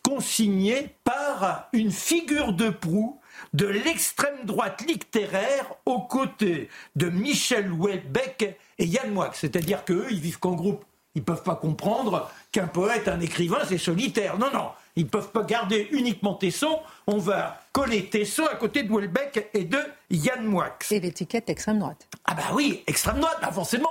consigné 0.03 0.95
par 1.03 1.69
une 1.73 1.91
figure 1.91 2.53
de 2.53 2.69
proue 2.69 3.21
de 3.53 3.67
l'extrême 3.67 4.45
droite 4.45 4.85
littéraire 4.87 5.75
aux 5.87 6.03
côtés 6.03 6.69
de 6.95 7.09
Michel 7.09 7.73
Houellebecq 7.73 8.57
et 8.79 8.87
Yann 8.87 9.11
Moix. 9.11 9.31
C'est-à-dire 9.33 9.85
qu'eux, 9.85 10.07
ils 10.11 10.21
vivent 10.21 10.39
qu'en 10.39 10.55
groupe. 10.55 10.85
Ils 11.17 11.21
ne 11.21 11.25
peuvent 11.25 11.45
pas 11.45 11.55
comprendre 11.55 12.29
qu'un 12.51 12.67
poète, 12.67 13.07
un 13.07 13.21
écrivain, 13.21 13.61
c'est 13.69 13.79
solitaire. 13.79 14.37
Non, 14.37 14.51
non. 14.53 14.71
Ils 14.97 15.05
ne 15.05 15.09
peuvent 15.09 15.31
pas 15.31 15.45
garder 15.45 15.89
uniquement 15.93 16.35
Tesson. 16.35 16.81
On 17.07 17.19
va 17.19 17.61
coller 17.73 18.07
Tesson 18.11 18.45
à 18.47 18.57
côté 18.57 18.83
de 18.83 18.91
Houellebecq 18.91 19.49
et 19.55 19.65
de 19.65 19.79
Yann 20.11 20.45
Moix. 20.45 20.77
Et 20.91 20.99
l'étiquette 20.99 21.49
extrême 21.49 21.79
droite. 21.79 22.09
Ah 22.25 22.35
bah 22.35 22.51
oui, 22.53 22.83
extrême 22.89 23.21
droite, 23.21 23.39
bah 23.41 23.53
forcément. 23.53 23.91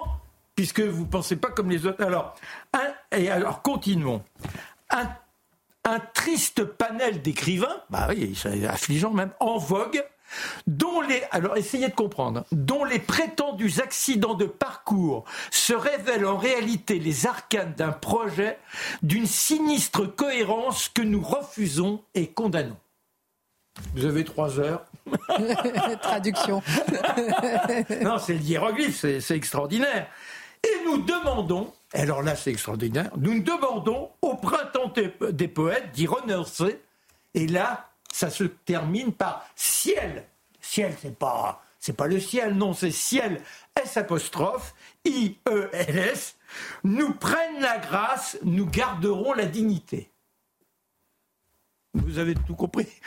Puisque 0.56 0.82
vous 0.82 1.04
ne 1.04 1.10
pensez 1.10 1.36
pas 1.36 1.50
comme 1.50 1.70
les 1.70 1.86
autres. 1.86 2.04
Alors, 2.04 2.36
et 3.12 3.30
alors 3.30 3.62
continuons. 3.62 4.24
Un 4.90 5.10
un 5.86 6.00
triste 6.00 6.64
panel 6.64 7.22
d'écrivains, 7.22 7.82
bah 7.90 8.08
oui, 8.10 8.38
c'est 8.42 8.66
affligeant 8.66 9.12
même, 9.12 9.32
en 9.40 9.58
vogue, 9.58 10.04
dont 10.66 11.02
les, 11.02 11.22
alors 11.32 11.58
essayez 11.58 11.90
de 11.90 11.94
comprendre, 11.94 12.46
dont 12.52 12.86
les 12.86 13.00
prétendus 13.00 13.82
accidents 13.82 14.34
de 14.34 14.46
parcours 14.46 15.26
se 15.52 15.74
révèlent 15.74 16.26
en 16.26 16.38
réalité 16.38 17.00
les 17.00 17.28
arcanes 17.28 17.74
d'un 17.76 17.92
projet 17.92 18.58
d'une 19.04 19.28
sinistre 19.28 20.06
cohérence 20.06 20.90
que 20.90 21.02
nous 21.02 21.22
refusons 21.22 22.02
et 22.16 22.28
condamnons. 22.28 22.78
Vous 23.96 24.06
avez 24.06 24.24
trois 24.24 24.60
heures. 24.60 24.86
Traduction. 26.02 26.62
non, 28.02 28.20
c'est 28.20 28.36
l'hiéroglyphe, 28.36 29.06
c'est 29.20 29.36
extraordinaire. 29.36 30.08
Et 30.74 30.86
nous 30.86 30.98
demandons 31.00 31.72
alors 31.94 32.24
là, 32.24 32.36
c'est 32.36 32.50
extraordinaire. 32.50 33.12
Nous 33.18 33.42
demandons 33.44 34.10
au 34.22 34.36
printemps 34.36 34.92
des 35.32 35.48
poètes 35.48 35.92
d'y 35.92 36.08
renoncer. 36.08 36.82
Et 37.36 37.48
là, 37.48 37.90
ça 38.12 38.30
se 38.30 38.44
termine 38.44 39.14
par 39.14 39.46
ciel. 39.56 40.26
Ciel, 40.60 40.96
c'est 41.02 41.18
pas, 41.18 41.64
c'est 41.80 41.96
pas 41.96 42.08
le 42.08 42.20
ciel, 42.20 42.56
non, 42.56 42.74
c'est 42.74 42.92
ciel. 42.92 43.42
S 43.82 43.98
apostrophe 43.98 44.74
I 45.06 45.38
E 45.48 45.70
L 45.72 45.98
S. 45.98 46.36
Nous 46.84 47.14
prennent 47.14 47.62
la 47.62 47.78
grâce, 47.78 48.38
nous 48.44 48.66
garderons 48.66 49.34
la 49.34 49.46
dignité. 49.46 50.10
Vous 51.94 52.18
avez 52.18 52.34
tout 52.36 52.56
compris. 52.56 52.88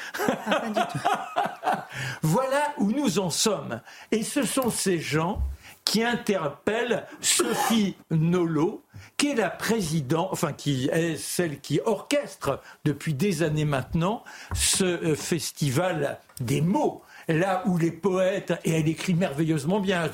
Ah, 1.68 1.88
voilà 2.22 2.74
où 2.78 2.92
nous 2.92 3.18
en 3.18 3.30
sommes. 3.30 3.80
Et 4.12 4.22
ce 4.22 4.44
sont 4.44 4.70
ces 4.70 5.00
gens 5.00 5.42
qui 5.86 6.02
interpelle 6.02 7.06
Sophie 7.22 7.94
Nolot, 8.10 8.82
qui 9.16 9.28
est 9.28 9.34
la 9.36 9.48
présidente, 9.48 10.28
enfin 10.32 10.52
qui 10.52 10.90
est 10.92 11.16
celle 11.16 11.60
qui 11.60 11.80
orchestre 11.86 12.60
depuis 12.84 13.14
des 13.14 13.42
années 13.42 13.64
maintenant 13.64 14.22
ce 14.54 14.84
euh, 14.84 15.14
festival 15.14 16.18
des 16.40 16.60
mots 16.60 17.02
là 17.28 17.62
où 17.66 17.78
les 17.78 17.90
poètes, 17.90 18.52
et 18.64 18.72
elle 18.72 18.88
écrit 18.88 19.14
merveilleusement 19.14 19.80
bien, 19.80 20.08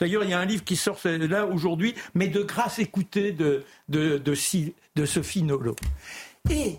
d'ailleurs 0.00 0.24
il 0.24 0.30
y 0.30 0.34
a 0.34 0.40
un 0.40 0.44
livre 0.44 0.64
qui 0.64 0.74
sort 0.74 0.98
là 1.04 1.46
aujourd'hui, 1.46 1.94
mais 2.14 2.26
de 2.26 2.42
grâce 2.42 2.78
écoutée 2.78 3.30
de, 3.32 3.64
de, 3.88 4.18
de, 4.18 4.34
de 4.96 5.06
Sophie 5.06 5.42
Nolot. 5.42 5.76
Et 6.50 6.78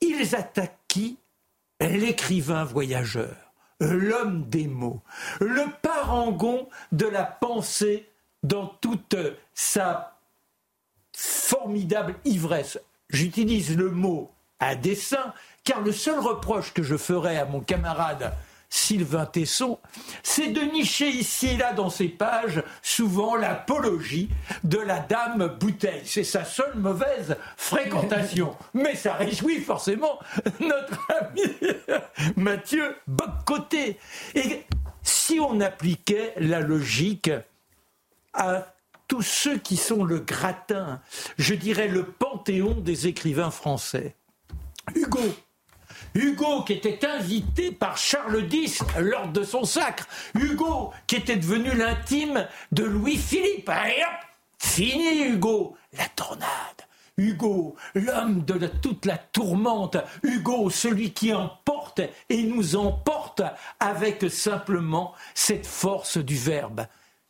ils 0.00 0.34
attaquent 0.34 0.78
qui? 0.88 1.18
L'écrivain 1.80 2.64
voyageur 2.64 3.47
l'homme 3.80 4.44
des 4.48 4.66
mots, 4.66 5.02
le 5.40 5.64
parangon 5.82 6.68
de 6.92 7.06
la 7.06 7.24
pensée 7.24 8.08
dans 8.42 8.66
toute 8.66 9.16
sa 9.54 10.18
formidable 11.16 12.14
ivresse. 12.24 12.78
J'utilise 13.10 13.76
le 13.76 13.90
mot 13.90 14.30
à 14.60 14.74
dessein, 14.74 15.32
car 15.64 15.80
le 15.80 15.92
seul 15.92 16.18
reproche 16.18 16.72
que 16.72 16.82
je 16.82 16.96
ferai 16.96 17.38
à 17.38 17.44
mon 17.44 17.60
camarade 17.60 18.32
Sylvain 18.70 19.24
Tesson, 19.26 19.78
c'est 20.22 20.48
de 20.48 20.60
nicher 20.60 21.08
ici 21.08 21.48
et 21.48 21.56
là 21.56 21.72
dans 21.72 21.88
ses 21.88 22.08
pages 22.08 22.62
souvent 22.82 23.34
l'apologie 23.34 24.28
de 24.64 24.78
la 24.78 24.98
dame 25.00 25.56
bouteille. 25.58 26.02
C'est 26.04 26.24
sa 26.24 26.44
seule 26.44 26.76
mauvaise 26.76 27.36
fréquentation. 27.56 28.54
Mais 28.74 28.94
ça 28.94 29.14
réjouit 29.14 29.60
forcément 29.60 30.18
notre 30.60 31.08
ami 31.20 31.42
Mathieu 32.36 32.96
Boccoté. 33.06 33.98
Et 34.34 34.64
si 35.02 35.40
on 35.40 35.60
appliquait 35.60 36.34
la 36.36 36.60
logique 36.60 37.30
à 38.34 38.74
tous 39.08 39.22
ceux 39.22 39.56
qui 39.56 39.78
sont 39.78 40.04
le 40.04 40.18
gratin, 40.18 41.00
je 41.38 41.54
dirais 41.54 41.88
le 41.88 42.04
panthéon 42.04 42.74
des 42.74 43.06
écrivains 43.06 43.50
français. 43.50 44.14
Hugo, 44.94 45.20
Hugo 46.14 46.62
qui 46.62 46.74
était 46.74 47.06
invité 47.06 47.70
par 47.70 47.96
Charles 47.96 48.46
X 48.50 48.82
lors 48.98 49.28
de 49.28 49.42
son 49.42 49.64
sacre. 49.64 50.06
Hugo 50.34 50.92
qui 51.06 51.16
était 51.16 51.36
devenu 51.36 51.74
l'intime 51.74 52.46
de 52.72 52.84
Louis-Philippe. 52.84 53.68
Et 53.68 54.02
hop, 54.02 54.26
fini 54.58 55.22
Hugo, 55.22 55.76
la 55.92 56.06
tornade. 56.08 56.48
Hugo, 57.16 57.74
l'homme 57.94 58.44
de 58.44 58.66
toute 58.80 59.04
la 59.04 59.18
tourmente, 59.18 59.96
Hugo, 60.22 60.70
celui 60.70 61.12
qui 61.12 61.34
emporte 61.34 62.00
et 62.28 62.42
nous 62.44 62.76
emporte 62.76 63.42
avec 63.80 64.30
simplement 64.30 65.14
cette 65.34 65.66
force 65.66 66.16
du 66.18 66.36
verbe. 66.36 66.86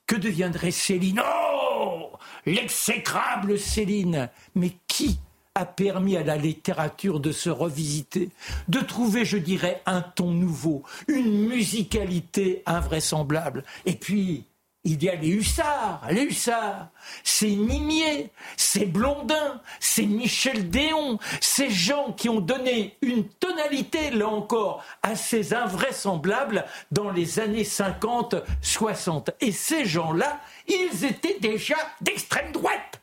Que 0.06 0.16
deviendrait 0.16 0.70
Céline? 0.70 1.22
Oh 1.24 2.12
L'exécrable 2.44 3.58
Céline 3.58 4.28
Mais 4.54 4.72
qui 4.86 5.18
a 5.58 5.66
permis 5.66 6.16
à 6.16 6.22
la 6.22 6.36
littérature 6.36 7.18
de 7.18 7.32
se 7.32 7.50
revisiter, 7.50 8.30
de 8.68 8.78
trouver, 8.78 9.24
je 9.24 9.36
dirais, 9.36 9.82
un 9.86 10.02
ton 10.02 10.30
nouveau, 10.30 10.84
une 11.08 11.48
musicalité 11.48 12.62
invraisemblable. 12.64 13.64
Et 13.84 13.94
puis, 13.94 14.44
il 14.84 15.02
y 15.02 15.08
a 15.08 15.16
les 15.16 15.28
hussards, 15.28 16.00
les 16.10 16.22
hussards, 16.22 16.88
c'est 17.24 17.50
Nimier, 17.50 18.30
c'est 18.56 18.86
Blondin, 18.86 19.60
c'est 19.80 20.06
Michel 20.06 20.70
Déon, 20.70 21.18
ces 21.40 21.70
gens 21.70 22.12
qui 22.12 22.28
ont 22.28 22.40
donné 22.40 22.96
une 23.02 23.24
tonalité, 23.24 24.10
là 24.12 24.28
encore, 24.28 24.84
assez 25.02 25.52
invraisemblable 25.52 26.64
dans 26.92 27.10
les 27.10 27.40
années 27.40 27.64
50-60. 27.64 29.30
Et 29.40 29.50
ces 29.50 29.84
gens-là, 29.84 30.40
ils 30.68 31.04
étaient 31.04 31.40
déjà 31.40 31.76
d'extrême 32.00 32.52
droite. 32.52 33.00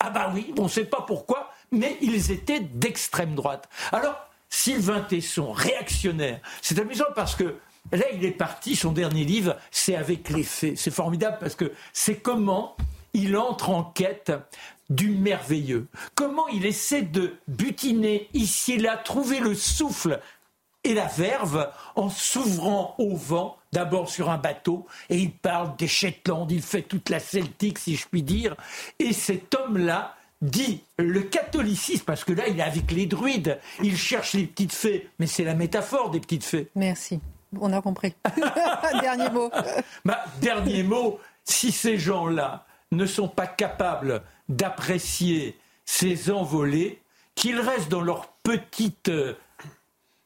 Ah 0.00 0.10
bah 0.10 0.32
oui, 0.34 0.52
on 0.58 0.64
ne 0.64 0.68
sait 0.68 0.86
pas 0.86 1.02
pourquoi, 1.02 1.51
mais 1.72 1.96
ils 2.00 2.30
étaient 2.30 2.60
d'extrême 2.60 3.34
droite. 3.34 3.68
Alors, 3.90 4.28
Sylvain 4.48 5.00
Tesson, 5.00 5.50
réactionnaire, 5.50 6.40
c'est 6.60 6.78
amusant 6.78 7.06
parce 7.14 7.34
que 7.34 7.56
là, 7.90 8.04
il 8.12 8.24
est 8.24 8.30
parti, 8.32 8.76
son 8.76 8.92
dernier 8.92 9.24
livre, 9.24 9.56
c'est 9.70 9.96
avec 9.96 10.28
les 10.28 10.44
faits. 10.44 10.76
C'est 10.76 10.90
formidable 10.90 11.38
parce 11.40 11.54
que 11.54 11.72
c'est 11.92 12.16
comment 12.16 12.76
il 13.14 13.36
entre 13.36 13.70
en 13.70 13.82
quête 13.82 14.32
du 14.90 15.10
merveilleux. 15.10 15.88
Comment 16.14 16.46
il 16.48 16.66
essaie 16.66 17.02
de 17.02 17.34
butiner 17.48 18.28
ici 18.34 18.74
et 18.74 18.78
là, 18.78 18.96
trouver 18.96 19.40
le 19.40 19.54
souffle 19.54 20.20
et 20.84 20.94
la 20.94 21.06
verve 21.06 21.70
en 21.94 22.08
s'ouvrant 22.10 22.94
au 22.98 23.16
vent, 23.16 23.56
d'abord 23.72 24.10
sur 24.10 24.30
un 24.30 24.38
bateau, 24.38 24.86
et 25.08 25.16
il 25.16 25.32
parle 25.32 25.76
des 25.76 25.86
Shetland, 25.86 26.50
il 26.50 26.62
fait 26.62 26.82
toute 26.82 27.08
la 27.08 27.20
celtique, 27.20 27.78
si 27.78 27.96
je 27.96 28.06
puis 28.08 28.22
dire, 28.22 28.56
et 28.98 29.12
cet 29.12 29.54
homme-là, 29.54 30.16
dit 30.42 30.82
le 30.98 31.22
catholicisme, 31.22 32.04
parce 32.04 32.24
que 32.24 32.32
là, 32.32 32.48
il 32.48 32.58
est 32.58 32.62
avec 32.62 32.90
les 32.90 33.06
druides, 33.06 33.58
il 33.82 33.96
cherche 33.96 34.34
les 34.34 34.44
petites 34.44 34.72
fées, 34.72 35.08
mais 35.18 35.26
c'est 35.26 35.44
la 35.44 35.54
métaphore 35.54 36.10
des 36.10 36.20
petites 36.20 36.44
fées. 36.44 36.68
Merci. 36.74 37.20
On 37.60 37.72
a 37.72 37.80
compris. 37.80 38.14
dernier 39.00 39.30
mot. 39.30 39.50
Bah, 40.04 40.24
dernier 40.40 40.82
mot, 40.82 41.20
si 41.44 41.70
ces 41.70 41.98
gens-là 41.98 42.66
ne 42.90 43.06
sont 43.06 43.28
pas 43.28 43.46
capables 43.46 44.22
d'apprécier 44.48 45.56
ces 45.84 46.30
envolées, 46.30 47.00
qu'ils 47.34 47.60
restent 47.60 47.90
dans 47.90 48.00
leur 48.00 48.28
petite 48.42 49.08
euh, 49.08 49.34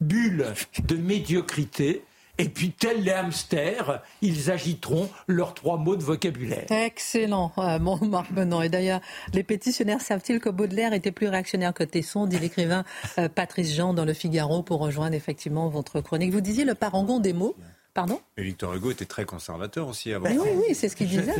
bulle 0.01 0.53
de 0.83 0.95
médiocrité 0.95 2.03
et 2.37 2.49
puis, 2.49 2.71
tels 2.71 3.03
les 3.03 3.11
hamsters, 3.11 4.01
ils 4.21 4.51
agiteront 4.51 5.09
leurs 5.27 5.53
trois 5.53 5.77
mots 5.77 5.95
de 5.95 6.03
vocabulaire. 6.03 6.65
Excellent, 6.69 7.51
euh, 7.57 7.79
mon 7.79 7.97
Marc 8.05 8.31
Benon. 8.31 8.61
Et 8.61 8.69
d'ailleurs, 8.69 9.01
les 9.33 9.43
pétitionnaires 9.43 10.01
savent-ils 10.01 10.39
que 10.39 10.49
Baudelaire 10.49 10.93
était 10.93 11.11
plus 11.11 11.27
réactionnaire 11.27 11.73
que 11.73 11.83
Tesson, 11.83 12.27
dit 12.27 12.37
l'écrivain 12.37 12.83
euh, 13.17 13.27
Patrice 13.27 13.73
Jean 13.73 13.93
dans 13.93 14.05
Le 14.05 14.13
Figaro, 14.13 14.61
pour 14.61 14.79
rejoindre 14.79 15.15
effectivement 15.15 15.67
votre 15.69 16.01
chronique. 16.01 16.31
Vous 16.31 16.41
disiez 16.41 16.65
le 16.65 16.75
parangon 16.75 17.19
des 17.19 17.33
mots. 17.33 17.55
Pardon? 17.95 18.21
Et 18.37 18.43
Victor 18.43 18.75
Hugo 18.75 18.91
était 18.91 19.05
très 19.05 19.25
conservateur 19.25 19.87
aussi 19.87 20.13
avant. 20.13 20.25
Ben 20.25 20.37
oui, 20.37 20.49
oui, 20.53 20.75
c'est 20.75 20.87
ce 20.87 20.95
qu'il 20.95 21.07
disait. 21.07 21.33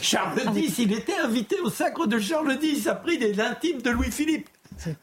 Charles 0.00 0.40
X, 0.54 0.78
il 0.78 0.92
était 0.92 1.18
invité 1.18 1.58
au 1.60 1.68
sacre 1.68 2.06
de 2.06 2.20
Charles 2.20 2.56
X, 2.62 2.86
a 2.86 2.94
pris 2.94 3.18
des 3.18 3.40
intimes 3.40 3.82
de 3.82 3.90
Louis-Philippe. 3.90 4.48
C'est 4.76 4.96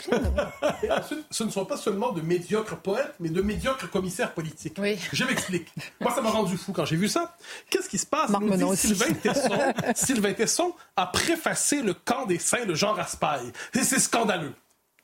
ensuite, 0.91 1.25
ce 1.29 1.43
ne 1.43 1.49
sont 1.49 1.65
pas 1.65 1.77
seulement 1.77 2.11
de 2.11 2.21
médiocres 2.21 2.77
poètes, 2.77 3.13
mais 3.19 3.29
de 3.29 3.41
médiocres 3.41 3.89
commissaires 3.89 4.33
politiques. 4.33 4.77
Oui. 4.79 4.97
Je 5.11 5.23
m'explique. 5.23 5.67
Moi, 5.99 6.13
ça 6.13 6.21
m'a 6.21 6.29
rendu 6.29 6.57
fou 6.57 6.71
quand 6.73 6.85
j'ai 6.85 6.95
vu 6.95 7.07
ça. 7.07 7.35
Qu'est-ce 7.69 7.89
qui 7.89 7.97
se 7.97 8.05
passe? 8.05 8.29
Marc 8.29 8.43
nous 8.43 8.55
dit. 8.55 8.77
Sylvain 8.77 9.13
Tesson, 9.13 9.73
Sylvain 9.95 10.33
Tesson 10.33 10.73
a 10.95 11.07
préfacé 11.07 11.81
le 11.81 11.93
camp 11.93 12.25
des 12.25 12.39
saints 12.39 12.65
de 12.65 12.73
Jean 12.73 12.93
Raspail. 12.93 13.51
Et 13.73 13.83
c'est 13.83 13.99
scandaleux. 13.99 14.53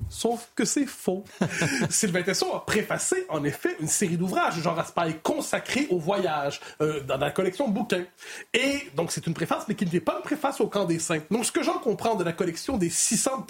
Sauf 0.10 0.52
que 0.56 0.64
c'est 0.64 0.86
faux. 0.86 1.24
Sylvain 1.90 2.22
Tesson 2.22 2.54
a 2.54 2.60
préfacé, 2.60 3.26
en 3.30 3.44
effet, 3.44 3.76
une 3.80 3.88
série 3.88 4.16
d'ouvrages 4.16 4.56
de 4.56 4.62
Jean 4.62 4.74
Raspail 4.74 5.20
consacrés 5.22 5.88
au 5.90 6.00
voyage 6.00 6.62
euh, 6.82 7.02
dans 7.02 7.18
la 7.18 7.32
collection 7.32 7.68
bouquins. 7.68 8.06
Et 8.54 8.90
donc, 8.96 9.12
c'est 9.12 9.26
une 9.28 9.34
préface, 9.34 9.66
mais 9.68 9.76
qui 9.76 9.86
n'est 9.86 10.00
pas 10.00 10.18
une 10.18 10.24
préface 10.24 10.62
au 10.62 10.68
camp 10.68 10.86
des 10.86 11.00
saints. 11.00 11.22
Donc, 11.32 11.46
ce 11.46 11.52
que 11.52 11.64
j'en 11.64 11.80
comprends 11.80 12.16
de 12.16 12.24
la 12.24 12.32
collection 12.32 12.78
des 12.78 12.90
600 12.90 13.48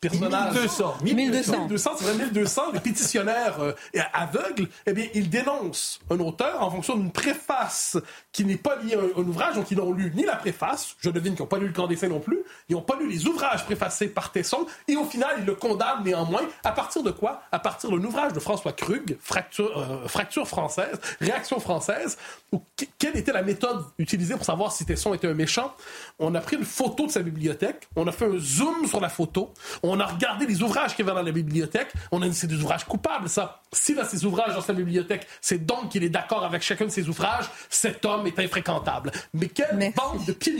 personnages... 0.00 0.52
1200. 0.54 0.96
1200. 1.02 1.52
1200, 1.68 1.90
c'est 1.98 2.04
vrai, 2.04 2.14
1200, 2.24 2.62
les 2.72 2.80
pétitionnaires 2.80 3.60
euh, 3.60 3.72
aveugles, 4.12 4.68
eh 4.86 4.92
bien, 4.92 5.06
ils 5.14 5.28
dénoncent 5.28 5.98
un 6.10 6.18
auteur 6.20 6.62
en 6.62 6.70
fonction 6.70 6.96
d'une 6.96 7.10
préface 7.10 7.96
qui 8.32 8.44
n'est 8.44 8.56
pas 8.56 8.76
liée 8.76 8.94
à 8.94 8.98
un, 8.98 9.22
un 9.22 9.26
ouvrage, 9.26 9.54
donc 9.56 9.70
ils 9.70 9.76
n'ont 9.76 9.92
lu 9.92 10.12
ni 10.14 10.24
la 10.24 10.36
préface, 10.36 10.94
je 11.00 11.10
devine 11.10 11.34
qu'ils 11.34 11.42
n'ont 11.42 11.48
pas 11.48 11.58
lu 11.58 11.66
le 11.66 11.72
Camp 11.72 11.86
des 11.86 11.96
Saints 11.96 12.08
non 12.08 12.20
plus, 12.20 12.38
ils 12.68 12.74
n'ont 12.74 12.82
pas 12.82 12.96
lu 12.96 13.08
les 13.08 13.26
ouvrages 13.26 13.64
préfacés 13.64 14.08
par 14.08 14.32
Tesson, 14.32 14.66
et 14.88 14.96
au 14.96 15.04
final, 15.04 15.30
ils 15.38 15.44
le 15.44 15.54
condamnent 15.54 16.04
néanmoins. 16.04 16.42
À 16.64 16.72
partir 16.72 17.02
de 17.02 17.10
quoi? 17.10 17.42
À 17.52 17.58
partir 17.58 17.90
d'un 17.90 18.02
ouvrage 18.04 18.32
de 18.32 18.40
François 18.40 18.72
Krug, 18.72 19.16
Fracture, 19.20 19.76
euh, 19.78 20.08
Fracture 20.08 20.46
française, 20.46 20.98
Réaction 21.20 21.58
française, 21.60 22.18
où 22.52 22.60
que- 22.76 22.84
quelle 22.98 23.16
était 23.16 23.32
la 23.32 23.42
méthode 23.42 23.84
utilisée 23.98 24.34
pour 24.36 24.44
savoir 24.44 24.72
si 24.72 24.84
Tesson 24.84 25.14
était 25.14 25.26
un 25.28 25.34
méchant? 25.34 25.74
On 26.18 26.34
a 26.34 26.40
pris 26.40 26.56
une 26.56 26.64
photo 26.64 27.06
de 27.06 27.10
sa 27.10 27.20
bibliothèque, 27.22 27.88
on 27.96 28.06
a 28.06 28.12
fait 28.12 28.26
un 28.26 28.38
zoom 28.38 28.86
sur 28.86 29.00
la 29.00 29.08
photo, 29.08 29.52
on 29.82 29.98
a 30.00 30.06
regardé 30.06 30.46
les 30.46 30.62
ouvrages 30.62 30.94
qu'il 30.96 31.04
y 31.04 31.08
avait 31.08 31.18
dans 31.18 31.24
la 31.24 31.32
bibliothèque, 31.32 31.92
on 32.12 32.22
a 32.22 32.28
dit 32.28 32.34
c'est 32.34 32.46
des 32.46 32.56
ouvrages 32.62 32.84
coupables, 32.84 33.28
ça. 33.28 33.60
S'il 33.72 33.98
a 34.00 34.04
ces 34.04 34.24
ouvrages 34.24 34.54
dans 34.54 34.60
sa 34.62 34.72
bibliothèque, 34.72 35.26
c'est 35.40 35.64
donc 35.66 35.90
qu'il 35.90 36.02
est 36.04 36.08
d'accord 36.08 36.44
avec 36.44 36.62
chacun 36.62 36.86
de 36.86 36.90
ses 36.90 37.08
ouvrages, 37.08 37.46
cet 37.68 38.04
homme 38.04 38.26
est 38.26 38.38
infréquentable. 38.38 39.10
Mais 39.34 39.48
quelle 39.48 39.76
Merci. 39.76 39.94
bande 39.96 40.24
de 40.24 40.32
pieds 40.32 40.56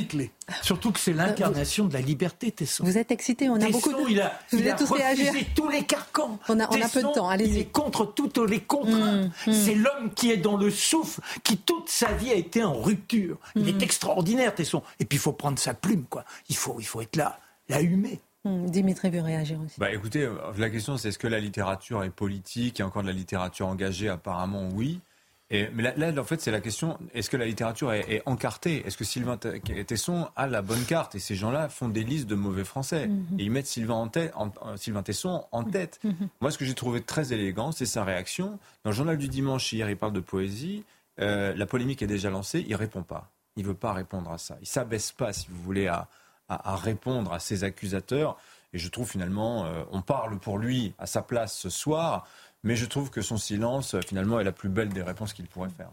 Surtout 0.62 0.92
que 0.92 1.00
c'est 1.00 1.12
l'incarnation 1.12 1.86
de 1.86 1.94
la 1.94 2.00
liberté, 2.00 2.52
Tesson. 2.52 2.84
Vous 2.84 2.98
êtes 2.98 3.10
excités, 3.10 3.48
on 3.48 3.56
a 3.56 3.60
Tesson, 3.66 3.72
beaucoup 3.78 3.92
de... 4.04 4.10
il 4.10 4.20
a, 4.20 4.38
Vous 4.52 4.58
il 4.58 4.68
a 4.70 4.74
tous 4.74 4.90
refusé 4.90 5.46
tous 5.54 5.68
les 5.68 5.84
carcans. 5.84 6.38
On 6.48 6.60
a- 6.60 6.68
on 6.70 6.82
a 6.82 6.88
peu 6.88 7.02
de 7.02 7.12
temps, 7.14 7.28
allez-y. 7.28 7.50
Il 7.50 7.58
est 7.58 7.64
contre 7.72 8.04
toutes 8.04 8.38
les 8.38 8.60
contraintes. 8.60 9.30
C'est 9.50 9.74
l'homme 9.74 10.12
qui 10.14 10.30
est 10.30 10.36
dans 10.36 10.56
le 10.56 10.70
souffle, 10.70 11.20
qui 11.42 11.56
toute 11.56 11.88
sa 11.88 12.12
vie 12.12 12.30
a 12.30 12.34
été 12.34 12.62
en 12.62 12.74
rupture. 12.74 13.38
Il 13.54 13.68
est 13.68 13.82
extraordinaire, 13.82 14.54
Tesson. 14.54 14.82
Et 15.00 15.04
puis 15.04 15.16
il 15.18 15.20
faut 15.20 15.32
prendre 15.32 15.58
sa 15.58 15.74
plume, 15.74 16.04
quoi. 16.08 16.24
Il 16.48 16.56
faut, 16.56 16.76
il 16.78 16.84
faut 16.86 17.00
être 17.00 17.16
là, 17.16 17.38
là 17.68 17.80
humé. 17.80 18.20
Hum, 18.46 18.70
Dimitri 18.70 19.10
veut 19.10 19.20
réagir 19.22 19.58
aussi. 19.60 19.78
Bah 19.78 19.92
écoutez, 19.92 20.22
euh, 20.22 20.34
la 20.56 20.70
question 20.70 20.96
c'est 20.96 21.08
est-ce 21.08 21.18
que 21.18 21.26
la 21.26 21.40
littérature 21.40 22.04
est 22.04 22.10
politique? 22.10 22.78
Il 22.78 22.80
y 22.80 22.82
a 22.82 22.86
encore 22.86 23.02
de 23.02 23.08
la 23.08 23.12
littérature 23.12 23.66
engagée 23.66 24.08
Apparemment 24.08 24.68
oui. 24.72 25.00
Et, 25.48 25.68
mais 25.72 25.84
là, 25.84 25.92
là, 25.96 26.20
en 26.20 26.24
fait, 26.24 26.40
c'est 26.40 26.50
la 26.50 26.60
question 26.60 26.98
est-ce 27.14 27.30
que 27.30 27.36
la 27.36 27.46
littérature 27.46 27.92
est, 27.92 28.04
est 28.12 28.22
encartée? 28.26 28.84
Est-ce 28.84 28.96
que 28.96 29.04
Sylvain 29.04 29.36
Te- 29.36 29.56
Tesson 29.84 30.28
a 30.34 30.48
la 30.48 30.60
bonne 30.60 30.82
carte? 30.84 31.14
Et 31.14 31.20
ces 31.20 31.36
gens-là 31.36 31.68
font 31.68 31.88
des 31.88 32.02
listes 32.02 32.26
de 32.26 32.34
mauvais 32.34 32.64
français. 32.64 33.08
Et 33.38 33.44
ils 33.44 33.50
mettent 33.52 33.68
Sylvain, 33.68 33.94
en 33.94 34.08
tête, 34.08 34.32
en- 34.34 34.50
en- 34.60 34.76
Sylvain 34.76 35.04
Tesson 35.04 35.44
en 35.52 35.62
tête. 35.62 36.00
Moi, 36.40 36.50
ce 36.50 36.58
que 36.58 36.64
j'ai 36.64 36.74
trouvé 36.74 37.00
très 37.00 37.32
élégant, 37.32 37.70
c'est 37.70 37.86
sa 37.86 38.02
réaction. 38.02 38.58
Dans 38.82 38.90
le 38.90 38.96
journal 38.96 39.16
du 39.18 39.28
dimanche, 39.28 39.72
hier, 39.72 39.88
il 39.88 39.96
parle 39.96 40.14
de 40.14 40.20
poésie. 40.20 40.82
Euh, 41.20 41.54
la 41.54 41.66
polémique 41.66 42.02
est 42.02 42.08
déjà 42.08 42.28
lancée. 42.28 42.64
Il 42.66 42.74
répond 42.74 43.04
pas. 43.04 43.30
Il 43.56 43.64
veut 43.64 43.74
pas 43.74 43.92
répondre 43.92 44.32
à 44.32 44.38
ça. 44.38 44.56
Il 44.60 44.66
s'abaisse 44.66 45.12
pas, 45.12 45.32
si 45.32 45.46
vous 45.48 45.62
voulez, 45.62 45.86
à, 45.86 46.08
à, 46.48 46.72
à 46.72 46.76
répondre 46.76 47.32
à 47.32 47.38
ses 47.38 47.64
accusateurs. 47.64 48.36
Et 48.72 48.78
je 48.78 48.88
trouve 48.88 49.08
finalement, 49.08 49.64
euh, 49.64 49.84
on 49.92 50.02
parle 50.02 50.38
pour 50.38 50.58
lui 50.58 50.94
à 50.98 51.06
sa 51.06 51.22
place 51.22 51.56
ce 51.56 51.70
soir, 51.70 52.26
mais 52.62 52.76
je 52.76 52.84
trouve 52.84 53.10
que 53.10 53.22
son 53.22 53.36
silence, 53.36 53.94
euh, 53.94 54.00
finalement, 54.06 54.40
est 54.40 54.44
la 54.44 54.52
plus 54.52 54.68
belle 54.68 54.88
des 54.90 55.02
réponses 55.02 55.32
qu'il 55.32 55.46
pourrait 55.46 55.70
faire. 55.70 55.90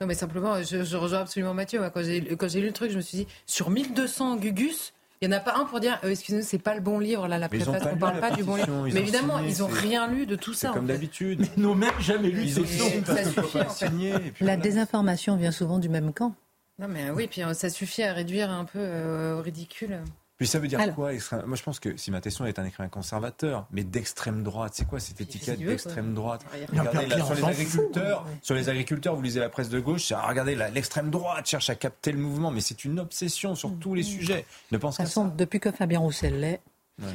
Non, 0.00 0.06
mais 0.06 0.14
simplement, 0.14 0.62
je, 0.62 0.82
je 0.82 0.96
rejoins 0.96 1.20
absolument 1.20 1.54
Mathieu. 1.54 1.78
Moi, 1.78 1.90
Quand 1.90 2.02
j'ai 2.02 2.20
lu 2.60 2.66
le 2.66 2.72
truc, 2.72 2.90
je 2.90 2.96
me 2.96 3.00
suis 3.00 3.18
dit, 3.18 3.26
sur 3.46 3.70
1200 3.70 4.36
Gugus, 4.36 4.92
il 5.20 5.28
n'y 5.28 5.34
en 5.34 5.38
a 5.38 5.40
pas 5.40 5.54
un 5.54 5.64
pour 5.64 5.78
dire, 5.78 6.00
euh, 6.02 6.10
excusez-nous, 6.10 6.42
c'est 6.42 6.58
pas 6.58 6.74
le 6.74 6.80
bon 6.80 6.98
livre, 6.98 7.28
là, 7.28 7.38
la 7.38 7.48
préface, 7.48 7.80
pas 7.80 7.90
on 7.90 7.94
lu 7.94 8.00
parle 8.00 8.18
pas 8.18 8.32
du 8.32 8.42
bon 8.42 8.56
livre. 8.56 8.68
Mais 8.92 9.00
évidemment, 9.00 9.38
signé, 9.38 9.52
ils 9.52 9.58
n'ont 9.60 9.68
rien 9.68 10.08
lu 10.08 10.26
de 10.26 10.34
tout 10.34 10.52
ça. 10.52 10.70
comme 10.70 10.86
d'habitude. 10.86 11.46
Ils 11.56 11.62
n'ont 11.62 11.76
même 11.76 11.98
jamais 12.00 12.30
lu 12.30 12.42
Ils 12.42 12.52
ce 12.52 12.60
ont 12.60 13.68
signé. 13.68 14.32
La 14.40 14.56
désinformation 14.56 15.36
vient 15.36 15.52
souvent 15.52 15.78
du 15.78 15.88
même 15.88 16.12
camp. 16.12 16.34
Non, 16.78 16.88
mais 16.88 17.10
euh, 17.10 17.14
oui, 17.14 17.26
puis 17.28 17.42
euh, 17.42 17.54
ça 17.54 17.68
suffit 17.70 18.02
à 18.02 18.12
réduire 18.12 18.50
un 18.50 18.64
peu 18.64 18.78
euh, 18.80 19.38
au 19.38 19.42
ridicule. 19.42 20.00
Puis 20.38 20.48
ça 20.48 20.58
veut 20.58 20.66
dire 20.66 20.80
Alors. 20.80 20.96
quoi 20.96 21.12
extrême- 21.14 21.44
Moi, 21.46 21.56
je 21.56 21.62
pense 21.62 21.78
que 21.78 21.96
Sylvain 21.96 22.20
Tesson 22.20 22.44
est 22.46 22.58
un 22.58 22.64
écrivain 22.64 22.88
conservateur, 22.88 23.66
mais 23.70 23.84
d'extrême 23.84 24.42
droite. 24.42 24.72
C'est 24.74 24.86
quoi 24.88 24.98
cette 24.98 25.20
étiquette 25.20 25.60
d'extrême 25.60 26.14
droite? 26.14 26.44
Regardez, 26.70 27.06
là, 27.06 27.24
sur 27.24 27.34
les 27.34 27.44
agriculteurs, 27.44 28.26
sur 28.40 28.54
les 28.56 28.68
agriculteurs, 28.68 29.14
vous 29.14 29.22
lisez 29.22 29.38
la 29.38 29.50
presse 29.50 29.68
de 29.68 29.78
gauche, 29.78 30.06
c'est, 30.06 30.14
ah, 30.14 30.26
regardez, 30.26 30.56
l'extrême 30.56 31.10
droite 31.10 31.46
cherche 31.46 31.70
à 31.70 31.76
capter 31.76 32.10
le 32.10 32.18
mouvement, 32.18 32.50
mais 32.50 32.60
c'est 32.60 32.84
une 32.84 32.98
obsession 32.98 33.54
sur 33.54 33.72
tous 33.78 33.94
les 33.94 34.02
sujets. 34.02 34.44
Ne 34.72 34.78
pense 34.78 34.96
De 34.96 35.02
toute 35.02 35.06
façon, 35.08 35.28
ça. 35.28 35.34
depuis 35.36 35.60
que 35.60 35.70
Fabien 35.70 36.00
Roussel 36.00 36.40
l'est, 36.40 36.60
Ouais. 37.00 37.08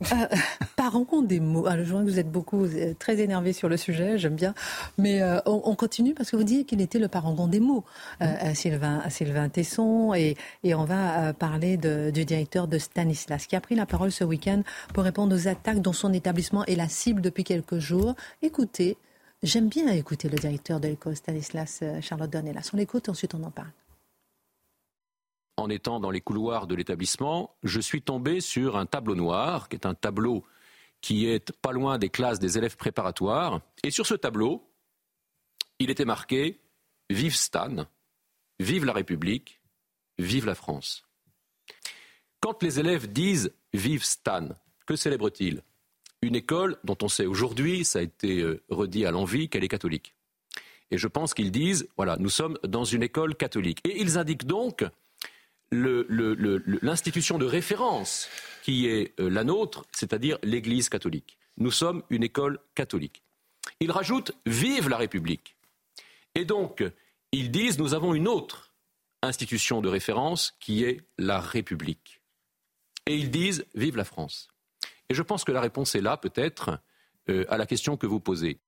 Euh, 0.00 0.26
des 1.22 1.40
mots. 1.40 1.66
Alors, 1.66 1.84
je 1.84 1.92
vois 1.92 2.00
que 2.00 2.06
vous 2.06 2.18
êtes 2.18 2.30
beaucoup 2.30 2.64
euh, 2.64 2.94
très 2.98 3.18
énervé 3.20 3.52
sur 3.52 3.68
le 3.68 3.76
sujet, 3.76 4.18
j'aime 4.18 4.34
bien. 4.34 4.54
Mais 4.98 5.22
euh, 5.22 5.38
on, 5.46 5.62
on 5.64 5.74
continue 5.76 6.14
parce 6.14 6.30
que 6.30 6.36
vous 6.36 6.44
disiez 6.44 6.64
qu'il 6.64 6.80
était 6.80 6.98
le 6.98 7.08
parangon 7.08 7.46
des 7.46 7.60
mots, 7.60 7.84
euh, 8.20 8.26
à 8.40 8.54
Sylvain, 8.54 9.00
à 9.04 9.10
Sylvain 9.10 9.48
Tesson. 9.48 10.12
Et, 10.14 10.36
et 10.64 10.74
on 10.74 10.84
va 10.84 11.28
euh, 11.28 11.32
parler 11.32 11.76
de- 11.76 12.10
du 12.10 12.24
directeur 12.24 12.66
de 12.68 12.78
Stanislas, 12.78 13.46
qui 13.46 13.56
a 13.56 13.60
pris 13.60 13.74
la 13.74 13.86
parole 13.86 14.10
ce 14.10 14.24
week-end 14.24 14.62
pour 14.94 15.04
répondre 15.04 15.34
aux 15.36 15.48
attaques 15.48 15.80
dont 15.80 15.92
son 15.92 16.12
établissement 16.12 16.64
est 16.66 16.76
la 16.76 16.88
cible 16.88 17.20
depuis 17.20 17.44
quelques 17.44 17.78
jours. 17.78 18.14
Écoutez, 18.42 18.96
j'aime 19.42 19.68
bien 19.68 19.88
écouter 19.88 20.28
le 20.28 20.36
directeur 20.38 20.80
de 20.80 20.88
l'école 20.88 21.16
Stanislas, 21.16 21.80
euh, 21.82 22.00
Charlotte 22.00 22.30
Dornelas. 22.30 22.70
On 22.74 22.76
l'écoute, 22.76 23.08
ensuite 23.08 23.34
on 23.34 23.42
en 23.44 23.50
parle. 23.50 23.70
En 25.56 25.68
étant 25.68 26.00
dans 26.00 26.10
les 26.10 26.20
couloirs 26.20 26.66
de 26.66 26.74
l'établissement, 26.74 27.56
je 27.62 27.80
suis 27.80 28.02
tombé 28.02 28.40
sur 28.40 28.76
un 28.76 28.86
tableau 28.86 29.14
noir, 29.14 29.68
qui 29.68 29.76
est 29.76 29.86
un 29.86 29.94
tableau 29.94 30.44
qui 31.00 31.26
est 31.26 31.52
pas 31.52 31.72
loin 31.72 31.98
des 31.98 32.08
classes 32.08 32.38
des 32.38 32.58
élèves 32.58 32.76
préparatoires. 32.76 33.60
Et 33.82 33.90
sur 33.90 34.06
ce 34.06 34.14
tableau, 34.14 34.68
il 35.78 35.90
était 35.90 36.04
marqué 36.04 36.60
Vive 37.10 37.34
Stan, 37.34 37.86
vive 38.58 38.84
la 38.84 38.92
République, 38.92 39.60
vive 40.18 40.46
la 40.46 40.54
France. 40.54 41.04
Quand 42.40 42.62
les 42.62 42.80
élèves 42.80 43.12
disent 43.12 43.52
Vive 43.72 44.04
Stan, 44.04 44.48
que 44.86 44.96
célèbrent-ils 44.96 45.62
Une 46.22 46.36
école 46.36 46.78
dont 46.84 46.96
on 47.02 47.08
sait 47.08 47.26
aujourd'hui, 47.26 47.84
ça 47.84 47.98
a 47.98 48.02
été 48.02 48.40
euh, 48.40 48.62
redit 48.68 49.04
à 49.04 49.10
l'envi, 49.10 49.48
qu'elle 49.48 49.64
est 49.64 49.68
catholique. 49.68 50.14
Et 50.90 50.98
je 50.98 51.08
pense 51.08 51.34
qu'ils 51.34 51.50
disent, 51.50 51.88
voilà, 51.96 52.16
nous 52.18 52.28
sommes 52.28 52.58
dans 52.64 52.84
une 52.84 53.02
école 53.02 53.34
catholique. 53.34 53.80
Et 53.84 54.00
ils 54.00 54.18
indiquent 54.18 54.46
donc 54.46 54.84
l'institution 55.72 57.38
de 57.38 57.46
référence 57.46 58.28
qui 58.62 58.86
est 58.86 59.18
euh, 59.18 59.28
la 59.28 59.42
nôtre, 59.42 59.84
c'est-à-dire 59.92 60.38
l'Église 60.42 60.88
catholique. 60.88 61.38
Nous 61.56 61.70
sommes 61.70 62.02
une 62.10 62.22
école 62.22 62.58
catholique. 62.74 63.22
Ils 63.80 63.90
rajoutent 63.90 64.32
Vive 64.46 64.88
la 64.88 64.96
République. 64.96 65.56
Et 66.34 66.44
donc, 66.44 66.84
ils 67.32 67.50
disent 67.50 67.78
Nous 67.78 67.94
avons 67.94 68.14
une 68.14 68.28
autre 68.28 68.72
institution 69.22 69.80
de 69.80 69.88
référence 69.88 70.54
qui 70.60 70.84
est 70.84 71.00
la 71.18 71.40
République. 71.40 72.20
Et 73.06 73.16
ils 73.16 73.30
disent 73.30 73.66
Vive 73.74 73.96
la 73.96 74.04
France. 74.04 74.48
Et 75.08 75.14
je 75.14 75.22
pense 75.22 75.44
que 75.44 75.52
la 75.52 75.60
réponse 75.60 75.94
est 75.94 76.00
là, 76.00 76.16
peut-être, 76.16 76.78
euh, 77.28 77.44
à 77.48 77.56
la 77.56 77.66
question 77.66 77.96
que 77.96 78.06
vous 78.06 78.20
posez. 78.20 78.60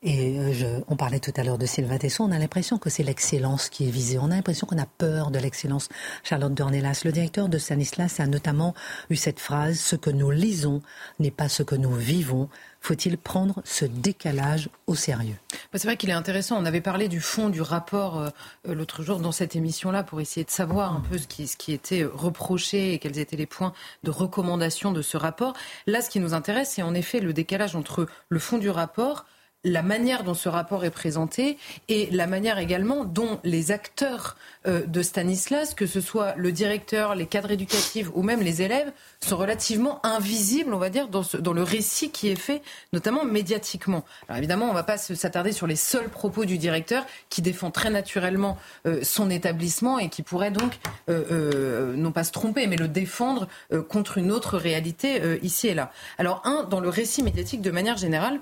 Et 0.00 0.38
euh, 0.38 0.52
je- 0.52 0.80
on 0.86 0.94
parlait 0.94 1.18
tout 1.18 1.32
à 1.36 1.42
l'heure 1.42 1.58
de 1.58 1.66
Sylvain 1.66 1.98
Tesson, 1.98 2.22
on 2.22 2.30
a 2.30 2.38
l'impression 2.38 2.78
que 2.78 2.88
c'est 2.88 3.02
l'excellence 3.02 3.68
qui 3.68 3.88
est 3.88 3.90
visée. 3.90 4.16
On 4.20 4.26
a 4.30 4.36
l'impression 4.36 4.64
qu'on 4.64 4.78
a 4.78 4.86
peur 4.86 5.32
de 5.32 5.40
l'excellence. 5.40 5.88
Charlotte 6.22 6.54
Dornelas, 6.54 7.02
le 7.04 7.10
directeur 7.10 7.48
de 7.48 7.58
Stanislas, 7.58 8.20
a 8.20 8.26
notamment 8.28 8.74
eu 9.10 9.16
cette 9.16 9.40
phrase 9.40 9.80
Ce 9.80 9.96
que 9.96 10.10
nous 10.10 10.30
lisons 10.30 10.82
n'est 11.18 11.32
pas 11.32 11.48
ce 11.48 11.64
que 11.64 11.74
nous 11.74 11.92
vivons. 11.92 12.48
Faut-il 12.80 13.18
prendre 13.18 13.60
ce 13.64 13.84
décalage 13.86 14.68
au 14.86 14.94
sérieux? 14.94 15.34
Bah, 15.72 15.80
C'est 15.80 15.88
vrai 15.88 15.96
qu'il 15.96 16.10
est 16.10 16.12
intéressant. 16.12 16.56
On 16.62 16.64
avait 16.64 16.80
parlé 16.80 17.08
du 17.08 17.20
fond 17.20 17.48
du 17.48 17.60
rapport 17.60 18.20
euh, 18.20 18.28
euh, 18.68 18.74
l'autre 18.76 19.02
jour 19.02 19.18
dans 19.18 19.32
cette 19.32 19.56
émission-là 19.56 20.04
pour 20.04 20.20
essayer 20.20 20.44
de 20.44 20.50
savoir 20.50 20.94
un 20.94 21.00
peu 21.00 21.18
ce 21.18 21.26
qui, 21.26 21.48
ce 21.48 21.56
qui 21.56 21.72
était 21.72 22.04
reproché 22.04 22.92
et 22.94 23.00
quels 23.00 23.18
étaient 23.18 23.36
les 23.36 23.46
points 23.46 23.72
de 24.04 24.12
recommandation 24.12 24.92
de 24.92 25.02
ce 25.02 25.16
rapport. 25.16 25.54
Là, 25.88 26.02
ce 26.02 26.08
qui 26.08 26.20
nous 26.20 26.34
intéresse, 26.34 26.70
c'est 26.76 26.82
en 26.82 26.94
effet 26.94 27.18
le 27.18 27.32
décalage 27.32 27.74
entre 27.74 28.06
le 28.28 28.38
fond 28.38 28.58
du 28.58 28.70
rapport 28.70 29.24
la 29.64 29.82
manière 29.82 30.22
dont 30.22 30.34
ce 30.34 30.48
rapport 30.48 30.84
est 30.84 30.90
présenté 30.90 31.58
et 31.88 32.08
la 32.12 32.28
manière 32.28 32.58
également 32.58 33.04
dont 33.04 33.40
les 33.42 33.72
acteurs 33.72 34.36
euh, 34.66 34.86
de 34.86 35.02
Stanislas, 35.02 35.74
que 35.74 35.86
ce 35.86 36.00
soit 36.00 36.34
le 36.36 36.52
directeur, 36.52 37.16
les 37.16 37.26
cadres 37.26 37.50
éducatifs 37.50 38.08
ou 38.14 38.22
même 38.22 38.40
les 38.40 38.62
élèves, 38.62 38.92
sont 39.20 39.36
relativement 39.36 40.04
invisibles, 40.06 40.72
on 40.72 40.78
va 40.78 40.90
dire, 40.90 41.08
dans, 41.08 41.52
le 41.52 41.62
récit 41.62 42.10
qui 42.10 42.28
est 42.28 42.36
fait, 42.36 42.62
notamment 42.92 43.24
médiatiquement. 43.24 44.04
Alors 44.28 44.38
évidemment, 44.38 44.66
on 44.66 44.70
ne 44.70 44.74
va 44.74 44.84
pas 44.84 44.96
s'attarder 44.96 45.50
sur 45.50 45.66
les 45.66 45.76
seuls 45.76 46.08
propos 46.08 46.44
du 46.44 46.56
directeur 46.56 47.04
qui 47.28 47.42
défend 47.42 47.72
très 47.72 47.90
naturellement 47.90 48.58
euh, 48.86 49.00
son 49.02 49.28
établissement 49.28 49.98
et 49.98 50.08
qui 50.08 50.22
pourrait 50.22 50.52
donc 50.52 50.78
euh, 51.08 51.96
non 51.96 52.12
pas 52.12 52.22
se 52.22 52.30
tromper, 52.30 52.68
mais 52.68 52.76
le 52.76 52.86
défendre 52.86 53.48
contre 53.88 54.18
une 54.18 54.30
autre 54.30 54.56
réalité 54.56 55.38
ici 55.42 55.68
et 55.68 55.74
là. 55.74 55.90
Alors 56.16 56.42
un, 56.44 56.64
dans 56.64 56.80
le 56.80 56.88
récit 56.88 57.22
médiatique 57.22 57.60
de 57.60 57.70
manière 57.70 57.96
générale, 57.96 58.40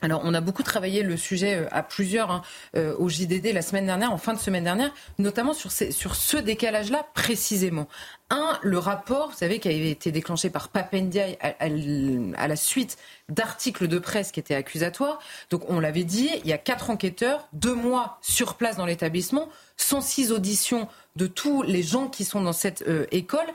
alors, 0.00 0.22
on 0.24 0.34
a 0.34 0.40
beaucoup 0.40 0.62
travaillé 0.62 1.02
le 1.02 1.16
sujet 1.16 1.56
euh, 1.56 1.68
à 1.70 1.82
plusieurs 1.82 2.30
hein, 2.30 2.42
euh, 2.76 2.94
au 2.98 3.08
JDD 3.08 3.52
la 3.52 3.62
semaine 3.62 3.86
dernière, 3.86 4.12
en 4.12 4.18
fin 4.18 4.32
de 4.32 4.38
semaine 4.38 4.64
dernière, 4.64 4.92
notamment 5.18 5.52
sur, 5.52 5.72
sur 5.72 6.14
ce 6.14 6.36
décalage-là 6.36 7.06
précisément. 7.14 7.88
Un, 8.30 8.58
le 8.62 8.78
rapport, 8.78 9.30
vous 9.30 9.36
savez, 9.36 9.58
qui 9.58 9.68
avait 9.68 9.90
été 9.90 10.12
déclenché 10.12 10.50
par 10.50 10.68
Papendiaï 10.68 11.38
à, 11.40 11.54
à, 11.60 12.48
la 12.48 12.56
suite 12.56 12.98
d'articles 13.28 13.88
de 13.88 13.98
presse 13.98 14.32
qui 14.32 14.40
étaient 14.40 14.54
accusatoires. 14.54 15.18
Donc, 15.50 15.62
on 15.68 15.80
l'avait 15.80 16.04
dit, 16.04 16.30
il 16.44 16.48
y 16.48 16.52
a 16.52 16.58
quatre 16.58 16.90
enquêteurs, 16.90 17.48
deux 17.52 17.74
mois 17.74 18.18
sur 18.22 18.54
place 18.54 18.76
dans 18.76 18.86
l'établissement, 18.86 19.48
106 19.78 20.32
auditions 20.32 20.88
de 21.16 21.26
tous 21.26 21.62
les 21.62 21.82
gens 21.82 22.08
qui 22.08 22.24
sont 22.24 22.42
dans 22.42 22.52
cette 22.52 22.82
euh, 22.82 23.06
école 23.10 23.46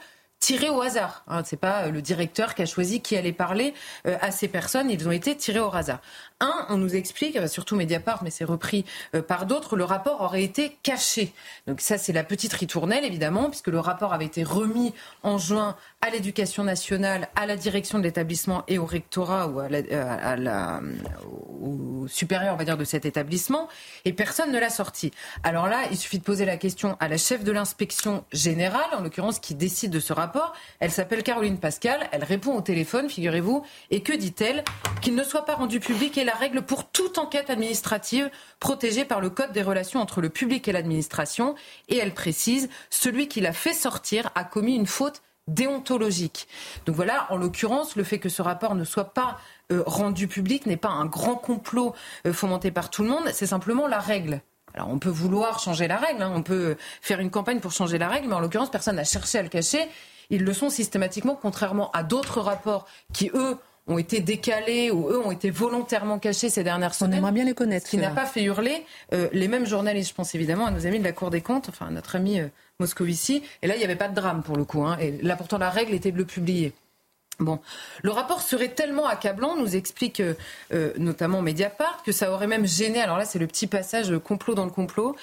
tirés 0.43 0.69
au 0.69 0.81
hasard. 0.81 1.23
Hein, 1.29 1.43
c'est 1.45 1.55
pas 1.55 1.87
le 1.87 2.01
directeur 2.01 2.53
qui 2.53 2.63
a 2.63 2.65
choisi 2.65 2.99
qui 2.99 3.15
allait 3.15 3.31
parler 3.31 3.73
euh, 4.05 4.17
à 4.19 4.29
ces 4.29 4.49
personnes. 4.49 4.89
Ils 4.91 5.07
ont 5.07 5.11
été 5.11 5.37
tirés 5.37 5.61
au 5.61 5.73
hasard. 5.73 6.01
Un, 6.41 6.65
on 6.67 6.75
nous 6.75 6.97
explique, 6.97 7.37
euh, 7.37 7.47
surtout 7.47 7.77
Mediapart, 7.77 8.25
mais 8.25 8.29
c'est 8.29 8.43
repris 8.43 8.83
euh, 9.15 9.21
par 9.21 9.45
d'autres, 9.45 9.77
le 9.77 9.85
rapport 9.85 10.19
aurait 10.19 10.43
été 10.43 10.77
caché. 10.83 11.33
Donc 11.65 11.79
ça, 11.79 11.97
c'est 11.97 12.11
la 12.11 12.25
petite 12.25 12.51
ritournelle, 12.51 13.05
évidemment, 13.05 13.49
puisque 13.49 13.69
le 13.69 13.79
rapport 13.79 14.13
avait 14.13 14.25
été 14.25 14.43
remis 14.43 14.93
en 15.21 15.37
juin 15.37 15.77
à 16.01 16.09
l'éducation 16.09 16.65
nationale, 16.65 17.29
à 17.37 17.45
la 17.45 17.55
direction 17.55 17.97
de 17.97 18.03
l'établissement 18.03 18.65
et 18.67 18.77
au 18.77 18.85
rectorat 18.85 19.47
ou 19.47 19.61
au 22.03 22.07
supérieur, 22.09 22.53
on 22.55 22.57
va 22.57 22.65
dire, 22.65 22.75
de 22.75 22.83
cet 22.83 23.05
établissement, 23.05 23.69
et 24.03 24.11
personne 24.11 24.51
ne 24.51 24.59
l'a 24.59 24.69
sorti. 24.69 25.11
Alors 25.43 25.67
là, 25.67 25.83
il 25.89 25.97
suffit 25.97 26.19
de 26.19 26.23
poser 26.23 26.43
la 26.43 26.57
question 26.57 26.97
à 26.99 27.07
la 27.07 27.15
chef 27.15 27.45
de 27.45 27.53
l'inspection 27.53 28.25
générale, 28.33 28.89
en 28.91 29.01
l'occurrence, 29.01 29.39
qui 29.39 29.55
décide 29.55 29.91
de 29.91 30.01
ce 30.01 30.11
rapport 30.11 30.32
elle 30.79 30.91
s'appelle 30.91 31.23
Caroline 31.23 31.57
Pascal. 31.57 32.07
Elle 32.11 32.23
répond 32.23 32.55
au 32.55 32.61
téléphone, 32.61 33.09
figurez-vous. 33.09 33.63
Et 33.91 34.01
que 34.01 34.13
dit-elle 34.13 34.63
Qu'il 35.01 35.15
ne 35.15 35.23
soit 35.23 35.45
pas 35.45 35.55
rendu 35.55 35.79
public 35.79 36.17
est 36.17 36.23
la 36.23 36.33
règle 36.33 36.61
pour 36.61 36.89
toute 36.89 37.17
enquête 37.17 37.49
administrative 37.49 38.29
protégée 38.59 39.05
par 39.05 39.21
le 39.21 39.29
Code 39.29 39.51
des 39.51 39.63
relations 39.63 39.99
entre 39.99 40.21
le 40.21 40.29
public 40.29 40.67
et 40.67 40.71
l'administration. 40.71 41.55
Et 41.89 41.97
elle 41.97 42.13
précise 42.13 42.69
celui 42.89 43.27
qui 43.27 43.41
l'a 43.41 43.53
fait 43.53 43.73
sortir 43.73 44.29
a 44.35 44.43
commis 44.43 44.75
une 44.75 44.87
faute 44.87 45.21
déontologique. 45.47 46.47
Donc 46.85 46.95
voilà, 46.95 47.27
en 47.29 47.37
l'occurrence, 47.37 47.95
le 47.95 48.03
fait 48.03 48.19
que 48.19 48.29
ce 48.29 48.41
rapport 48.41 48.75
ne 48.75 48.83
soit 48.83 49.13
pas 49.13 49.37
euh, 49.71 49.83
rendu 49.85 50.27
public 50.27 50.65
n'est 50.65 50.77
pas 50.77 50.89
un 50.89 51.05
grand 51.05 51.35
complot 51.35 51.93
euh, 52.25 52.33
fomenté 52.33 52.71
par 52.71 52.89
tout 52.89 53.03
le 53.03 53.09
monde, 53.09 53.29
c'est 53.33 53.47
simplement 53.47 53.87
la 53.87 53.99
règle. 53.99 54.41
Alors 54.73 54.89
on 54.89 54.99
peut 54.99 55.09
vouloir 55.09 55.59
changer 55.59 55.87
la 55.87 55.97
règle, 55.97 56.23
hein. 56.23 56.31
on 56.33 56.41
peut 56.41 56.77
faire 57.01 57.19
une 57.19 57.29
campagne 57.29 57.59
pour 57.59 57.71
changer 57.71 57.97
la 57.97 58.07
règle, 58.07 58.27
mais 58.29 58.35
en 58.35 58.39
l'occurrence, 58.39 58.71
personne 58.71 58.95
n'a 58.95 59.03
cherché 59.03 59.37
à 59.37 59.43
le 59.43 59.49
cacher 59.49 59.87
ils 60.33 60.43
le 60.43 60.53
sont 60.53 60.69
systématiquement, 60.69 61.37
contrairement 61.39 61.91
à 61.91 62.03
d'autres 62.03 62.41
rapports 62.41 62.87
qui, 63.13 63.29
eux, 63.33 63.57
ont 63.87 63.97
été 63.97 64.21
décalés 64.21 64.91
ou 64.91 65.09
eux 65.09 65.19
ont 65.19 65.31
été 65.31 65.49
volontairement 65.49 66.17
cachés 66.17 66.49
ces 66.49 66.63
dernières 66.63 66.93
semaines. 66.93 67.15
On 67.15 67.17
aimerait 67.17 67.31
bien 67.33 67.45
les 67.45 67.53
connaître. 67.53 67.85
Ce 67.85 67.91
qui 67.91 67.97
n'a 67.97 68.09
pas 68.09 68.25
fait 68.25 68.43
hurler 68.43 68.85
euh, 69.13 69.27
les 69.33 69.47
mêmes 69.47 69.65
journalistes. 69.65 70.09
Je 70.09 70.15
pense 70.15 70.33
évidemment 70.35 70.65
à 70.65 70.71
nos 70.71 70.87
amis 70.87 70.99
de 70.99 71.03
la 71.03 71.11
Cour 71.11 71.29
des 71.29 71.41
comptes, 71.41 71.69
enfin 71.69 71.87
à 71.87 71.91
notre 71.91 72.15
ami 72.15 72.39
euh, 72.39 72.47
Moscovici. 72.79 73.43
Et 73.61 73.67
là, 73.67 73.75
il 73.75 73.79
n'y 73.79 73.83
avait 73.83 73.95
pas 73.95 74.07
de 74.07 74.15
drame 74.15 74.41
pour 74.41 74.55
le 74.55 74.63
coup. 74.63 74.83
Hein. 74.83 74.97
Et 74.99 75.11
là, 75.21 75.35
pourtant, 75.35 75.57
la 75.57 75.69
règle 75.69 75.93
était 75.93 76.11
de 76.11 76.17
le 76.17 76.25
publier. 76.25 76.73
Bon, 77.39 77.59
le 78.03 78.11
rapport 78.11 78.41
serait 78.43 78.69
tellement 78.69 79.07
accablant, 79.07 79.55
nous 79.55 79.75
explique 79.75 80.19
euh, 80.19 80.35
euh, 80.71 80.93
notamment 80.99 81.41
Mediapart, 81.41 82.03
que 82.05 82.11
ça 82.11 82.31
aurait 82.31 82.45
même 82.45 82.67
gêné, 82.67 83.01
alors 83.01 83.17
là 83.17 83.25
c'est 83.25 83.39
le 83.39 83.47
petit 83.47 83.65
passage 83.65 84.11
euh, 84.11 84.19
complot 84.19 84.53
dans 84.53 84.65
le 84.65 84.71
complot, 84.71 85.15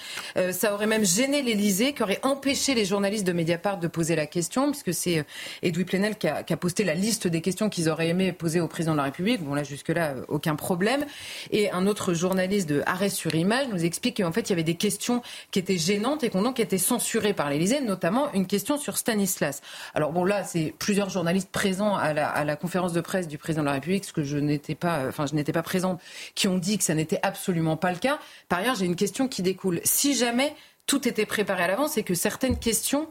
ça 0.51 0.73
aurait 0.73 0.87
même 0.87 1.05
gêné 1.05 1.41
l'Elysée, 1.41 1.93
qui 1.93 2.03
aurait 2.03 2.19
empêché 2.23 2.75
les 2.75 2.83
journalistes 2.83 3.25
de 3.25 3.31
Mediapart 3.31 3.77
de 3.77 3.87
poser 3.87 4.15
la 4.15 4.25
question, 4.25 4.71
puisque 4.71 4.93
c'est 4.93 5.25
Edoui 5.63 5.85
Plenel 5.85 6.17
qui 6.17 6.27
a, 6.27 6.43
qui 6.43 6.51
a, 6.51 6.57
posté 6.57 6.83
la 6.83 6.95
liste 6.95 7.27
des 7.27 7.41
questions 7.41 7.69
qu'ils 7.69 7.89
auraient 7.89 8.09
aimé 8.09 8.33
poser 8.33 8.59
au 8.59 8.67
président 8.67 8.91
de 8.91 8.97
la 8.97 9.03
République. 9.03 9.41
Bon 9.43 9.53
là 9.53 9.63
jusque-là, 9.63 10.15
aucun 10.27 10.55
problème. 10.55 11.05
Et 11.51 11.71
un 11.71 11.87
autre 11.87 12.13
journaliste 12.13 12.67
de 12.67 12.83
Arrêt 12.85 13.09
sur 13.09 13.33
Image 13.35 13.67
nous 13.69 13.85
explique 13.85 14.21
qu'en 14.21 14.31
fait 14.31 14.41
il 14.41 14.49
y 14.49 14.53
avait 14.53 14.63
des 14.63 14.75
questions 14.75 15.21
qui 15.51 15.59
étaient 15.59 15.77
gênantes 15.77 16.23
et 16.23 16.29
qui 16.29 16.37
ont 16.37 16.41
donc 16.41 16.59
été 16.59 16.77
censurées 16.77 17.33
par 17.33 17.49
l'Elysée, 17.49 17.81
notamment 17.81 18.31
une 18.33 18.47
question 18.47 18.77
sur 18.77 18.97
Stanislas. 18.97 19.61
Alors 19.93 20.11
bon 20.11 20.25
là 20.25 20.43
c'est 20.43 20.73
plusieurs 20.77 21.09
journalistes 21.09 21.49
présents 21.51 22.00
à 22.01 22.43
la, 22.43 22.55
conférence 22.55 22.93
de 22.93 23.01
presse 23.01 23.27
du 23.27 23.37
président 23.37 23.61
de 23.61 23.67
la 23.67 23.73
République, 23.73 24.05
ce 24.05 24.13
que 24.13 24.23
je 24.23 24.37
n'étais 24.37 24.75
pas, 24.75 25.07
enfin, 25.07 25.25
je 25.25 25.35
n'étais 25.35 25.51
pas 25.51 25.63
présente, 25.63 26.01
qui 26.35 26.47
ont 26.47 26.57
dit 26.57 26.77
que 26.77 26.83
ça 26.83 26.95
n'était 26.95 27.19
absolument 27.23 27.77
pas 27.77 27.91
le 27.91 27.99
cas. 27.99 28.19
Par 28.49 28.59
ailleurs, 28.59 28.75
j'ai 28.75 28.85
une 28.85 28.95
question 28.95 29.27
qui 29.27 29.41
découle. 29.41 29.79
Si 29.83 30.15
jamais 30.15 30.55
tout 30.87 31.07
était 31.07 31.25
préparé 31.25 31.63
à 31.63 31.67
l'avance 31.67 31.97
et 31.97 32.03
que 32.03 32.13
certaines 32.13 32.57
questions 32.57 33.07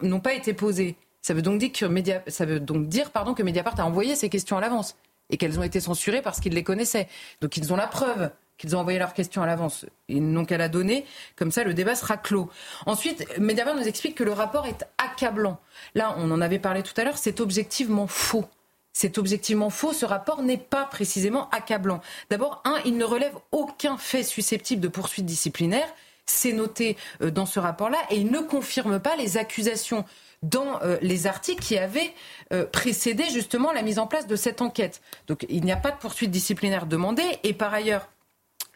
n'ont 0.00 0.20
pas 0.20 0.34
été 0.34 0.54
posées, 0.54 0.96
ça 1.22 1.34
veut 1.34 1.42
donc 1.42 1.58
dire 1.58 1.72
que, 1.72 3.34
que 3.34 3.42
Mediapart 3.42 3.78
a 3.78 3.84
envoyé 3.84 4.14
ces 4.16 4.28
questions 4.28 4.56
à 4.56 4.60
l'avance 4.60 4.96
et 5.28 5.36
qu'elles 5.36 5.58
ont 5.58 5.62
été 5.62 5.80
censurées 5.80 6.22
parce 6.22 6.40
qu'ils 6.40 6.54
les 6.54 6.64
connaissaient. 6.64 7.08
Donc 7.40 7.56
ils 7.56 7.72
ont 7.72 7.76
la 7.76 7.86
preuve 7.86 8.30
qu'ils 8.60 8.76
ont 8.76 8.80
envoyé 8.80 8.98
leurs 8.98 9.14
questions 9.14 9.42
à 9.42 9.46
l'avance. 9.46 9.86
Ils 10.08 10.22
n'ont 10.22 10.44
qu'à 10.44 10.58
la 10.58 10.68
donner. 10.68 11.06
Comme 11.34 11.50
ça, 11.50 11.64
le 11.64 11.72
débat 11.72 11.94
sera 11.94 12.18
clos. 12.18 12.50
Ensuite, 12.84 13.26
Mediapart 13.38 13.74
nous 13.74 13.88
explique 13.88 14.14
que 14.14 14.22
le 14.22 14.32
rapport 14.32 14.66
est 14.66 14.84
accablant. 14.98 15.58
Là, 15.94 16.14
on 16.18 16.30
en 16.30 16.42
avait 16.42 16.58
parlé 16.58 16.82
tout 16.82 16.92
à 16.98 17.04
l'heure, 17.04 17.16
c'est 17.16 17.40
objectivement 17.40 18.06
faux. 18.06 18.44
C'est 18.92 19.16
objectivement 19.16 19.70
faux. 19.70 19.94
Ce 19.94 20.04
rapport 20.04 20.42
n'est 20.42 20.58
pas 20.58 20.84
précisément 20.84 21.48
accablant. 21.50 22.02
D'abord, 22.28 22.60
un, 22.66 22.76
il 22.84 22.98
ne 22.98 23.04
relève 23.04 23.34
aucun 23.50 23.96
fait 23.96 24.24
susceptible 24.24 24.82
de 24.82 24.88
poursuite 24.88 25.24
disciplinaire. 25.24 25.88
C'est 26.26 26.52
noté 26.52 26.98
euh, 27.22 27.30
dans 27.30 27.46
ce 27.46 27.60
rapport-là. 27.60 27.98
Et 28.10 28.16
il 28.16 28.30
ne 28.30 28.40
confirme 28.40 29.00
pas 29.00 29.16
les 29.16 29.38
accusations 29.38 30.04
dans 30.42 30.82
euh, 30.82 30.98
les 31.00 31.26
articles 31.26 31.62
qui 31.62 31.78
avaient 31.78 32.12
euh, 32.52 32.66
précédé 32.66 33.24
justement 33.30 33.72
la 33.72 33.80
mise 33.80 33.98
en 33.98 34.06
place 34.06 34.26
de 34.26 34.36
cette 34.36 34.60
enquête. 34.60 35.00
Donc 35.28 35.46
il 35.48 35.64
n'y 35.64 35.72
a 35.72 35.76
pas 35.76 35.92
de 35.92 35.98
poursuite 35.98 36.30
disciplinaire 36.30 36.84
demandée. 36.84 37.38
Et 37.42 37.54
par 37.54 37.72
ailleurs, 37.72 38.06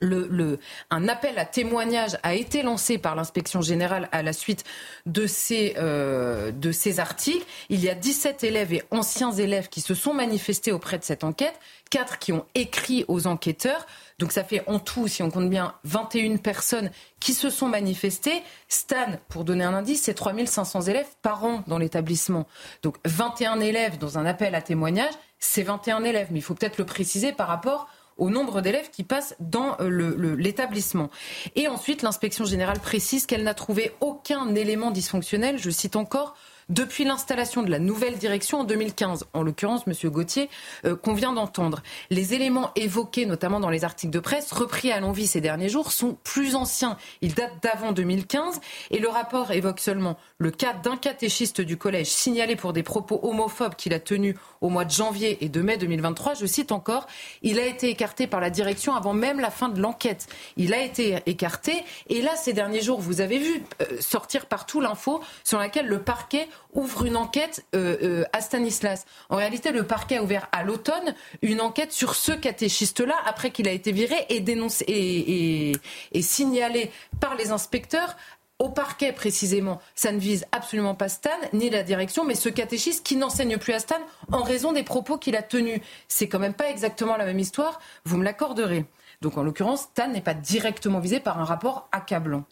le, 0.00 0.58
un 0.90 1.08
appel 1.08 1.38
à 1.38 1.44
témoignage 1.44 2.16
a 2.22 2.34
été 2.34 2.62
lancé 2.62 2.98
par 2.98 3.14
l'inspection 3.14 3.60
générale 3.60 4.08
à 4.12 4.22
la 4.22 4.32
suite 4.32 4.64
de 5.06 5.26
ces, 5.26 5.74
euh, 5.78 6.52
de 6.52 6.72
ces 6.72 7.00
articles. 7.00 7.44
Il 7.68 7.80
y 7.80 7.88
a 7.88 7.94
17 7.94 8.44
élèves 8.44 8.72
et 8.72 8.82
anciens 8.90 9.32
élèves 9.32 9.68
qui 9.68 9.80
se 9.80 9.94
sont 9.94 10.14
manifestés 10.14 10.72
auprès 10.72 10.98
de 10.98 11.04
cette 11.04 11.24
enquête, 11.24 11.58
4 11.90 12.18
qui 12.18 12.32
ont 12.32 12.46
écrit 12.54 13.04
aux 13.08 13.26
enquêteurs. 13.26 13.86
Donc 14.18 14.32
ça 14.32 14.44
fait 14.44 14.62
en 14.66 14.78
tout, 14.78 15.08
si 15.08 15.22
on 15.22 15.30
compte 15.30 15.50
bien, 15.50 15.74
21 15.84 16.36
personnes 16.36 16.90
qui 17.20 17.34
se 17.34 17.50
sont 17.50 17.68
manifestées. 17.68 18.42
Stan, 18.68 19.18
pour 19.28 19.44
donner 19.44 19.64
un 19.64 19.74
indice, 19.74 20.02
c'est 20.02 20.14
3500 20.14 20.82
élèves 20.82 21.08
par 21.22 21.44
an 21.44 21.64
dans 21.66 21.78
l'établissement. 21.78 22.46
Donc 22.82 22.96
21 23.04 23.60
élèves 23.60 23.98
dans 23.98 24.18
un 24.18 24.26
appel 24.26 24.54
à 24.54 24.62
témoignage, 24.62 25.12
c'est 25.38 25.62
21 25.62 26.04
élèves. 26.04 26.28
Mais 26.30 26.38
il 26.38 26.42
faut 26.42 26.54
peut-être 26.54 26.78
le 26.78 26.86
préciser 26.86 27.32
par 27.32 27.48
rapport 27.48 27.88
au 28.16 28.30
nombre 28.30 28.60
d'élèves 28.60 28.90
qui 28.90 29.04
passent 29.04 29.34
dans 29.40 29.76
euh, 29.80 30.36
l'établissement. 30.36 31.10
Et 31.56 31.68
ensuite, 31.68 32.02
l'inspection 32.02 32.44
générale 32.44 32.80
précise 32.80 33.26
qu'elle 33.26 33.42
n'a 33.42 33.54
trouvé 33.54 33.92
aucun 34.00 34.54
élément 34.54 34.90
dysfonctionnel, 34.90 35.58
je 35.58 35.70
cite 35.70 35.96
encore, 35.96 36.34
depuis 36.68 37.04
l'installation 37.04 37.62
de 37.62 37.70
la 37.70 37.78
nouvelle 37.78 38.16
direction 38.16 38.60
en 38.60 38.64
2015, 38.64 39.26
en 39.32 39.42
l'occurrence 39.42 39.82
M. 39.86 40.10
Gauthier, 40.10 40.48
euh, 40.84 40.96
qu'on 40.96 41.14
vient 41.14 41.32
d'entendre. 41.32 41.82
Les 42.10 42.34
éléments 42.34 42.70
évoqués, 42.76 43.26
notamment 43.26 43.60
dans 43.60 43.70
les 43.70 43.84
articles 43.84 44.12
de 44.12 44.20
presse, 44.20 44.52
repris 44.52 44.92
à 44.92 45.00
l'envie 45.00 45.26
ces 45.26 45.40
derniers 45.40 45.68
jours, 45.68 45.92
sont 45.92 46.16
plus 46.24 46.54
anciens. 46.54 46.96
Ils 47.20 47.34
datent 47.34 47.62
d'avant 47.62 47.92
2015 47.92 48.60
et 48.90 48.98
le 48.98 49.08
rapport 49.08 49.50
évoque 49.50 49.80
seulement 49.80 50.16
le 50.38 50.50
cas 50.50 50.72
d'un 50.72 50.96
catéchiste 50.96 51.60
du 51.60 51.76
collège 51.76 52.08
signalé 52.08 52.56
pour 52.56 52.72
des 52.72 52.82
propos 52.82 53.20
homophobes 53.22 53.74
qu'il 53.74 53.94
a 53.94 54.00
tenus 54.00 54.36
au 54.60 54.68
mois 54.68 54.84
de 54.84 54.90
janvier 54.90 55.44
et 55.44 55.48
de 55.48 55.60
mai 55.60 55.76
2023. 55.76 56.34
Je 56.34 56.46
cite 56.46 56.72
encore, 56.72 57.06
il 57.42 57.58
a 57.58 57.66
été 57.66 57.88
écarté 57.88 58.26
par 58.26 58.40
la 58.40 58.50
direction 58.50 58.94
avant 58.94 59.12
même 59.12 59.40
la 59.40 59.50
fin 59.50 59.68
de 59.68 59.80
l'enquête. 59.80 60.26
Il 60.56 60.72
a 60.72 60.82
été 60.82 61.18
écarté 61.26 61.84
et 62.08 62.22
là, 62.22 62.34
ces 62.36 62.52
derniers 62.52 62.80
jours, 62.80 63.00
vous 63.00 63.20
avez 63.20 63.38
vu 63.38 63.62
euh, 63.82 64.00
sortir 64.00 64.46
partout 64.46 64.80
l'info 64.80 65.22
sur 65.44 65.58
laquelle 65.58 65.86
le 65.86 66.00
parquet 66.00 66.48
ouvre 66.72 67.04
une 67.04 67.16
enquête 67.16 67.64
euh, 67.74 67.96
euh, 68.02 68.24
à 68.32 68.40
Stanislas. 68.40 69.04
En 69.30 69.36
réalité, 69.36 69.72
le 69.72 69.86
parquet 69.86 70.18
a 70.18 70.22
ouvert 70.22 70.48
à 70.52 70.64
l'automne 70.64 71.14
une 71.42 71.60
enquête 71.60 71.92
sur 71.92 72.14
ce 72.14 72.32
catéchiste-là 72.32 73.14
après 73.26 73.50
qu'il 73.50 73.68
a 73.68 73.72
été 73.72 73.92
viré 73.92 74.16
et 74.28 74.40
dénoncé 74.40 74.84
et, 74.88 75.72
et 76.12 76.22
signalé 76.22 76.90
par 77.20 77.34
les 77.36 77.50
inspecteurs 77.50 78.16
Au 78.60 78.68
parquet, 78.68 79.12
précisément, 79.12 79.80
ça 79.96 80.12
ne 80.12 80.18
vise 80.18 80.46
absolument 80.52 80.94
pas 80.94 81.08
Stan, 81.08 81.30
ni 81.52 81.70
la 81.70 81.82
direction, 81.82 82.24
mais 82.24 82.36
ce 82.36 82.48
catéchiste 82.48 83.04
qui 83.04 83.16
n'enseigne 83.16 83.58
plus 83.58 83.72
à 83.72 83.80
Stan 83.80 83.98
en 84.30 84.44
raison 84.44 84.72
des 84.72 84.84
propos 84.84 85.18
qu'il 85.18 85.34
a 85.34 85.42
tenus. 85.42 85.80
C'est 86.06 86.28
quand 86.28 86.38
même 86.38 86.54
pas 86.54 86.70
exactement 86.70 87.16
la 87.16 87.24
même 87.24 87.40
histoire, 87.40 87.80
vous 88.04 88.16
me 88.16 88.24
l'accorderez. 88.24 88.84
Donc 89.22 89.36
en 89.38 89.42
l'occurrence, 89.42 89.82
Stan 89.82 90.08
n'est 90.08 90.20
pas 90.20 90.34
directement 90.34 91.00
visé 91.00 91.18
par 91.18 91.40
un 91.40 91.44
rapport 91.44 91.88
accablant. 91.90 92.44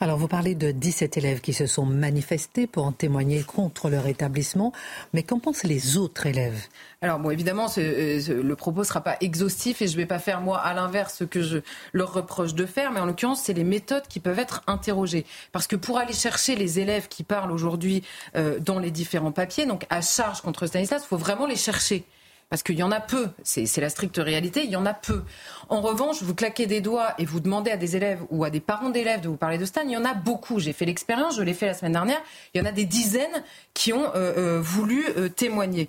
Alors, 0.00 0.18
vous 0.18 0.28
parlez 0.28 0.54
de 0.54 0.70
17 0.70 1.16
élèves 1.16 1.40
qui 1.40 1.52
se 1.52 1.66
sont 1.66 1.86
manifestés 1.86 2.66
pour 2.66 2.84
en 2.84 2.92
témoigner 2.92 3.42
contre 3.42 3.90
leur 3.90 4.06
établissement, 4.06 4.72
mais 5.12 5.22
qu'en 5.22 5.38
pensent 5.38 5.64
les 5.64 5.96
autres 5.96 6.26
élèves? 6.26 6.66
Alors, 7.00 7.18
bon, 7.18 7.30
évidemment, 7.30 7.66
euh, 7.78 8.42
le 8.42 8.56
propos 8.56 8.80
ne 8.80 8.84
sera 8.84 9.00
pas 9.00 9.16
exhaustif 9.20 9.82
et 9.82 9.88
je 9.88 9.92
ne 9.92 9.98
vais 9.98 10.06
pas 10.06 10.18
faire, 10.18 10.40
moi, 10.40 10.58
à 10.58 10.74
l'inverse, 10.74 11.16
ce 11.18 11.24
que 11.24 11.42
je 11.42 11.58
leur 11.92 12.12
reproche 12.12 12.54
de 12.54 12.66
faire, 12.66 12.92
mais 12.92 13.00
en 13.00 13.06
l'occurrence, 13.06 13.42
c'est 13.42 13.52
les 13.52 13.64
méthodes 13.64 14.06
qui 14.08 14.20
peuvent 14.20 14.38
être 14.38 14.62
interrogées. 14.66 15.26
Parce 15.52 15.66
que 15.66 15.76
pour 15.76 15.98
aller 15.98 16.12
chercher 16.12 16.54
les 16.56 16.78
élèves 16.78 17.08
qui 17.08 17.22
parlent 17.22 17.52
aujourd'hui 17.52 18.02
euh, 18.36 18.58
dans 18.60 18.78
les 18.78 18.90
différents 18.90 19.32
papiers, 19.32 19.66
donc 19.66 19.86
à 19.90 20.00
charge 20.00 20.40
contre 20.40 20.66
Stanislas, 20.66 21.02
il 21.04 21.08
faut 21.08 21.16
vraiment 21.16 21.46
les 21.46 21.56
chercher 21.56 22.04
parce 22.50 22.62
qu'il 22.62 22.76
y 22.76 22.82
en 22.82 22.90
a 22.90 23.00
peu, 23.00 23.28
c'est 23.42 23.80
la 23.80 23.88
stricte 23.88 24.18
réalité, 24.18 24.64
il 24.64 24.70
y 24.70 24.76
en 24.76 24.86
a 24.86 24.94
peu. 24.94 25.22
En 25.68 25.80
revanche, 25.80 26.22
vous 26.22 26.34
claquez 26.34 26.66
des 26.66 26.80
doigts 26.80 27.14
et 27.18 27.24
vous 27.24 27.40
demandez 27.40 27.70
à 27.70 27.76
des 27.76 27.96
élèves 27.96 28.20
ou 28.30 28.44
à 28.44 28.50
des 28.50 28.60
parents 28.60 28.90
d'élèves 28.90 29.20
de 29.20 29.28
vous 29.28 29.36
parler 29.36 29.58
de 29.58 29.64
Stan, 29.64 29.82
il 29.84 29.90
y 29.90 29.96
en 29.96 30.04
a 30.04 30.14
beaucoup. 30.14 30.60
J'ai 30.60 30.72
fait 30.72 30.84
l'expérience, 30.84 31.36
je 31.36 31.42
l'ai 31.42 31.54
fait 31.54 31.66
la 31.66 31.74
semaine 31.74 31.92
dernière, 31.92 32.20
il 32.52 32.58
y 32.58 32.60
en 32.60 32.66
a 32.66 32.72
des 32.72 32.84
dizaines 32.84 33.44
qui 33.72 33.92
ont 33.92 34.06
euh, 34.14 34.34
euh, 34.36 34.60
voulu 34.60 35.04
euh, 35.16 35.28
témoigner. 35.28 35.88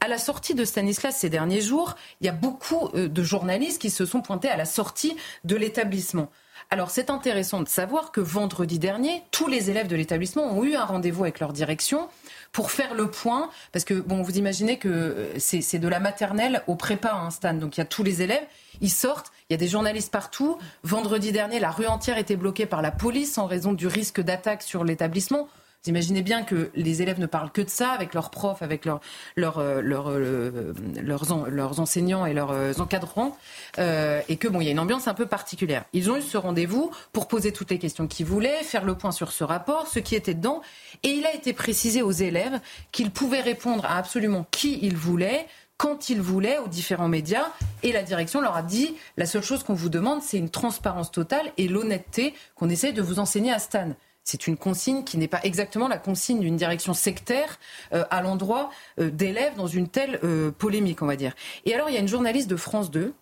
À 0.00 0.08
la 0.08 0.18
sortie 0.18 0.54
de 0.54 0.64
Stanislas 0.64 1.16
ces 1.16 1.30
derniers 1.30 1.60
jours, 1.60 1.96
il 2.20 2.26
y 2.26 2.28
a 2.28 2.32
beaucoup 2.32 2.90
de 2.94 3.22
journalistes 3.22 3.80
qui 3.80 3.88
se 3.90 4.04
sont 4.04 4.20
pointés 4.20 4.48
à 4.48 4.56
la 4.56 4.66
sortie 4.66 5.16
de 5.44 5.56
l'établissement. 5.56 6.30
Alors 6.70 6.90
c'est 6.90 7.10
intéressant 7.10 7.60
de 7.62 7.68
savoir 7.68 8.10
que 8.10 8.20
vendredi 8.20 8.80
dernier, 8.80 9.22
tous 9.30 9.46
les 9.46 9.70
élèves 9.70 9.86
de 9.86 9.94
l'établissement 9.94 10.44
ont 10.52 10.64
eu 10.64 10.74
un 10.74 10.84
rendez-vous 10.84 11.22
avec 11.22 11.38
leur 11.38 11.52
direction 11.52 12.08
pour 12.50 12.72
faire 12.72 12.94
le 12.94 13.08
point, 13.08 13.50
parce 13.70 13.84
que 13.84 13.94
vous 13.94 14.38
imaginez 14.38 14.78
que 14.78 14.88
euh, 14.88 15.38
c'est 15.38 15.78
de 15.78 15.88
la 15.88 16.00
maternelle 16.00 16.62
au 16.66 16.74
prépa, 16.74 17.12
un 17.12 17.26
hein, 17.26 17.30
Stan, 17.30 17.54
donc 17.54 17.76
il 17.76 17.80
y 17.80 17.82
a 17.82 17.86
tous 17.86 18.02
les 18.02 18.22
élèves, 18.22 18.44
ils 18.80 18.90
sortent, 18.90 19.30
il 19.48 19.52
y 19.52 19.54
a 19.54 19.58
des 19.58 19.68
journalistes 19.68 20.10
partout. 20.10 20.58
Vendredi 20.82 21.30
dernier, 21.30 21.60
la 21.60 21.70
rue 21.70 21.86
entière 21.86 22.18
était 22.18 22.36
bloquée 22.36 22.66
par 22.66 22.82
la 22.82 22.90
police 22.90 23.38
en 23.38 23.46
raison 23.46 23.72
du 23.72 23.86
risque 23.86 24.20
d'attaque 24.20 24.62
sur 24.62 24.82
l'établissement. 24.82 25.48
Vous 25.86 25.90
imaginez 25.90 26.22
bien 26.22 26.42
que 26.42 26.72
les 26.74 27.00
élèves 27.00 27.20
ne 27.20 27.26
parlent 27.26 27.52
que 27.52 27.62
de 27.62 27.68
ça 27.68 27.90
avec 27.90 28.12
leurs 28.12 28.30
profs, 28.30 28.60
avec 28.60 28.84
leurs, 28.84 28.98
leurs, 29.36 29.58
euh, 29.58 29.80
euh, 29.84 30.72
leurs, 31.00 31.48
leurs, 31.48 31.78
enseignants 31.78 32.26
et 32.26 32.34
leurs 32.34 32.50
euh, 32.50 32.72
encadrants, 32.80 33.38
et 33.78 34.36
que 34.36 34.48
bon, 34.48 34.60
il 34.60 34.64
y 34.64 34.68
a 34.68 34.72
une 34.72 34.80
ambiance 34.80 35.06
un 35.06 35.14
peu 35.14 35.26
particulière. 35.26 35.84
Ils 35.92 36.10
ont 36.10 36.16
eu 36.16 36.22
ce 36.22 36.36
rendez-vous 36.36 36.90
pour 37.12 37.28
poser 37.28 37.52
toutes 37.52 37.70
les 37.70 37.78
questions 37.78 38.08
qu'ils 38.08 38.26
voulaient, 38.26 38.64
faire 38.64 38.84
le 38.84 38.96
point 38.96 39.12
sur 39.12 39.30
ce 39.30 39.44
rapport, 39.44 39.86
ce 39.86 40.00
qui 40.00 40.16
était 40.16 40.34
dedans, 40.34 40.60
et 41.04 41.10
il 41.10 41.24
a 41.24 41.32
été 41.32 41.52
précisé 41.52 42.02
aux 42.02 42.10
élèves 42.10 42.58
qu'ils 42.90 43.12
pouvaient 43.12 43.40
répondre 43.40 43.84
à 43.84 43.96
absolument 43.96 44.44
qui 44.50 44.80
ils 44.82 44.96
voulaient, 44.96 45.46
quand 45.76 46.10
ils 46.10 46.20
voulaient 46.20 46.58
aux 46.58 46.68
différents 46.68 47.06
médias. 47.06 47.46
Et 47.84 47.92
la 47.92 48.02
direction 48.02 48.40
leur 48.40 48.56
a 48.56 48.62
dit 48.62 48.96
la 49.16 49.26
seule 49.26 49.44
chose 49.44 49.62
qu'on 49.62 49.74
vous 49.74 49.88
demande, 49.88 50.20
c'est 50.22 50.38
une 50.38 50.50
transparence 50.50 51.12
totale 51.12 51.52
et 51.58 51.68
l'honnêteté 51.68 52.34
qu'on 52.56 52.70
essaie 52.70 52.92
de 52.92 53.02
vous 53.02 53.20
enseigner 53.20 53.52
à 53.52 53.60
Stan 53.60 53.92
c'est 54.26 54.48
une 54.48 54.56
consigne 54.56 55.04
qui 55.04 55.16
n'est 55.18 55.28
pas 55.28 55.40
exactement 55.44 55.88
la 55.88 55.98
consigne 55.98 56.40
d'une 56.40 56.56
direction 56.56 56.92
sectaire 56.92 57.58
euh, 57.94 58.04
à 58.10 58.20
l'endroit 58.20 58.70
euh, 58.98 59.08
d'élèves 59.08 59.54
dans 59.56 59.68
une 59.68 59.88
telle 59.88 60.18
euh, 60.24 60.50
polémique, 60.50 61.00
on 61.00 61.06
va 61.06 61.16
dire. 61.16 61.32
Et 61.64 61.72
alors, 61.72 61.88
il 61.88 61.94
y 61.94 61.96
a 61.96 62.00
une 62.00 62.08
journaliste 62.08 62.50
de 62.50 62.56
France 62.56 62.90
2 62.90 63.14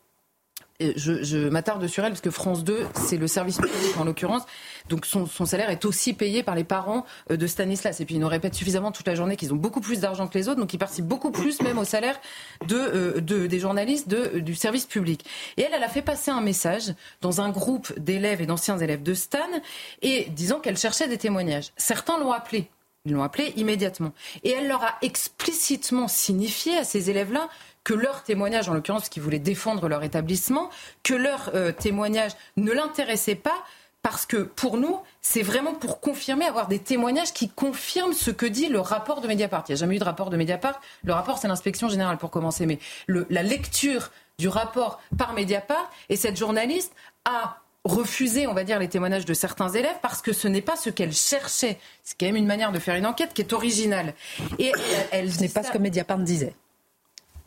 je, 0.81 1.23
je 1.23 1.49
m'attarde 1.49 1.87
sur 1.87 2.05
elle 2.05 2.11
parce 2.11 2.21
que 2.21 2.31
France 2.31 2.65
2, 2.65 2.87
c'est 2.95 3.17
le 3.17 3.29
service 3.29 3.59
public 3.59 3.97
en 3.99 4.05
l'occurrence. 4.05 4.43
Donc 4.89 5.07
son, 5.07 5.27
salaire 5.27 5.71
est 5.71 5.85
aussi 5.85 6.15
payé 6.15 6.43
par 6.43 6.55
les 6.55 6.65
parents 6.65 7.07
euh, 7.31 7.37
de 7.37 7.47
Stanislas. 7.47 8.01
Et 8.01 8.05
puis 8.05 8.17
ils 8.17 8.21
nous 8.21 8.29
répètent 8.29 8.55
suffisamment 8.55 8.91
toute 8.93 9.07
la 9.07 9.15
journée 9.15 9.37
qu'ils 9.37 9.53
ont 9.53 9.57
beaucoup 9.57 9.81
plus 9.81 10.01
d'argent 10.01 10.27
que 10.27 10.37
les 10.37 10.49
autres. 10.49 10.61
Donc 10.61 10.75
ils 10.75 10.79
participent 10.79 11.07
beaucoup 11.07 11.31
plus 11.31 11.63
même 11.63 11.79
au 11.79 11.85
salaire 11.85 12.21
euh, 12.73 13.21
de 13.21 13.47
des 13.47 13.59
journalistes 13.59 14.09
de, 14.09 14.41
du 14.41 14.55
service 14.55 14.87
public. 14.87 15.25
Et 15.57 15.63
elle, 15.63 15.73
elle 15.75 15.85
a 15.85 15.89
fait 15.89 16.03
passer 16.03 16.31
un 16.31 16.41
message 16.41 16.95
dans 17.21 17.41
un 17.41 17.51
groupe 17.51 17.97
d'élèves 17.99 18.43
et 18.43 18.47
d'anciens 18.47 18.79
élèves 18.79 19.03
de 19.03 19.15
Stan 19.15 19.39
et 20.03 20.29
disant 20.31 20.61
qu'elle 20.61 20.77
cherchait 20.77 21.09
des 21.09 21.19
témoignages. 21.19 21.73
Certains 21.77 22.19
l'ont 22.19 22.33
appelé. 22.33 22.69
Ils 23.07 23.13
l'ont 23.13 23.23
appelé 23.23 23.53
immédiatement. 23.57 24.13
Et 24.45 24.51
elle 24.51 24.67
leur 24.67 24.83
a 24.83 24.95
explicitement 25.03 26.09
signifié 26.09 26.79
à 26.79 26.85
ces 26.85 27.11
élèves-là 27.11 27.49
que 27.85 27.93
leur 27.93 28.23
témoignage, 28.23 28.69
en 28.71 28.73
l'occurrence, 28.73 29.11
qui 29.11 29.21
voulait 29.21 29.39
défendre 29.39 29.89
leur 29.89 30.03
établissement, 30.03 30.71
que 31.03 31.13
leur 31.13 31.51
euh, 31.55 31.71
témoignage 31.71 32.33
ne 32.57 32.73
l'intéressait 32.73 33.35
pas 33.35 33.63
parce 34.01 34.25
que 34.27 34.39
pour 34.39 34.77
nous, 34.77 35.01
c'est 35.23 35.43
vraiment 35.43 35.75
pour 35.75 36.01
confirmer, 36.01 36.45
avoir 36.45 36.69
des 36.69 36.79
témoignages 36.79 37.33
qui 37.33 37.49
confirment 37.49 38.13
ce 38.13 38.31
que 38.31 38.47
dit 38.47 38.69
le 38.69 38.81
rapport 38.81 39.21
de 39.23 39.29
Mediapart. 39.29 39.65
Il 39.69 39.73
n'y 39.73 39.79
a 39.79 39.81
jamais 39.81 39.97
eu 39.97 39.99
de 39.99 40.05
rapport 40.05 40.29
de 40.29 40.37
Mediapart. 40.37 40.81
Le 41.05 41.13
rapport, 41.15 41.39
c'est 41.39 41.49
l'inspection 41.49 41.89
générale 41.89 42.19
pour 42.19 42.31
commencer. 42.31 42.67
Mais 42.67 42.79
la 43.09 43.43
lecture 43.43 44.11
du 44.39 44.49
rapport 44.49 45.01
par 45.17 45.33
Mediapart, 45.33 45.91
et 46.11 46.17
cette 46.17 46.37
journaliste 46.37 46.95
a 47.25 47.64
refusé, 47.85 48.47
on 48.47 48.55
va 48.55 48.65
dire, 48.65 48.79
les 48.79 48.89
témoignages 48.89 49.27
de 49.27 49.35
certains 49.35 49.69
élèves 49.69 49.97
parce 50.03 50.23
que 50.23 50.33
ce 50.33 50.49
n'est 50.49 50.63
pas 50.63 50.77
ce 50.77 50.91
qu'elle 50.91 51.13
cherchait. 51.13 51.79
C'est 52.03 52.19
quand 52.19 52.27
même 52.27 52.37
une 52.37 52.47
manière 52.47 52.73
de 52.73 52.79
faire 52.79 52.97
une 52.97 53.07
enquête 53.07 53.35
qui 53.35 53.43
est 53.43 53.53
originale. 53.53 54.15
Et 54.59 54.73
elle, 55.11 55.33
ce 55.33 55.41
n'est 55.41 55.49
pas 55.49 55.63
ce 55.63 55.71
que 55.71 55.79
Mediapart 55.79 56.19
disait. 56.19 56.55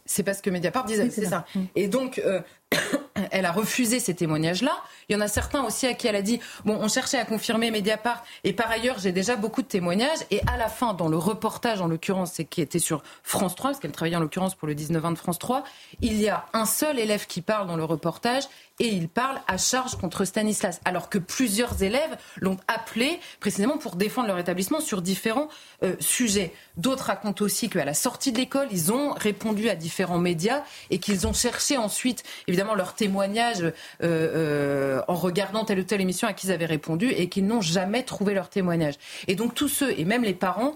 C'est 0.06 0.24
parce 0.24 0.42
que 0.42 0.50
Mediapart 0.50 0.86
disait, 0.86 1.10
c'est 1.10 1.26
ça. 1.26 1.46
Et 1.76 1.88
donc, 1.88 2.20
euh, 2.20 2.42
elle 3.32 3.46
a 3.46 3.52
refusé 3.52 4.00
ces 4.00 4.14
témoignages-là. 4.14 4.72
Il 5.10 5.14
y 5.14 5.16
en 5.16 5.22
a 5.22 5.30
certains 5.30 5.64
aussi 5.64 5.88
à 5.88 5.94
qui 5.94 6.08
elle 6.08 6.18
a 6.18 6.22
dit 6.22 6.42
bon, 6.66 6.78
on 6.82 6.90
cherchait 6.90 7.18
à 7.18 7.24
confirmer 7.24 7.72
Mediapart, 7.72 8.26
et 8.44 8.52
par 8.52 8.70
ailleurs, 8.70 9.00
j'ai 9.00 9.14
déjà 9.14 9.38
beaucoup 9.38 9.62
de 9.62 9.68
témoignages. 9.68 10.20
Et 10.32 10.42
à 10.48 10.58
la 10.58 10.68
fin, 10.68 10.94
dans 10.94 11.08
le 11.08 11.18
reportage, 11.18 11.80
en 11.80 11.88
l'occurrence, 11.88 12.42
qui 12.50 12.62
était 12.62 12.80
sur 12.80 13.04
France 13.24 13.56
3, 13.56 13.72
parce 13.72 13.80
qu'elle 13.80 13.94
travaillait 13.94 14.18
en 14.18 14.22
l'occurrence 14.22 14.54
pour 14.56 14.68
le 14.68 14.76
19-20 14.76 15.14
de 15.14 15.18
France 15.18 15.40
3, 15.40 15.64
il 16.02 16.20
y 16.20 16.28
a 16.28 16.46
un 16.52 16.66
seul 16.66 17.00
élève 17.00 17.26
qui 17.26 17.42
parle 17.42 17.68
dans 17.68 17.78
le 17.78 17.86
reportage, 17.86 18.44
et 18.80 18.88
il 18.90 19.10
parle 19.10 19.40
à 19.48 19.58
charge 19.58 19.96
contre 19.96 20.26
Stanislas, 20.26 20.82
alors 20.86 21.10
que 21.10 21.18
plusieurs 21.18 21.82
élèves 21.82 22.18
l'ont 22.36 22.58
appelé 22.68 23.20
précisément 23.40 23.78
pour 23.78 23.96
défendre 23.96 24.28
leur 24.28 24.38
établissement 24.38 24.82
sur 24.82 25.02
différents 25.02 25.48
euh, 25.84 25.96
sujets. 26.00 26.54
D'autres 26.76 27.06
racontent 27.06 27.44
aussi 27.44 27.70
qu'à 27.70 27.86
la 27.86 27.96
sortie 27.96 28.32
de 28.32 28.38
l'école, 28.38 28.68
ils 28.72 28.92
ont 28.92 29.14
répondu 29.14 29.70
à 29.70 29.76
différents 29.76 30.20
médias 30.20 30.64
et 30.92 31.00
qu'ils 31.00 31.26
ont 31.26 31.34
cherché 31.34 31.78
ensuite, 31.78 32.24
évidemment, 32.48 32.76
leur 32.76 32.94
témoignage 32.94 33.62
euh, 33.62 33.74
euh, 34.02 34.97
en 35.08 35.16
regardant 35.16 35.66
telle 35.66 35.80
ou 35.80 35.84
telle 35.84 36.02
émission 36.02 36.28
à 36.28 36.34
qui 36.34 36.48
ils 36.48 36.52
avaient 36.52 36.66
répondu 36.66 37.10
et 37.10 37.30
qu'ils 37.30 37.46
n'ont 37.46 37.62
jamais 37.62 38.04
trouvé 38.04 38.34
leur 38.34 38.50
témoignage. 38.50 38.96
Et 39.28 39.36
donc 39.36 39.54
tous 39.54 39.68
ceux, 39.68 39.98
et 39.98 40.06
même 40.06 40.24
les 40.24 40.34
parents, 40.34 40.76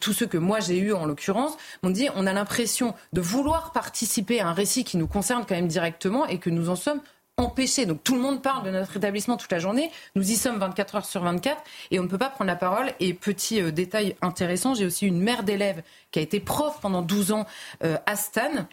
tous 0.00 0.12
ceux 0.12 0.26
que 0.26 0.38
moi 0.38 0.60
j'ai 0.60 0.78
eus 0.78 0.92
en 0.92 1.06
l'occurrence, 1.06 1.56
m'ont 1.82 1.90
dit 1.90 2.08
on 2.16 2.26
a 2.26 2.32
l'impression 2.32 2.94
de 3.12 3.20
vouloir 3.20 3.72
participer 3.72 4.40
à 4.40 4.48
un 4.48 4.52
récit 4.52 4.84
qui 4.84 4.96
nous 4.96 5.06
concerne 5.06 5.44
quand 5.48 5.54
même 5.54 5.68
directement 5.68 6.26
et 6.26 6.38
que 6.38 6.50
nous 6.50 6.68
en 6.68 6.76
sommes 6.76 7.00
empêcher. 7.38 7.86
Donc 7.86 8.04
tout 8.04 8.14
le 8.14 8.20
monde 8.20 8.42
parle 8.42 8.64
de 8.64 8.70
notre 8.70 8.96
établissement 8.96 9.36
toute 9.36 9.52
la 9.52 9.58
journée. 9.58 9.90
Nous 10.14 10.30
y 10.30 10.36
sommes 10.36 10.58
24 10.58 10.96
heures 10.96 11.06
sur 11.06 11.22
24 11.22 11.62
et 11.90 11.98
on 11.98 12.02
ne 12.02 12.08
peut 12.08 12.18
pas 12.18 12.28
prendre 12.28 12.48
la 12.48 12.56
parole. 12.56 12.92
Et 13.00 13.14
petit 13.14 13.62
euh, 13.62 13.70
détail 13.70 14.16
intéressant, 14.20 14.74
j'ai 14.74 14.84
aussi 14.84 15.06
une 15.06 15.20
mère 15.20 15.44
d'élève 15.44 15.82
qui 16.10 16.18
a 16.18 16.22
été 16.22 16.40
prof 16.40 16.78
pendant 16.82 17.02
12 17.02 17.32
ans 17.32 17.46
euh, 17.84 17.96
à 18.06 18.16
Stan. 18.16 18.66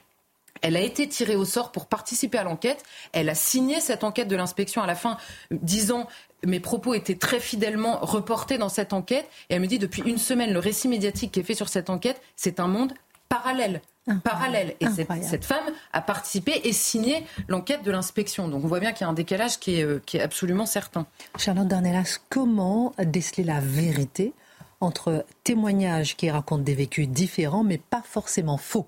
Elle 0.61 0.75
a 0.77 0.81
été 0.81 1.07
tirée 1.07 1.35
au 1.35 1.45
sort 1.45 1.71
pour 1.71 1.87
participer 1.87 2.37
à 2.37 2.43
l'enquête. 2.43 2.83
Elle 3.11 3.29
a 3.29 3.35
signé 3.35 3.79
cette 3.79 4.03
enquête 4.03 4.27
de 4.27 4.35
l'inspection 4.35 4.81
à 4.81 4.87
la 4.87 4.95
fin, 4.95 5.17
disant 5.51 6.07
mes 6.45 6.59
propos 6.59 6.93
étaient 6.93 7.15
très 7.15 7.39
fidèlement 7.39 7.99
reportés 8.01 8.57
dans 8.57 8.69
cette 8.69 8.93
enquête. 8.93 9.27
Et 9.49 9.55
elle 9.55 9.61
me 9.61 9.67
dit 9.67 9.79
depuis 9.79 10.01
une 10.03 10.17
semaine, 10.17 10.53
le 10.53 10.59
récit 10.59 10.87
médiatique 10.87 11.31
qui 11.31 11.39
est 11.39 11.43
fait 11.43 11.55
sur 11.55 11.69
cette 11.69 11.89
enquête, 11.89 12.21
c'est 12.35 12.59
un 12.59 12.67
monde 12.67 12.93
parallèle 13.29 13.81
parallèle. 14.23 14.75
Et 14.79 14.87
cette, 15.21 15.45
femme 15.45 15.65
a 15.93 16.01
participé 16.01 16.61
et 16.63 16.73
signé 16.73 17.25
l'enquête 17.47 17.83
de 17.83 17.91
l'inspection. 17.91 18.47
Donc 18.47 18.63
on 18.63 18.67
voit 18.67 18.79
bien 18.79 18.91
qu'il 18.91 19.01
y 19.01 19.07
a 19.07 19.09
un 19.09 19.13
décalage 19.13 19.59
qui 19.59 19.79
est, 19.79 19.83
euh, 19.83 20.01
qui 20.05 20.17
est 20.17 20.21
absolument 20.21 20.65
certain. 20.65 21.07
Charlotte 21.37 21.67
Dornelas, 21.67 22.19
comment 22.29 22.93
déceler 22.99 23.43
la 23.43 23.59
vérité 23.59 24.33
entre 24.79 25.25
témoignages 25.43 26.15
qui 26.15 26.29
racontent 26.29 26.63
des 26.63 26.75
vécus 26.75 27.07
différents 27.07 27.63
mais 27.63 27.77
pas 27.77 28.03
forcément 28.05 28.57
faux? 28.57 28.85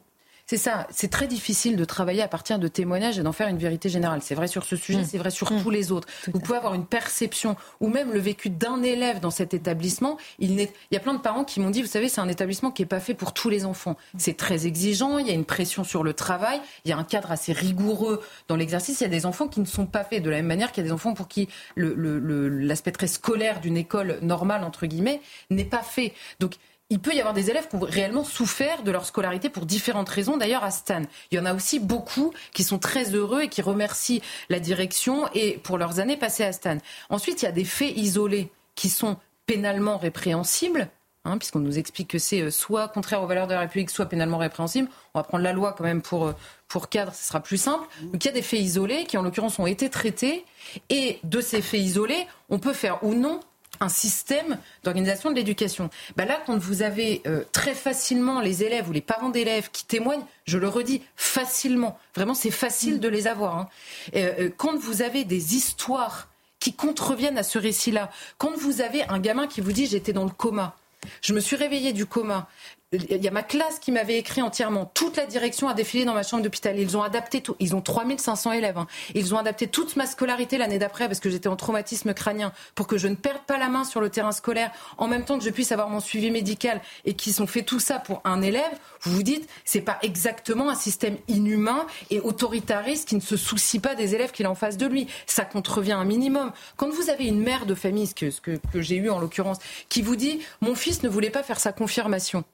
C'est 0.50 0.56
ça, 0.58 0.88
c'est 0.91 1.10
très 1.10 1.28
difficile 1.28 1.76
de 1.76 1.84
travailler 1.84 2.22
à 2.22 2.30
partir 2.30 2.58
de 2.58 2.70
témoignages 2.70 3.20
et 3.20 3.22
d'en 3.22 3.34
faire 3.34 3.50
une 3.50 3.58
vérité 3.58 3.89
générale. 3.89 4.22
C'est 4.24 4.34
vrai 4.34 4.48
sur 4.48 4.64
ce 4.64 4.78
sujet, 4.78 5.02
mmh. 5.02 5.06
c'est 5.06 5.18
vrai 5.18 5.30
sur 5.30 5.52
mmh. 5.52 5.62
tous 5.62 5.70
les 5.70 5.91
autres. 5.91 6.08
Vous 6.32 6.39
pouvez 6.39 6.58
avoir 6.58 6.74
une 6.74 6.86
perception 6.86 7.58
ou 7.82 7.89
même 7.89 8.14
le 8.14 8.20
vécu 8.20 8.50
d'un 8.50 8.82
élève 8.82 9.20
dans 9.20 9.30
cet 9.30 9.54
établissement. 9.54 10.18
Il, 10.39 10.58
il 10.58 10.70
y 10.91 10.95
a 10.95 11.02
plein 11.02 11.16
de 11.16 11.20
parents 11.20 11.43
qui 11.43 11.60
m'ont 11.60 11.70
dit, 11.70 11.82
vous 11.82 11.88
savez, 11.89 12.08
c'est 12.08 12.22
un 12.22 12.30
établissement 12.30 12.72
qui 12.72 12.82
n'est 12.82 12.88
pas 12.88 13.02
fait 13.02 13.14
pour 13.14 13.34
tous 13.34 13.50
les 13.50 13.66
enfants. 13.66 13.98
C'est 14.18 14.38
très 14.38 14.68
exigeant, 14.68 15.18
il 15.18 15.28
y 15.28 15.32
a 15.32 15.34
une 15.34 15.43
pression 15.43 15.84
sur 15.84 16.02
le 16.02 16.14
travail, 16.14 16.62
il 16.86 16.89
y 16.89 16.93
a 16.93 16.98
un 16.98 17.04
cadre 17.04 17.30
assez 17.30 17.52
rigoureux 17.52 18.22
dans 18.48 18.56
l'exercice. 18.56 19.02
Il 19.02 19.04
y 19.04 19.08
a 19.08 19.10
des 19.10 19.26
enfants 19.26 19.50
qui 19.50 19.60
ne 19.60 19.66
sont 19.66 19.86
pas 19.86 20.06
faits 20.06 20.24
de 20.24 20.30
la 20.30 20.38
même 20.38 20.48
manière 20.48 20.72
qu'il 20.72 20.82
y 20.82 20.86
a 20.86 20.88
des 20.88 20.93
enfants 20.93 21.14
pour 21.14 21.28
qui 21.28 21.50
l'aspect 21.76 22.93
très 22.93 23.08
scolaire 23.08 23.60
d'une 23.60 23.76
école 23.76 24.20
normale, 24.22 24.64
entre 24.64 24.86
guillemets, 24.86 25.20
n'est 25.50 25.66
pas 25.66 25.84
fait. 25.84 26.14
Donc 26.39 26.54
il 26.89 26.99
peut 26.99 27.13
y 27.13 27.19
avoir 27.19 27.33
des 27.33 27.49
élèves 27.49 27.67
qui 27.67 27.75
ont 27.75 27.79
réellement 27.79 28.23
souffert 28.23 28.83
de 28.83 28.91
leur 28.91 29.05
scolarité 29.05 29.49
pour 29.49 29.65
différentes 29.65 30.07
raisons, 30.07 30.38
d'ailleurs 30.38 30.63
à 30.63 30.71
Stan. 30.71 31.01
Il 31.31 31.38
y 31.38 31.39
en 31.39 31.45
a 31.45 31.53
aussi 31.53 31.79
beaucoup 31.79 32.33
qui 32.53 32.63
sont 32.63 32.79
très 32.79 33.13
heureux 33.13 33.43
et 33.43 33.49
qui 33.49 33.61
remercient 33.61 34.21
la 34.49 34.59
direction 34.59 35.27
et 35.33 35.59
pour 35.63 35.77
leurs 35.77 35.99
années 35.99 36.15
passées 36.15 36.45
à 36.45 36.53
Stan. 36.53 36.77
Ensuite, 37.09 37.41
il 37.41 37.45
y 37.45 37.49
a 37.49 37.51
des 37.51 37.65
faits 37.65 37.95
isolés 37.97 38.49
qui 38.75 38.89
sont 38.89 39.17
pénalement 39.45 39.97
répréhensible, 39.97 40.88
hein, 41.25 41.38
puisqu'on 41.38 41.59
nous 41.59 41.77
explique 41.77 42.07
que 42.09 42.19
c'est 42.19 42.51
soit 42.51 42.88
contraire 42.88 43.21
aux 43.21 43.27
valeurs 43.27 43.47
de 43.47 43.53
la 43.53 43.61
République, 43.61 43.89
soit 43.89 44.05
pénalement 44.05 44.38
répréhensible. 44.38 44.88
On 45.13 45.19
va 45.19 45.23
prendre 45.23 45.43
la 45.43 45.51
loi 45.51 45.73
quand 45.77 45.83
même 45.83 46.01
pour, 46.01 46.33
pour 46.69 46.88
cadre, 46.88 47.13
ce 47.13 47.27
sera 47.27 47.41
plus 47.41 47.57
simple. 47.57 47.85
Donc 48.01 48.23
il 48.23 48.27
y 48.27 48.31
a 48.31 48.33
des 48.33 48.41
faits 48.41 48.61
isolés 48.61 49.03
qui, 49.05 49.17
en 49.17 49.23
l'occurrence, 49.23 49.59
ont 49.59 49.67
été 49.67 49.89
traités. 49.89 50.45
Et 50.89 51.19
de 51.23 51.41
ces 51.41 51.61
faits 51.61 51.81
isolés, 51.81 52.27
on 52.47 52.59
peut 52.59 52.73
faire 52.73 53.03
ou 53.03 53.13
non 53.13 53.41
un 53.80 53.89
système 53.89 54.57
d'organisation 54.84 55.32
de 55.32 55.36
l'éducation. 55.36 55.89
Ben 56.15 56.25
là, 56.25 56.39
quand 56.45 56.57
vous 56.57 56.82
avez 56.82 57.21
euh, 57.28 57.43
très 57.51 57.73
facilement 57.73 58.41
les 58.41 58.63
élèves 58.63 58.89
ou 58.89 58.91
les 58.91 59.01
parents 59.01 59.30
d'élèves 59.30 59.69
qui 59.71 59.86
témoignent, 59.86 60.25
je 60.45 60.57
le 60.57 60.67
redis, 60.67 61.01
facilement, 61.15 61.99
vraiment 62.15 62.34
c'est 62.34 62.51
facile 62.51 62.99
de 62.99 63.07
les 63.07 63.28
avoir. 63.28 63.57
Hein. 63.57 63.69
Euh, 64.15 64.34
euh, 64.39 64.49
quand 64.55 64.78
vous 64.78 65.01
avez 65.01 65.23
des 65.23 65.55
histoires 65.55 66.30
qui 66.59 66.73
contreviennent 66.73 67.38
à 67.38 67.43
ce 67.43 67.59
récit-là, 67.59 68.11
quand 68.38 68.55
vous 68.57 68.82
avez 68.82 69.03
un 69.03 69.19
gamin 69.19 69.47
qui 69.47 69.61
vous 69.61 69.71
dit 69.71 69.86
j'étais 69.86 70.13
dans 70.13 70.25
le 70.25 70.32
coma, 70.32 70.75
je 71.21 71.34
me 71.34 71.39
suis 71.39 71.55
réveillé 71.55 71.93
du 71.93 72.05
coma 72.05 72.47
il 72.93 73.21
y 73.21 73.27
a 73.27 73.31
ma 73.31 73.43
classe 73.43 73.79
qui 73.79 73.91
m'avait 73.91 74.17
écrit 74.17 74.41
entièrement. 74.41 74.89
Toute 74.93 75.17
la 75.17 75.25
direction 75.25 75.67
a 75.67 75.73
défilé 75.73 76.05
dans 76.05 76.13
ma 76.13 76.23
chambre 76.23 76.41
d'hôpital. 76.41 76.79
Ils 76.79 76.95
ont 76.95 77.03
adapté 77.03 77.41
tout. 77.41 77.57
Ils 77.59 77.75
ont 77.75 77.81
3500 77.81 78.53
élèves. 78.53 78.77
Hein. 78.77 78.88
Ils 79.13 79.35
ont 79.35 79.38
adapté 79.38 79.67
toute 79.67 79.97
ma 79.97 80.05
scolarité 80.05 80.57
l'année 80.57 80.79
d'après 80.79 81.07
parce 81.07 81.19
que 81.19 81.29
j'étais 81.29 81.49
en 81.49 81.57
traumatisme 81.57 82.13
crânien 82.13 82.53
pour 82.75 82.88
que 82.88 82.97
je 82.97 83.09
ne 83.09 83.15
perde 83.15 83.41
pas 83.45 83.57
la 83.57 83.67
main 83.67 83.83
sur 83.83 83.99
le 83.99 84.09
terrain 84.09 84.31
scolaire 84.31 84.71
en 84.97 85.09
même 85.09 85.25
temps 85.25 85.38
que 85.38 85.43
je 85.43 85.49
puisse 85.49 85.73
avoir 85.73 85.89
mon 85.89 85.99
suivi 85.99 86.31
médical 86.31 86.81
et 87.03 87.13
qu'ils 87.13 87.41
ont 87.41 87.47
fait 87.47 87.63
tout 87.63 87.81
ça 87.81 87.99
pour 87.99 88.21
un 88.23 88.41
élève. 88.41 88.63
Vous 89.01 89.11
vous 89.11 89.23
dites, 89.23 89.49
c'est 89.65 89.81
pas 89.81 89.97
exactement 90.01 90.69
un 90.69 90.75
système 90.75 91.17
inhumain 91.27 91.85
et 92.09 92.21
autoritariste 92.21 93.09
qui 93.09 93.15
ne 93.15 93.21
se 93.21 93.35
soucie 93.35 93.79
pas 93.79 93.95
des 93.95 94.15
élèves 94.15 94.31
qu'il 94.31 94.45
a 94.45 94.51
en 94.51 94.55
face 94.55 94.77
de 94.77 94.85
lui. 94.85 95.07
Ça 95.25 95.43
contrevient 95.43 95.91
un 95.91 96.05
minimum. 96.05 96.53
Quand 96.77 96.89
vous 96.89 97.09
avez 97.09 97.25
une 97.25 97.41
mère 97.41 97.65
de 97.65 97.75
famille, 97.75 98.07
ce 98.07 98.39
que, 98.39 98.59
j'ai 98.75 98.95
eu 98.95 99.09
en 99.09 99.19
l'occurrence, 99.19 99.57
qui 99.89 100.01
vous 100.01 100.15
dit, 100.15 100.39
mon 100.61 100.73
fils 100.73 101.03
ne 101.03 101.09
voulait 101.09 101.29
pas 101.29 101.43
faire 101.43 101.59
sa 101.59 101.73
confirmation. 101.73 102.45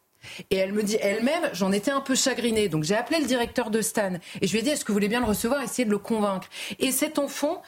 Et 0.50 0.58
elle 0.58 0.74
me 0.74 0.84
dit 0.84 0.98
elle-même, 1.02 1.50
j'en 1.54 1.72
étais 1.72 1.92
un 1.92 2.02
peu 2.02 2.16
chagrinée. 2.16 2.70
Donc 2.70 2.84
j'ai 2.84 2.96
appelé 2.96 3.20
le 3.20 3.26
directeur 3.26 3.70
de 3.70 3.82
Stan 3.82 4.14
et 4.42 4.48
je 4.48 4.52
lui 4.52 4.60
ai 4.60 4.62
dit, 4.62 4.70
est-ce 4.70 4.84
que 4.86 4.92
vous 4.92 4.96
voulez 4.96 5.08
bien 5.08 5.20
le 5.20 5.26
recevoir, 5.26 5.62
essayer 5.62 5.86
de 5.86 5.92
le 5.92 5.98
convaincre? 5.98 6.48
Et 6.80 6.92
cet 6.92 7.20
enfant 7.20 7.62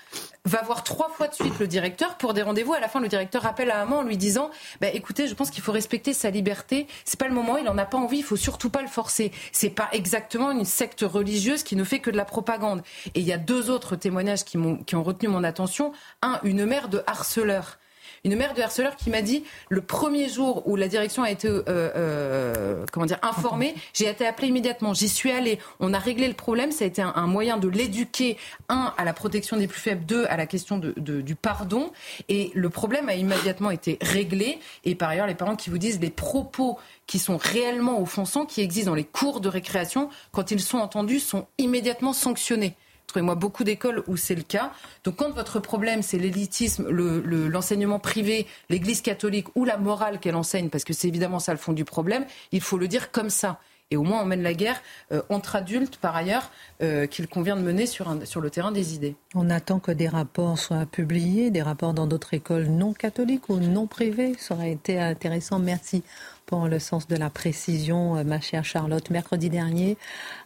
va 0.45 0.61
voir 0.61 0.83
trois 0.83 1.09
fois 1.09 1.27
de 1.27 1.33
suite 1.33 1.57
le 1.59 1.67
directeur 1.67 2.17
pour 2.17 2.33
des 2.33 2.41
rendez-vous. 2.41 2.73
À 2.73 2.79
la 2.79 2.87
fin, 2.87 2.99
le 2.99 3.07
directeur 3.07 3.41
rappelle 3.41 3.71
à 3.71 3.77
maman 3.79 3.99
en 3.99 4.03
lui 4.03 4.17
disant, 4.17 4.51
bah, 4.79 4.87
écoutez, 4.93 5.27
je 5.27 5.33
pense 5.33 5.49
qu'il 5.49 5.63
faut 5.63 5.71
respecter 5.71 6.13
sa 6.13 6.29
liberté. 6.29 6.87
C'est 7.03 7.19
pas 7.19 7.27
le 7.27 7.33
moment, 7.33 7.57
il 7.57 7.67
en 7.67 7.77
a 7.77 7.85
pas 7.85 7.97
envie, 7.97 8.17
il 8.17 8.23
faut 8.23 8.35
surtout 8.35 8.69
pas 8.69 8.81
le 8.81 8.87
forcer. 8.87 9.31
C'est 9.51 9.69
pas 9.69 9.89
exactement 9.91 10.51
une 10.51 10.65
secte 10.65 11.01
religieuse 11.01 11.63
qui 11.63 11.75
ne 11.75 11.83
fait 11.83 11.99
que 11.99 12.11
de 12.11 12.17
la 12.17 12.25
propagande. 12.25 12.83
Et 13.15 13.19
il 13.19 13.25
y 13.25 13.33
a 13.33 13.37
deux 13.37 13.69
autres 13.69 13.95
témoignages 13.95 14.45
qui, 14.45 14.57
qui 14.85 14.95
ont 14.95 15.03
retenu 15.03 15.29
mon 15.29 15.43
attention. 15.43 15.91
Un, 16.21 16.39
une 16.43 16.65
mère 16.65 16.89
de 16.89 17.01
harceleur 17.07 17.79
une 18.25 18.35
mère 18.35 18.55
de 18.55 18.61
harceleur 18.61 18.95
qui 18.95 19.11
m'a 19.11 19.21
dit 19.21 19.43
le 19.69 19.81
premier 19.81 20.27
jour 20.27 20.67
où 20.67 20.75
la 20.75 20.87
direction 20.87 21.21
a 21.21 21.29
été 21.29 21.47
euh, 21.47 21.61
euh, 21.67 22.85
comment 22.91 23.05
dire 23.05 23.19
informée, 23.21 23.75
j'ai 23.93 24.09
été 24.09 24.25
appelée 24.25 24.47
immédiatement. 24.47 24.93
J'y 24.95 25.07
suis 25.07 25.31
allée. 25.31 25.59
On 25.79 25.93
a 25.93 25.99
réglé 25.99 26.27
le 26.27 26.33
problème. 26.33 26.71
Ça 26.71 26.85
a 26.85 26.87
été 26.87 27.03
un, 27.03 27.27
moyen 27.27 27.57
de 27.57 27.67
l'éduquer 27.67 28.37
un 28.67 28.93
à 28.97 29.05
la 29.05 29.13
protection 29.13 29.57
des 29.57 29.67
plus 29.67 29.79
faibles, 29.79 30.05
deux 30.05 30.25
à 30.25 30.37
la 30.37 30.47
question 30.47 30.79
du 30.79 31.35
pardon. 31.35 31.91
Et 32.27 32.51
le 32.55 32.69
problème 32.69 33.09
a 33.09 33.13
immédiatement 33.13 33.69
été 33.69 33.99
réglé. 34.01 34.59
Et 34.83 34.95
par 34.95 35.09
ailleurs, 35.09 35.27
les 35.27 35.35
parents 35.35 35.55
qui 35.55 35.69
vous 35.69 35.77
disent 35.77 35.99
les 35.99 36.09
propos 36.09 36.79
qui 37.05 37.19
sont 37.19 37.37
réellement 37.37 38.01
offensants, 38.01 38.47
qui 38.47 38.61
existent 38.61 38.89
dans 38.89 38.95
les 38.95 39.03
cours 39.03 39.39
de 39.39 39.49
récréation, 39.49 40.09
quand 40.31 40.49
ils 40.49 40.59
sont 40.59 40.79
entendus, 40.79 41.19
sont 41.19 41.45
immédiatement 41.59 42.13
sanctionnés 42.13 42.75
trouvez-moi 43.07 43.35
beaucoup 43.35 43.63
d'écoles 43.63 44.03
où 44.07 44.17
c'est 44.17 44.35
le 44.35 44.43
cas. 44.43 44.71
Donc 45.03 45.17
quand 45.17 45.31
votre 45.31 45.59
problème, 45.59 46.01
c'est 46.01 46.17
l'élitisme, 46.17 46.89
l'enseignement 46.89 47.99
privé, 47.99 48.47
l'Église 48.69 49.01
catholique 49.01 49.47
ou 49.55 49.65
la 49.65 49.77
morale 49.77 50.19
qu'elle 50.19 50.35
enseigne, 50.35 50.69
parce 50.69 50.83
que 50.83 50.93
c'est 50.93 51.07
évidemment 51.07 51.39
ça 51.39 51.51
le 51.51 51.59
fond 51.59 51.73
du 51.73 51.85
problème, 51.85 52.25
il 52.51 52.61
faut 52.61 52.77
le 52.77 52.87
dire 52.87 53.11
comme 53.11 53.29
ça. 53.29 53.59
Et 53.91 53.97
au 53.97 54.03
moins, 54.03 54.23
on 54.23 54.25
mène 54.25 54.41
la 54.41 54.55
guerre 54.55 54.81
euh, 55.11 55.21
entre 55.29 55.55
adultes, 55.55 55.97
par 55.97 56.15
ailleurs, 56.15 56.49
euh, 56.81 57.05
qu'il 57.05 57.27
convient 57.27 57.55
de 57.55 57.61
mener 57.61 57.85
sur, 57.85 58.17
sur 58.25 58.41
le 58.41 58.49
terrain 58.49 58.71
des 58.71 58.95
idées. 58.95 59.15
On 59.35 59.51
attend 59.51 59.79
que 59.79 59.91
des 59.91 60.07
rapports 60.07 60.57
soient 60.57 60.87
publiés, 60.87 61.51
des 61.51 61.61
rapports 61.61 61.93
dans 61.93 62.07
d'autres 62.07 62.33
écoles 62.33 62.65
non 62.65 62.93
catholiques 62.93 63.47
ou 63.47 63.57
non 63.57 63.85
privées. 63.85 64.33
Ça 64.39 64.55
aurait 64.55 64.71
été 64.71 64.99
intéressant. 64.99 65.59
Merci 65.59 66.03
pour 66.45 66.67
le 66.67 66.79
sens 66.79 67.07
de 67.07 67.15
la 67.15 67.29
précision, 67.29 68.17
euh, 68.17 68.23
ma 68.23 68.39
chère 68.39 68.65
Charlotte. 68.65 69.09
Mercredi 69.09 69.49
dernier, 69.49 69.97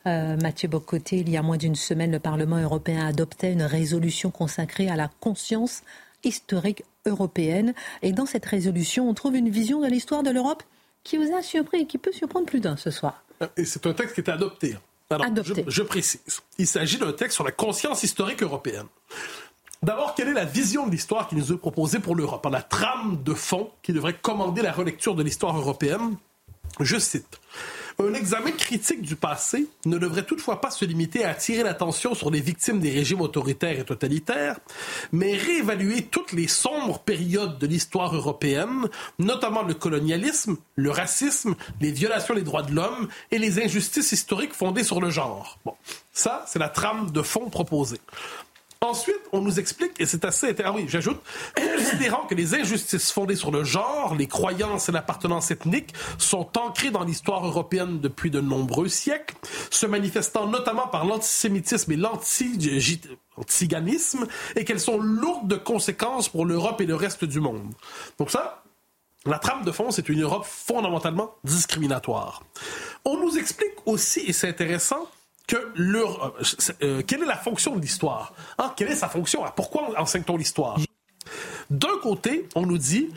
Mathieu 0.05 0.67
Bocoté, 0.67 1.17
il 1.17 1.29
y 1.29 1.37
a 1.37 1.41
moins 1.41 1.57
d'une 1.57 1.75
semaine, 1.75 2.11
le 2.11 2.19
Parlement 2.19 2.57
européen 2.57 3.05
adoptait 3.05 3.53
une 3.53 3.63
résolution 3.63 4.31
consacrée 4.31 4.89
à 4.89 4.95
la 4.95 5.09
conscience 5.19 5.83
historique 6.23 6.83
européenne. 7.05 7.73
Et 8.01 8.11
dans 8.11 8.25
cette 8.25 8.45
résolution, 8.45 9.09
on 9.09 9.13
trouve 9.13 9.35
une 9.35 9.49
vision 9.49 9.81
de 9.81 9.87
l'histoire 9.87 10.23
de 10.23 10.31
l'Europe 10.31 10.63
qui 11.03 11.17
vous 11.17 11.35
a 11.35 11.41
surpris 11.41 11.81
et 11.81 11.85
qui 11.85 11.97
peut 11.97 12.11
surprendre 12.11 12.45
plus 12.45 12.59
d'un 12.59 12.77
ce 12.77 12.91
soir. 12.91 13.23
Et 13.57 13.65
c'est 13.65 13.85
un 13.85 13.93
texte 13.93 14.15
qui 14.15 14.21
était 14.21 14.31
adopté. 14.31 14.75
Alors, 15.09 15.25
Je, 15.67 15.81
précise. 15.81 16.21
Il 16.59 16.67
s'agit 16.67 16.99
d'un 16.99 17.13
texte 17.13 17.35
sur 17.35 17.43
la 17.43 17.51
conscience 17.51 18.03
historique 18.03 18.43
européenne. 18.43 18.85
D'abord, 19.81 20.13
quelle 20.13 20.27
est 20.27 20.33
la 20.33 20.45
vision 20.45 20.85
de 20.87 20.91
l'histoire 20.91 21.29
qui 21.29 21.35
nous 21.35 21.53
est 21.53 21.57
proposée 21.57 21.99
pour 21.99 22.15
l'Europe, 22.15 22.45
la 22.51 22.61
trame 22.61 23.21
de 23.23 23.33
fond 23.33 23.71
qui 23.81 23.93
devrait 23.93 24.13
commander 24.13 24.61
la 24.61 24.73
relecture 24.73 25.15
de 25.15 25.23
l'histoire 25.23 25.57
européenne? 25.57 26.17
Je 26.81 26.97
cite. 26.99 27.39
Un 28.01 28.13
examen 28.13 28.51
critique 28.51 29.01
du 29.01 29.17
passé 29.17 29.67
ne 29.85 29.97
devrait 29.97 30.23
toutefois 30.23 30.61
pas 30.61 30.71
se 30.71 30.85
limiter 30.85 31.25
à 31.25 31.31
attirer 31.31 31.63
l'attention 31.63 32.15
sur 32.15 32.31
les 32.31 32.39
victimes 32.39 32.79
des 32.79 32.91
régimes 32.91 33.19
autoritaires 33.19 33.77
et 33.77 33.83
totalitaires, 33.83 34.57
mais 35.11 35.35
réévaluer 35.35 36.03
toutes 36.03 36.31
les 36.31 36.47
sombres 36.47 36.99
périodes 36.99 37.57
de 37.57 37.67
l'histoire 37.67 38.15
européenne, 38.15 38.87
notamment 39.17 39.63
le 39.63 39.73
colonialisme, 39.73 40.55
le 40.75 40.91
racisme, 40.91 41.55
les 41.81 41.91
violations 41.91 42.35
des 42.35 42.41
droits 42.41 42.63
de 42.63 42.73
l'homme 42.73 43.09
et 43.31 43.37
les 43.37 43.61
injustices 43.61 44.13
historiques 44.13 44.53
fondées 44.53 44.85
sur 44.85 45.01
le 45.01 45.09
genre. 45.09 45.59
Bon, 45.65 45.73
ça, 46.13 46.45
c'est 46.47 46.59
la 46.59 46.69
trame 46.69 47.11
de 47.11 47.21
fond 47.21 47.49
proposée. 47.49 47.99
Ensuite, 48.81 49.19
on 49.33 49.41
nous 49.41 49.59
explique, 49.59 49.99
et 49.99 50.05
c'est 50.05 50.23
assez 50.23 50.55
ah 50.63 50.71
oui, 50.71 50.85
j'ajoute, 50.87 51.19
considérant 51.75 52.25
que 52.27 52.33
les 52.33 52.55
injustices 52.55 53.11
fondées 53.11 53.35
sur 53.35 53.51
le 53.51 53.65
genre, 53.65 54.15
les 54.15 54.27
croyances 54.27 54.87
et 54.87 54.93
l'appartenance 54.93 55.51
ethnique 55.51 55.93
sont 56.17 56.57
ancrées 56.57 56.89
dans 56.89 57.03
l'histoire 57.03 57.45
européenne 57.45 57.99
depuis 57.99 58.31
de 58.31 58.39
nombreux 58.39 58.87
siècles, 58.87 59.35
se 59.69 59.85
manifestant 59.85 60.47
notamment 60.47 60.87
par 60.87 61.03
l'antisémitisme 61.03 61.91
et 61.91 61.97
l'antiganisme, 61.97 64.27
et 64.55 64.63
qu'elles 64.63 64.79
sont 64.79 64.97
lourdes 64.97 65.49
de 65.49 65.57
conséquences 65.57 66.29
pour 66.29 66.45
l'Europe 66.45 66.79
et 66.79 66.85
le 66.85 66.95
reste 66.95 67.25
du 67.25 67.41
monde. 67.41 67.73
Donc 68.17 68.31
ça, 68.31 68.63
la 69.25 69.39
trame 69.39 69.65
de 69.65 69.73
fond, 69.73 69.91
c'est 69.91 70.07
une 70.07 70.21
Europe 70.21 70.45
fondamentalement 70.45 71.35
discriminatoire. 71.43 72.43
On 73.03 73.17
nous 73.17 73.37
explique 73.37 73.75
aussi, 73.85 74.21
et 74.21 74.31
c'est 74.31 74.47
intéressant, 74.47 75.05
euh, 75.53 76.31
euh, 76.83 77.01
quelle 77.05 77.23
est 77.23 77.27
la 77.27 77.37
fonction 77.37 77.75
de 77.75 77.81
l'histoire? 77.81 78.33
Hein? 78.57 78.73
Quelle 78.75 78.89
est 78.89 78.95
sa 78.95 79.09
fonction? 79.09 79.43
Pourquoi 79.55 79.99
enseigne-t-on 79.99 80.37
l'histoire? 80.37 80.79
D'un 81.69 81.97
côté, 82.01 82.47
on 82.55 82.65
nous 82.65 82.77
dit 82.77 83.09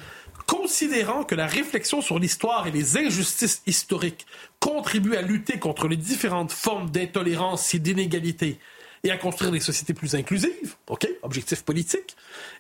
considérant 0.47 1.25
que 1.25 1.35
la 1.35 1.47
réflexion 1.47 2.01
sur 2.01 2.19
l'histoire 2.19 2.67
et 2.67 2.71
les 2.71 2.99
injustices 2.99 3.63
historiques 3.67 4.27
contribuent 4.61 5.17
à 5.17 5.23
lutter 5.23 5.59
contre 5.59 5.89
les 5.89 5.97
différentes 5.97 6.53
formes 6.53 6.91
d'intolérance 6.91 7.75
et 7.75 7.79
d'inégalité 7.79 8.59
et 9.05 9.11
à 9.11 9.17
construire 9.17 9.51
des 9.51 9.61
sociétés 9.61 9.95
plus 9.95 10.15
inclusives, 10.15 10.77
OK, 10.89 11.09
objectif 11.23 11.63
politique. 11.63 12.17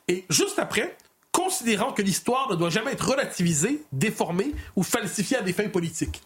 Et 0.08 0.24
juste 0.30 0.58
après, 0.58 0.96
considérant 1.30 1.92
que 1.92 2.02
l'histoire 2.02 2.50
ne 2.50 2.56
doit 2.56 2.70
jamais 2.70 2.92
être 2.92 3.08
relativisée, 3.08 3.82
déformée 3.92 4.52
ou 4.76 4.82
falsifiée 4.82 5.36
à 5.36 5.42
des 5.42 5.52
fins 5.52 5.68
politiques. 5.68 6.22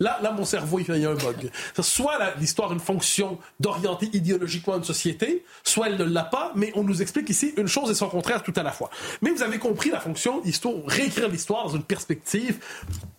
Là, 0.00 0.18
là, 0.22 0.32
mon 0.32 0.44
cerveau, 0.44 0.80
il 0.80 0.96
y 0.96 1.06
a 1.06 1.10
un 1.10 1.14
bug. 1.14 1.50
Soit 1.80 2.18
l'histoire 2.38 2.70
a 2.70 2.74
une 2.74 2.80
fonction 2.80 3.38
d'orienter 3.60 4.10
idéologiquement 4.12 4.76
une 4.76 4.84
société, 4.84 5.44
soit 5.62 5.88
elle 5.88 5.96
ne 5.96 6.04
l'a 6.04 6.24
pas, 6.24 6.52
mais 6.54 6.72
on 6.74 6.82
nous 6.82 7.02
explique 7.02 7.30
ici 7.30 7.52
une 7.56 7.68
chose 7.68 7.90
et 7.90 7.94
son 7.94 8.08
contraire 8.08 8.42
tout 8.42 8.52
à 8.56 8.62
la 8.62 8.72
fois. 8.72 8.90
Mais 9.22 9.30
vous 9.30 9.42
avez 9.42 9.58
compris 9.58 9.90
la 9.90 10.00
fonction, 10.00 10.42
histoire, 10.44 10.74
réécrire 10.86 11.28
l'histoire 11.28 11.64
dans 11.64 11.76
une 11.76 11.82
perspective 11.82 12.58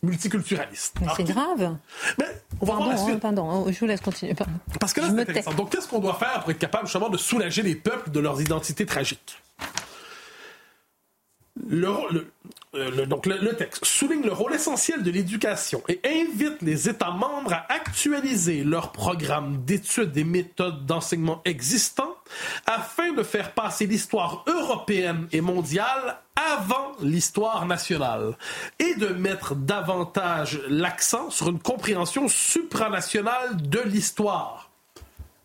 multiculturaliste. 0.04 0.98
c'est 1.16 1.24
grave. 1.24 1.78
Mais 2.18 2.26
on 2.62 2.66
va 2.66 2.76
voir 2.76 2.90
la 2.90 2.98
suite. 2.98 3.20
pardon, 3.20 3.72
je 3.72 3.80
vous 3.80 3.86
laisse 3.86 4.02
continuer. 4.02 4.34
Parce 4.80 4.94
que 4.94 5.02
là, 5.02 5.08
c'est 5.10 5.22
intéressant. 5.22 5.54
Donc, 5.54 5.72
qu'est-ce 5.72 5.88
qu'on 5.88 6.00
doit 6.00 6.16
faire 6.16 6.42
pour 6.42 6.52
être 6.52 6.60
capable 6.60 6.88
justement 6.88 7.10
de 7.10 7.18
soulager 7.18 7.62
les 7.62 7.76
peuples 7.76 8.12
de 8.12 8.20
leurs 8.20 8.42
identités 8.42 8.86
tragiques? 8.86 9.38
Le, 11.68 13.06
donc 13.06 13.26
le, 13.26 13.56
texte 13.56 13.86
souligne 13.86 14.24
le 14.24 14.34
rôle 14.34 14.54
essentiel 14.54 15.04
de 15.04 15.12
l'éducation 15.12 15.82
et 15.88 16.02
invite 16.06 16.62
les 16.62 16.90
États 16.90 17.12
membres 17.12 17.54
à 17.54 17.66
actualiser 17.74 18.64
leurs 18.64 18.92
programmes 18.92 19.64
d'études 19.64 20.16
et 20.18 20.24
méthodes 20.24 20.86
d'enseignement 20.86 21.42
existants 21.46 22.16
afin 22.66 23.14
de 23.14 23.24
faire 23.24 23.54
passer 23.54 23.86
l'histoire 23.86 24.44
européenne 24.48 25.28
et 25.32 25.42
mondiale 25.42 26.18
avant 26.36 26.92
l'histoire 27.02 27.66
nationale 27.66 28.36
et 28.80 28.96
de 28.96 29.08
mettre 29.08 29.56
davantage 29.56 30.62
l'accent 30.68 31.30
sur 31.30 31.50
une 31.50 31.60
compréhension 31.60 32.28
supranationale 32.28 33.56
de 33.58 33.80
l'histoire. 33.80 34.70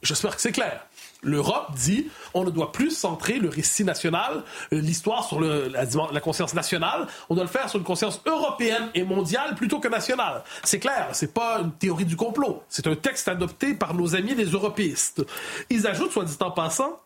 J'espère 0.03 0.35
que 0.35 0.43
c'est 0.43 0.53
clair. 0.53 0.87
L'Europe 1.23 1.75
dit 1.75 2.09
on 2.35 2.45
ne 2.45 2.51
doit 2.51 2.73
plus 2.73 2.91
centrer 2.91 3.39
le 3.39 3.49
récit 3.49 3.85
national, 3.85 4.43
euh, 4.73 4.81
l'histoire 4.81 5.25
sur 5.25 5.41
la, 5.41 6.21
conscience 6.21 6.55
nationale, 6.55 7.07
on 7.29 7.35
doit 7.35 7.45
le 7.45 7.51
faire 7.51 7.69
sur 7.69 7.79
une 7.79 7.85
conscience 7.85 8.21
européenne 8.27 8.91
et 8.95 9.05
mondiale 9.05 9.55
plutôt 9.55 9.81
que 9.81 9.89
nationale. 9.89 10.43
C'est 10.65 10.79
clair, 10.79 11.09
c'est 11.13 11.35
pas 11.35 11.61
une 11.61 11.73
théorie 11.73 12.05
du 12.05 12.17
complot, 12.17 12.63
c'est 12.69 12.87
un 12.87 12.97
texte 12.97 13.29
adopté 13.29 13.75
par 13.75 13.95
nos 13.95 14.15
amis 14.15 14.35
les 14.35 14.47
européistes. 14.47 15.25
Ils 15.69 15.87
ajoutent, 15.87 16.13
soit 16.13 16.25
dit 16.25 16.37
en 16.41 16.51
passant, 16.51 17.01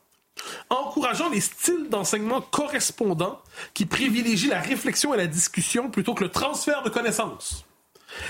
encourageant 0.70 1.28
les 1.30 1.40
styles 1.40 1.88
d'enseignement 1.90 2.40
correspondants 2.40 3.40
qui 3.72 3.86
privilégient 3.86 4.48
la 4.48 4.60
réflexion 4.60 5.14
et 5.14 5.16
la 5.16 5.26
discussion 5.26 5.90
plutôt 5.90 6.14
que 6.14 6.24
le 6.24 6.30
transfert 6.30 6.82
de 6.82 6.90
connaissances 6.90 7.64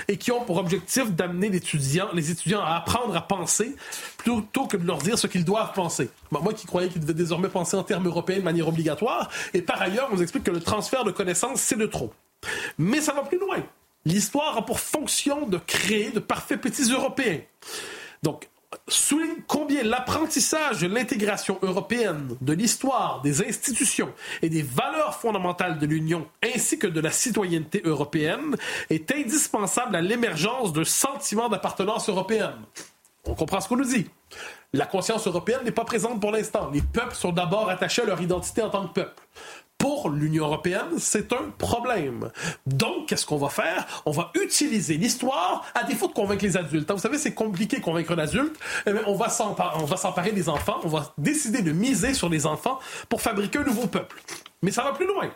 et 0.07 0.17
qui 0.17 0.31
ont 0.31 0.43
pour 0.43 0.57
objectif 0.57 1.11
d'amener 1.11 1.49
les 1.49 2.31
étudiants, 2.31 2.61
à 2.61 2.75
apprendre 2.75 3.15
à 3.15 3.21
penser 3.21 3.75
plutôt 4.17 4.67
que 4.67 4.77
de 4.77 4.85
leur 4.85 4.99
dire 4.99 5.17
ce 5.17 5.27
qu'ils 5.27 5.45
doivent 5.45 5.73
penser. 5.73 6.09
moi 6.31 6.53
qui 6.53 6.67
croyais 6.67 6.89
qu'ils 6.89 7.01
devaient 7.01 7.13
désormais 7.13 7.49
penser 7.49 7.77
en 7.77 7.83
termes 7.83 8.07
européens 8.07 8.37
de 8.37 8.43
manière 8.43 8.67
obligatoire, 8.67 9.29
et 9.53 9.61
par 9.61 9.81
ailleurs, 9.81 10.09
on 10.11 10.15
nous 10.15 10.21
explique 10.21 10.43
que 10.43 10.51
le 10.51 10.61
transfert 10.61 11.03
de 11.03 11.11
connaissances, 11.11 11.61
c'est 11.61 11.77
de 11.77 11.85
trop. 11.85 12.13
Mais 12.77 13.01
ça 13.01 13.13
va 13.13 13.23
plus 13.23 13.39
loin. 13.39 13.57
L'histoire 14.05 14.57
a 14.57 14.65
pour 14.65 14.79
fonction 14.79 15.47
de 15.47 15.57
créer 15.57 16.11
de 16.11 16.19
parfaits 16.19 16.61
petits 16.61 16.91
Européens. 16.91 17.39
Donc, 18.21 18.47
souligne 18.87 19.41
combien 19.47 19.83
l'apprentissage 19.83 20.81
de 20.81 20.87
l'intégration 20.87 21.57
européenne, 21.61 22.35
de 22.41 22.53
l'histoire, 22.53 23.21
des 23.21 23.45
institutions 23.47 24.13
et 24.41 24.49
des 24.49 24.61
valeurs 24.61 25.15
fondamentales 25.15 25.79
de 25.79 25.85
l'Union, 25.85 26.27
ainsi 26.43 26.77
que 26.77 26.87
de 26.87 26.99
la 26.99 27.11
citoyenneté 27.11 27.81
européenne, 27.83 28.55
est 28.89 29.11
indispensable 29.11 29.95
à 29.95 30.01
l'émergence 30.01 30.71
d'un 30.71 30.83
sentiment 30.83 31.49
d'appartenance 31.49 32.09
européenne. 32.09 32.61
On 33.27 33.33
comprend 33.33 33.59
ce 33.59 33.67
qu'on 33.67 33.77
nous 33.77 33.85
dit. 33.85 34.07
La 34.73 34.85
conscience 34.85 35.25
européenne 35.25 35.61
n'est 35.63 35.71
pas 35.71 35.85
présente 35.85 36.21
pour 36.21 36.31
l'instant. 36.31 36.69
Les 36.71 36.81
peuples 36.81 37.15
sont 37.15 37.31
d'abord 37.31 37.69
attachés 37.69 38.03
à 38.03 38.05
leur 38.05 38.21
identité 38.21 38.61
en 38.61 38.69
tant 38.69 38.87
que 38.87 38.93
peuple 38.93 39.23
pour 39.85 40.09
l'Union 40.09 40.45
européenne, 40.45 40.97
c'est 40.97 41.31
un 41.31 41.51
problème. 41.59 42.31
Donc, 42.65 43.05
qu'est-ce 43.05 43.23
qu'on 43.23 43.37
va 43.37 43.49
faire? 43.49 43.85
On 44.07 44.11
va 44.11 44.31
utiliser 44.33 44.97
l'histoire 44.97 45.63
à 45.75 45.83
défaut 45.83 46.07
de 46.07 46.13
convaincre 46.13 46.43
les 46.43 46.57
adultes. 46.57 46.89
Vous 46.89 46.97
savez, 46.97 47.19
c'est 47.19 47.35
compliqué 47.35 47.77
de 47.77 47.83
convaincre 47.83 48.13
un 48.13 48.17
adulte. 48.17 48.55
On 49.05 49.13
va 49.13 49.29
s'emparer 49.29 50.31
des 50.31 50.49
enfants. 50.49 50.79
On 50.83 50.87
va 50.87 51.13
décider 51.19 51.61
de 51.61 51.71
miser 51.71 52.15
sur 52.15 52.29
les 52.29 52.47
enfants 52.47 52.79
pour 53.09 53.21
fabriquer 53.21 53.59
un 53.59 53.63
nouveau 53.63 53.85
peuple. 53.85 54.19
Mais 54.63 54.71
ça 54.71 54.81
va 54.81 54.93
plus 54.93 55.05
loin. 55.05 55.29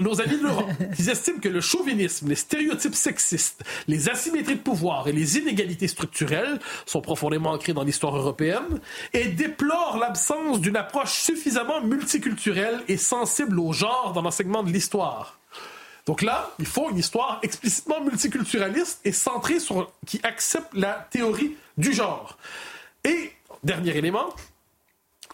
Nos, 0.00 0.20
amis 0.20 0.38
de 0.38 0.42
l'Europe, 0.42 0.70
estiment 0.98 1.40
que 1.40 1.48
le 1.48 1.60
chauvinisme, 1.60 2.28
les 2.28 2.34
stéréotypes 2.34 2.94
sexistes, 2.94 3.64
les 3.88 4.08
asymétries 4.08 4.56
de 4.56 4.60
pouvoir 4.60 5.08
et 5.08 5.12
les 5.12 5.38
inégalités 5.38 5.88
structurelles 5.88 6.58
sont 6.86 7.00
profondément 7.00 7.50
ancrés 7.50 7.72
dans 7.72 7.84
l'histoire 7.84 8.16
européenne 8.16 8.80
et 9.12 9.28
déplorent 9.28 9.98
l'absence 9.98 10.60
d'une 10.60 10.76
approche 10.76 11.12
suffisamment 11.12 11.80
multiculturelle 11.82 12.82
et 12.88 12.96
sensible 12.96 13.58
au 13.58 13.72
genre 13.72 14.12
dans 14.14 14.22
l'enseignement 14.22 14.62
de 14.62 14.70
l'histoire. 14.70 15.38
Donc 16.06 16.22
là, 16.22 16.50
il 16.58 16.66
faut 16.66 16.90
une 16.90 16.98
histoire 16.98 17.38
explicitement 17.42 18.00
multiculturaliste 18.00 19.00
et 19.04 19.12
centrée 19.12 19.60
sur 19.60 19.92
qui 20.06 20.20
accepte 20.24 20.74
la 20.74 21.06
théorie 21.10 21.56
du 21.78 21.92
genre. 21.92 22.36
Et 23.04 23.32
dernier 23.62 23.96
élément, 23.96 24.34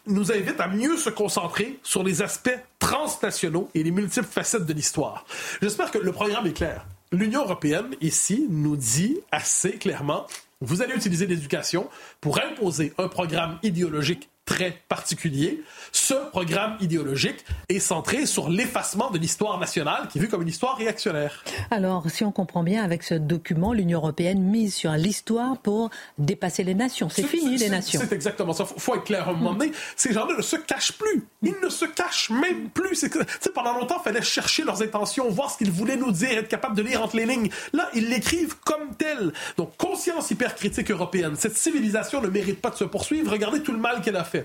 nous 0.07 0.33
invite 0.33 0.61
à 0.61 0.69
mieux 0.69 0.97
se 0.97 1.11
concentrer 1.11 1.79
sur 1.83 2.03
les 2.03 2.23
aspects 2.23 2.59
transnationaux 2.79 3.69
et 3.75 3.83
les 3.83 3.91
multiples 3.91 4.27
facettes 4.27 4.67
de 4.67 4.73
l'histoire. 4.73 5.25
J'espère 5.61 5.91
que 5.91 5.99
le 5.99 6.13
programme 6.13 6.47
est 6.47 6.53
clair. 6.53 6.87
L'Union 7.13 7.43
européenne, 7.43 7.95
ici, 8.01 8.47
nous 8.51 8.77
dit 8.77 9.19
assez 9.31 9.73
clairement, 9.73 10.27
vous 10.61 10.83
allez 10.83 10.95
utiliser 10.95 11.27
l'éducation 11.27 11.89
pour 12.21 12.41
imposer 12.41 12.93
un 12.99 13.09
programme 13.09 13.59
idéologique 13.63 14.29
très 14.49 14.81
particulier. 14.89 15.63
Ce 15.93 16.15
programme 16.31 16.79
idéologique 16.81 17.45
est 17.69 17.81
centré 17.81 18.25
sur 18.25 18.49
l'effacement 18.49 19.11
de 19.11 19.19
l'histoire 19.19 19.61
nationale, 19.61 20.09
qui 20.09 20.17
est 20.17 20.23
vue 20.23 20.29
comme 20.29 20.41
une 20.41 20.49
histoire 20.49 20.79
réactionnaire. 20.79 21.45
Alors, 21.71 22.09
si 22.09 22.25
on 22.25 22.33
comprend 22.33 22.63
bien, 22.63 22.83
avec 22.83 23.03
ce 23.03 23.15
document, 23.15 23.75
l'Union 23.75 23.99
européenne 23.99 24.41
mise 24.41 24.75
sur 24.75 24.93
l'histoire 24.93 25.59
pour 25.59 25.91
dépasser 26.17 26.65
les 26.65 26.75
nations. 26.75 27.11
C'est 27.11 27.25
fini, 27.25 27.59
les 27.59 27.69
nations. 27.69 28.01
C'est 28.03 28.15
exactement 28.15 28.55
ça. 28.55 28.67
Il 28.75 28.81
faut 28.81 28.95
être 28.95 29.05
clair 29.05 29.29
à 29.29 29.33
un 29.33 29.35
moment 29.35 29.53
donné. 29.53 29.71
Ces 29.97 30.15
gens-là 30.15 30.35
ne 30.35 30.43
se 30.43 30.57
cachent 30.57 30.93
plus. 30.93 31.27
Ils 31.43 31.55
ne 31.63 31.69
se 31.69 31.85
cachent 31.85 32.31
même 32.31 32.71
plus. 32.71 32.97
C'est 32.97 33.53
pendant 33.53 33.75
longtemps, 33.75 33.99
il 34.01 34.05
fallait 34.05 34.23
chercher 34.23 34.65
leurs 34.65 34.81
intentions, 34.81 35.29
voir 35.29 35.51
ce 35.51 35.59
qu'ils 35.59 35.71
voulaient 35.71 35.97
nous 35.97 36.13
dire, 36.13 36.39
être 36.39 36.49
capable 36.49 36.75
de 36.75 36.83
lire 36.83 37.03
entre 37.03 37.17
les 37.17 37.27
lignes. 37.27 37.51
Là, 37.75 37.91
ils 37.95 38.09
l'écrivent 38.09 38.57
comme 38.65 38.95
tel. 38.97 39.33
Donc, 39.59 39.77
conscience 39.77 40.31
hypercritique 40.31 40.91
européenne. 40.91 41.35
Cette 41.37 41.57
civilisation 41.59 42.23
ne 42.23 42.29
mérite 42.29 42.63
pas 42.63 42.71
de 42.71 42.77
se 42.77 42.85
poursuivre. 42.85 43.31
Regardez 43.31 43.63
tout 43.63 43.73
le 43.73 43.79
mal 43.79 44.01
qu'elle 44.01 44.17
a 44.17 44.25
fait. 44.25 44.38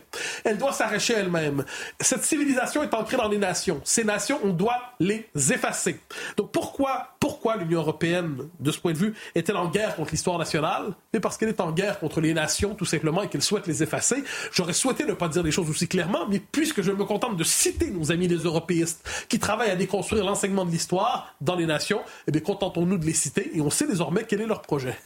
Elle 0.44 0.58
doit 0.58 0.72
s'arracher 0.72 1.14
elle-même. 1.14 1.64
Cette 2.00 2.24
civilisation 2.24 2.84
est 2.84 2.94
ancrée 2.94 3.18
dans 3.18 3.28
les 3.28 3.38
nations. 3.38 3.82
Ces 3.84 4.04
nations, 4.04 4.39
on 4.44 4.50
doit 4.50 4.80
les 5.00 5.28
effacer. 5.36 6.00
Donc 6.38 6.52
pourquoi, 6.52 7.10
pourquoi 7.20 7.58
l'Union 7.58 7.80
européenne, 7.80 8.50
de 8.60 8.72
ce 8.72 8.80
point 8.80 8.94
de 8.94 8.98
vue, 8.98 9.14
est-elle 9.36 9.58
en 9.58 9.70
guerre 9.70 9.96
contre 9.96 10.12
l'histoire 10.12 10.38
nationale? 10.38 10.94
Mais 11.14 11.20
parce 11.20 11.38
qu'elle 11.38 11.50
est 11.50 11.62
en 11.62 11.72
guerre 11.72 12.00
contre 12.00 12.22
les 12.22 12.34
nations, 12.34 12.76
tout 12.76 12.86
simplement, 12.86 13.24
et 13.24 13.30
qu'elle 13.30 13.41
souhaite 13.41 13.68
les 13.68 13.84
effacer. 13.84 14.24
J'aurais 14.52 14.74
souhaité 14.74 15.06
ne 15.06 15.14
pas 15.14 15.28
dire 15.28 15.44
les 15.44 15.52
choses 15.52 15.70
aussi 15.70 15.88
clairement, 15.88 16.28
mais 16.28 16.39
puisque 16.39 16.82
je 16.82 16.91
me 16.91 17.06
contente 17.06 17.38
de 17.38 17.44
citer 17.44 17.89
nos 17.89 18.12
amis 18.12 18.28
les 18.28 18.38
européistes 18.38 19.08
qui 19.30 19.39
travaillent 19.39 19.72
à 19.72 19.76
déconstruire 19.76 20.26
l'enseignement 20.26 20.66
de 20.66 20.72
l'histoire 20.72 21.36
dans 21.41 21.56
les 21.56 21.66
nations, 21.66 22.02
eh 22.28 22.32
bien 22.32 22.41
contentons-nous 22.41 22.98
de 22.98 23.06
les 23.06 23.14
citer 23.14 23.52
et 23.56 23.62
on 23.62 23.70
sait 23.70 23.88
désormais 23.88 24.26
quel 24.28 24.41
est 24.41 24.48
leur 24.48 24.62
projet. 24.62 24.98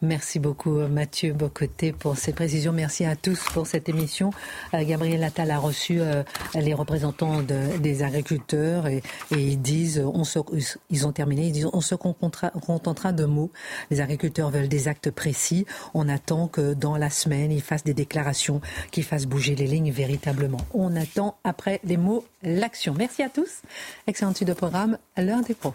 Merci 0.00 0.38
beaucoup 0.38 0.74
Mathieu 0.86 1.32
Bocoté 1.32 1.92
pour 1.92 2.16
ces 2.16 2.32
précisions. 2.32 2.72
Merci 2.72 3.04
à 3.04 3.16
tous 3.16 3.40
pour 3.52 3.66
cette 3.66 3.88
émission. 3.88 4.30
Euh, 4.72 4.84
Gabriel 4.84 5.24
Attal 5.24 5.50
a 5.50 5.58
reçu 5.58 6.00
euh, 6.00 6.22
les 6.54 6.72
représentants 6.72 7.42
des 7.42 8.02
agriculteurs 8.04 8.86
et, 8.86 9.02
ils 9.32 9.60
disent, 9.60 9.98
on 9.98 10.22
se, 10.22 10.38
ils 10.90 11.06
ont 11.06 11.12
terminé, 11.12 11.46
ils 11.46 11.52
disent, 11.52 11.68
on 11.72 11.80
se 11.80 11.96
contentera 11.96 13.12
de 13.12 13.24
mots. 13.24 13.50
Les 13.90 14.00
agriculteurs 14.00 14.50
veulent 14.50 14.68
des 14.68 14.86
actes 14.86 15.10
précis. 15.10 15.66
On 15.94 16.08
attend 16.08 16.46
que 16.46 16.74
dans 16.74 16.96
la 16.96 17.10
semaine, 17.10 17.50
ils 17.50 17.62
fassent 17.62 17.84
des 17.84 17.94
déclarations 17.94 18.60
qui 18.92 19.02
fassent 19.02 19.26
bouger 19.26 19.56
les 19.56 19.66
lignes 19.66 19.90
véritablement. 19.90 20.60
On 20.74 20.94
attend 20.94 21.38
après 21.42 21.80
les 21.82 21.96
mots 21.96 22.24
l'action. 22.44 22.94
Merci 22.96 23.24
à 23.24 23.28
tous. 23.28 23.62
Excellent 24.06 24.32
de 24.40 24.52
programme. 24.52 24.98
L'heure 25.16 25.42
des 25.42 25.54
pros. 25.54 25.74